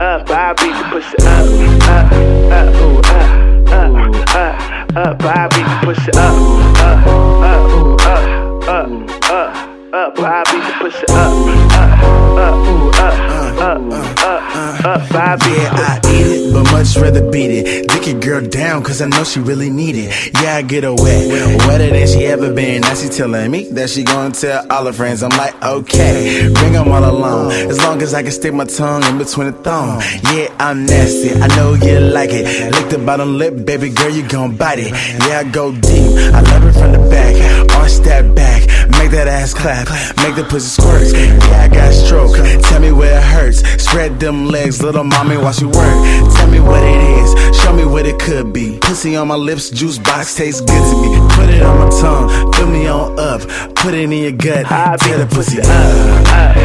up, 0.00 0.30
I 0.30 0.54
beat 0.54 0.74
the 0.78 0.84
pussy 0.90 1.16
up. 1.26 1.46
Up, 1.90 2.12
up, 2.56 2.74
ooh, 2.80 2.98
up, 2.98 3.30
up, 3.72 3.94
up, 4.34 4.96
up, 4.96 5.22
I 5.24 5.48
beat 5.48 5.66
the 5.66 5.76
pussy 5.82 6.10
up. 6.12 6.34
Up, 6.80 7.06
up, 7.06 7.70
ooh, 7.72 7.96
up, 7.96 8.68
up, 8.68 9.19
up, 9.92 10.18
up, 10.18 10.24
I 10.24 10.42
beat 10.44 10.64
the 10.64 10.90
pussy 10.90 11.04
up. 11.08 11.70
Up, 11.72 11.98
up, 12.38 12.54
ooh, 12.68 12.90
up, 12.90 13.30
up, 13.60 13.92
up, 13.92 14.86
up, 14.86 15.14
I 15.14 15.36
beat 15.36 15.56
Yeah, 15.56 15.70
I 15.74 16.00
eat 16.12 16.26
it, 16.26 16.52
but 16.54 16.64
much 16.72 16.96
rather 16.96 17.30
beat 17.30 17.50
it. 17.50 17.88
Dick 17.88 18.06
your 18.06 18.20
girl 18.20 18.48
down, 18.48 18.82
cause 18.82 19.02
I 19.02 19.06
know 19.06 19.24
she 19.24 19.40
really 19.40 19.70
need 19.70 19.96
it. 19.96 20.32
Yeah, 20.40 20.56
I 20.56 20.62
get 20.62 20.84
her 20.84 20.94
wet, 20.94 21.28
wetter 21.66 21.90
than 21.90 22.06
she 22.06 22.24
ever 22.26 22.52
been. 22.52 22.82
Now 22.82 22.94
she 22.94 23.08
telling 23.08 23.50
me 23.50 23.68
that 23.70 23.90
she 23.90 24.04
gonna 24.04 24.32
tell 24.32 24.66
all 24.70 24.86
her 24.86 24.92
friends. 24.92 25.22
I'm 25.22 25.30
like, 25.30 25.60
okay, 25.62 26.50
bring 26.52 26.72
them 26.72 26.88
all 26.88 27.04
along. 27.04 27.52
As 27.52 27.78
long 27.78 28.00
as 28.02 28.14
I 28.14 28.22
can 28.22 28.32
stick 28.32 28.54
my 28.54 28.64
tongue 28.64 29.02
in 29.04 29.18
between 29.18 29.48
the 29.48 29.52
thong. 29.52 30.00
Yeah, 30.32 30.54
I'm 30.58 30.86
nasty, 30.86 31.32
I 31.32 31.48
know 31.56 31.74
you 31.74 32.00
like 32.00 32.30
it. 32.32 32.72
Lick 32.72 32.90
the 32.90 32.98
bottom 32.98 33.38
lip, 33.38 33.64
baby 33.66 33.90
girl, 33.90 34.10
you 34.10 34.26
gon' 34.26 34.56
bite 34.56 34.78
it. 34.78 34.92
Yeah, 35.26 35.40
I 35.40 35.44
go 35.44 35.72
deep, 35.72 36.34
I 36.34 36.40
love 36.40 36.64
it 36.64 36.72
from 36.72 36.92
the 36.92 37.10
back. 37.10 37.30
Arch 37.76 37.98
that 38.04 38.34
back, 38.34 38.79
make 39.00 39.10
that 39.12 39.28
ass 39.28 39.54
clap, 39.54 39.88
make 40.18 40.36
the 40.36 40.44
pussy 40.44 40.68
squirt. 40.68 41.08
Yeah, 41.12 41.64
I 41.64 41.68
got 41.68 41.92
stroke, 41.92 42.36
tell 42.68 42.80
me 42.80 42.92
where 42.92 43.16
it 43.16 43.22
hurts. 43.22 43.60
Spread 43.82 44.20
them 44.20 44.46
legs, 44.46 44.82
little 44.82 45.04
mommy, 45.04 45.36
while 45.36 45.52
she 45.52 45.64
work. 45.64 45.96
Tell 46.36 46.50
me 46.50 46.60
what 46.60 46.82
it 46.82 47.00
is, 47.18 47.58
show 47.60 47.72
me 47.72 47.84
what 47.86 48.04
it 48.04 48.18
could 48.18 48.52
be. 48.52 48.78
Pussy 48.80 49.16
on 49.16 49.28
my 49.28 49.36
lips, 49.36 49.70
juice 49.70 49.98
box 49.98 50.34
tastes 50.34 50.60
good 50.60 50.84
to 50.90 50.96
me. 51.00 51.16
Put 51.30 51.48
it 51.48 51.62
on 51.62 51.78
my 51.78 51.90
tongue, 52.00 52.52
fill 52.52 52.68
me 52.68 52.88
on 52.88 53.18
up. 53.18 53.40
Put 53.74 53.94
it 53.94 54.04
in 54.04 54.12
your 54.12 54.32
gut, 54.32 54.66
tear 55.00 55.18
the 55.18 55.26
pussy 55.26 55.60
up. 55.60 55.66
up, 55.66 56.56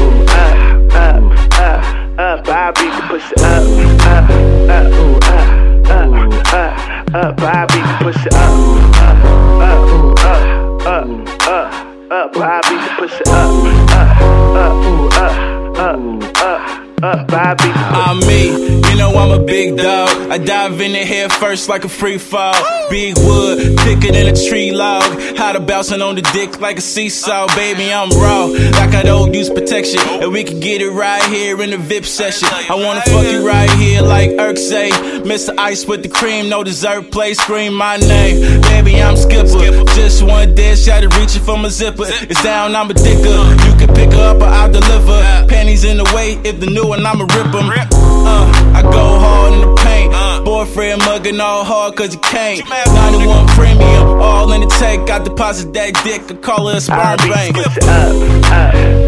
ooh, 0.00 0.22
up, 0.34 0.92
up, 0.94 1.22
up, 1.58 1.80
up. 2.18 2.48
I 2.48 2.72
beat 2.72 2.92
the 2.96 3.02
pussy 3.06 3.34
up, 3.38 3.62
up, 4.02 4.30
up, 4.68 4.92
ooh, 4.98 5.16
up, 5.16 5.46
up, 5.90 6.10
up, 6.54 7.14
up. 7.14 7.40
I 7.40 7.66
beat 7.70 7.86
the 7.86 7.96
pussy 8.02 8.28
up, 8.34 8.50
up, 8.98 9.24
up, 9.62 9.88
ooh, 9.88 10.12
up, 10.26 10.57
up, 10.88 11.06
up, 11.46 12.10
up. 12.10 12.36
I 12.36 12.60
beat 12.66 12.80
the 12.80 12.92
pussy 12.96 13.22
up, 13.26 13.52
up, 13.92 14.22
up, 14.56 14.84
ooh, 14.86 15.08
up, 15.18 15.78
up, 15.78 16.36
up. 16.42 16.87
Up, 17.00 17.30
I'm 17.30 18.18
me, 18.26 18.46
you 18.46 18.96
know 18.96 19.14
I'm 19.14 19.30
a 19.30 19.44
big 19.44 19.76
dog. 19.76 20.08
I 20.32 20.38
dive 20.38 20.80
in 20.80 20.92
the 20.92 21.04
head 21.04 21.32
first 21.32 21.68
like 21.68 21.84
a 21.84 21.88
free 21.88 22.18
fall. 22.18 22.56
Big 22.90 23.16
wood, 23.18 23.78
thicker 23.80 24.10
than 24.10 24.26
a 24.26 24.48
tree 24.48 24.72
log. 24.72 25.04
How 25.36 25.52
to 25.52 25.60
bouncing 25.60 26.02
on 26.02 26.16
the 26.16 26.22
dick 26.32 26.60
like 26.60 26.78
a 26.78 26.80
seesaw. 26.80 27.46
Baby, 27.54 27.92
I'm 27.92 28.10
raw, 28.10 28.46
like 28.46 28.96
I 28.96 29.04
don't 29.04 29.32
use 29.32 29.48
protection. 29.48 30.00
And 30.08 30.32
we 30.32 30.42
can 30.42 30.58
get 30.58 30.82
it 30.82 30.90
right 30.90 31.22
here 31.26 31.62
in 31.62 31.70
the 31.70 31.78
VIP 31.78 32.04
session. 32.04 32.48
I 32.50 32.74
wanna 32.74 33.02
fuck 33.02 33.26
you 33.26 33.46
right 33.46 33.70
here 33.70 34.02
like 34.02 34.30
Irk 34.30 34.56
say. 34.56 34.90
Mr. 34.90 35.54
Ice 35.56 35.86
with 35.86 36.02
the 36.02 36.08
cream, 36.08 36.48
no 36.48 36.64
dessert, 36.64 37.12
play, 37.12 37.34
scream 37.34 37.74
my 37.74 37.96
name. 37.98 38.60
Baby, 38.62 39.00
I'm 39.00 39.16
Skipper. 39.16 39.84
Just 39.94 40.24
one 40.24 40.52
dead 40.56 40.76
shot 40.76 41.04
of 41.04 41.16
reaching 41.16 41.42
for 41.42 41.56
my 41.56 41.68
zipper. 41.68 42.06
It's 42.08 42.42
down, 42.42 42.74
I'm 42.74 42.90
a 42.90 42.94
dicker. 42.94 43.38
You 43.68 43.76
can 43.78 43.94
pick 43.94 44.12
her 44.12 44.34
up 44.34 44.40
or 44.40 44.46
I'll 44.46 44.72
deliver. 44.72 45.46
Panties 45.48 45.84
in 45.84 45.98
the 45.98 46.04
way, 46.14 46.40
if 46.44 46.58
the 46.58 46.66
new 46.66 46.87
one, 46.88 47.04
I'ma 47.04 47.24
rip 47.24 47.52
them. 47.52 47.68
Uh, 47.68 48.72
I 48.74 48.82
go 48.82 49.18
hard 49.20 49.52
in 49.52 49.60
the 49.60 49.74
paint. 49.84 50.12
Boyfriend 50.44 51.00
mugging 51.00 51.40
all 51.40 51.64
hard 51.64 51.96
cause 51.96 52.14
you 52.14 52.20
can't. 52.20 52.66
91 52.68 53.46
premium, 53.48 54.20
all 54.20 54.50
in 54.52 54.62
the 54.62 54.66
tank. 54.66 55.06
Got 55.06 55.24
deposit 55.24 55.72
that 55.74 55.92
dick, 56.02 56.22
I 56.30 56.34
call 56.40 56.68
it 56.68 56.76
a 56.76 56.80
sperm 56.80 57.16
bank. 57.28 57.56
Up, 57.58 57.66
up, 57.66 58.14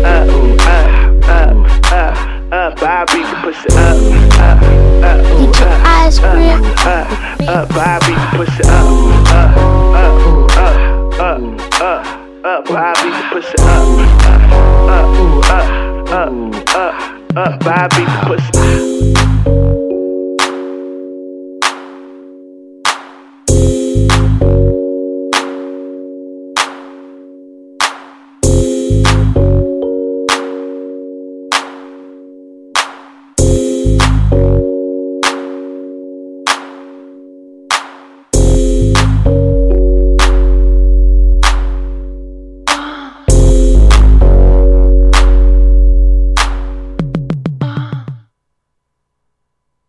up, 0.05 0.29
up, 0.67 0.91
up, 1.29 1.57
up, 1.93 2.17
up. 2.53 2.83
I 2.83 3.05
beat 3.09 3.27
the 3.31 3.37
pussy 3.43 3.69
up, 3.73 3.97
up, 4.37 4.61
up, 5.05 5.19
ooh, 5.41 5.49
up, 5.49 5.87
Ice 6.05 6.19
cream. 6.19 6.61
up, 6.61 7.11
up. 7.49 7.71
I 7.73 7.99
beat 8.05 8.21
the 8.21 8.29
pussy 8.37 8.63
up, 8.69 8.85
up, 9.33 9.57
up, 9.97 10.15
up, 10.57 10.77
up, 11.21 11.41
up, 11.81 12.05
up. 12.45 12.71
I 12.71 12.93
beat 13.01 13.17
the 13.17 13.25
pussy 13.33 13.57
up, 13.61 13.85
up, 14.27 14.43
up, 14.91 15.09
up, 15.51 15.67
up, 16.13 16.33
up, 16.77 17.20
up. 17.37 17.65
I 17.65 17.89
beat 17.89 18.07
the 18.07 18.21
pussy. 18.27 19.90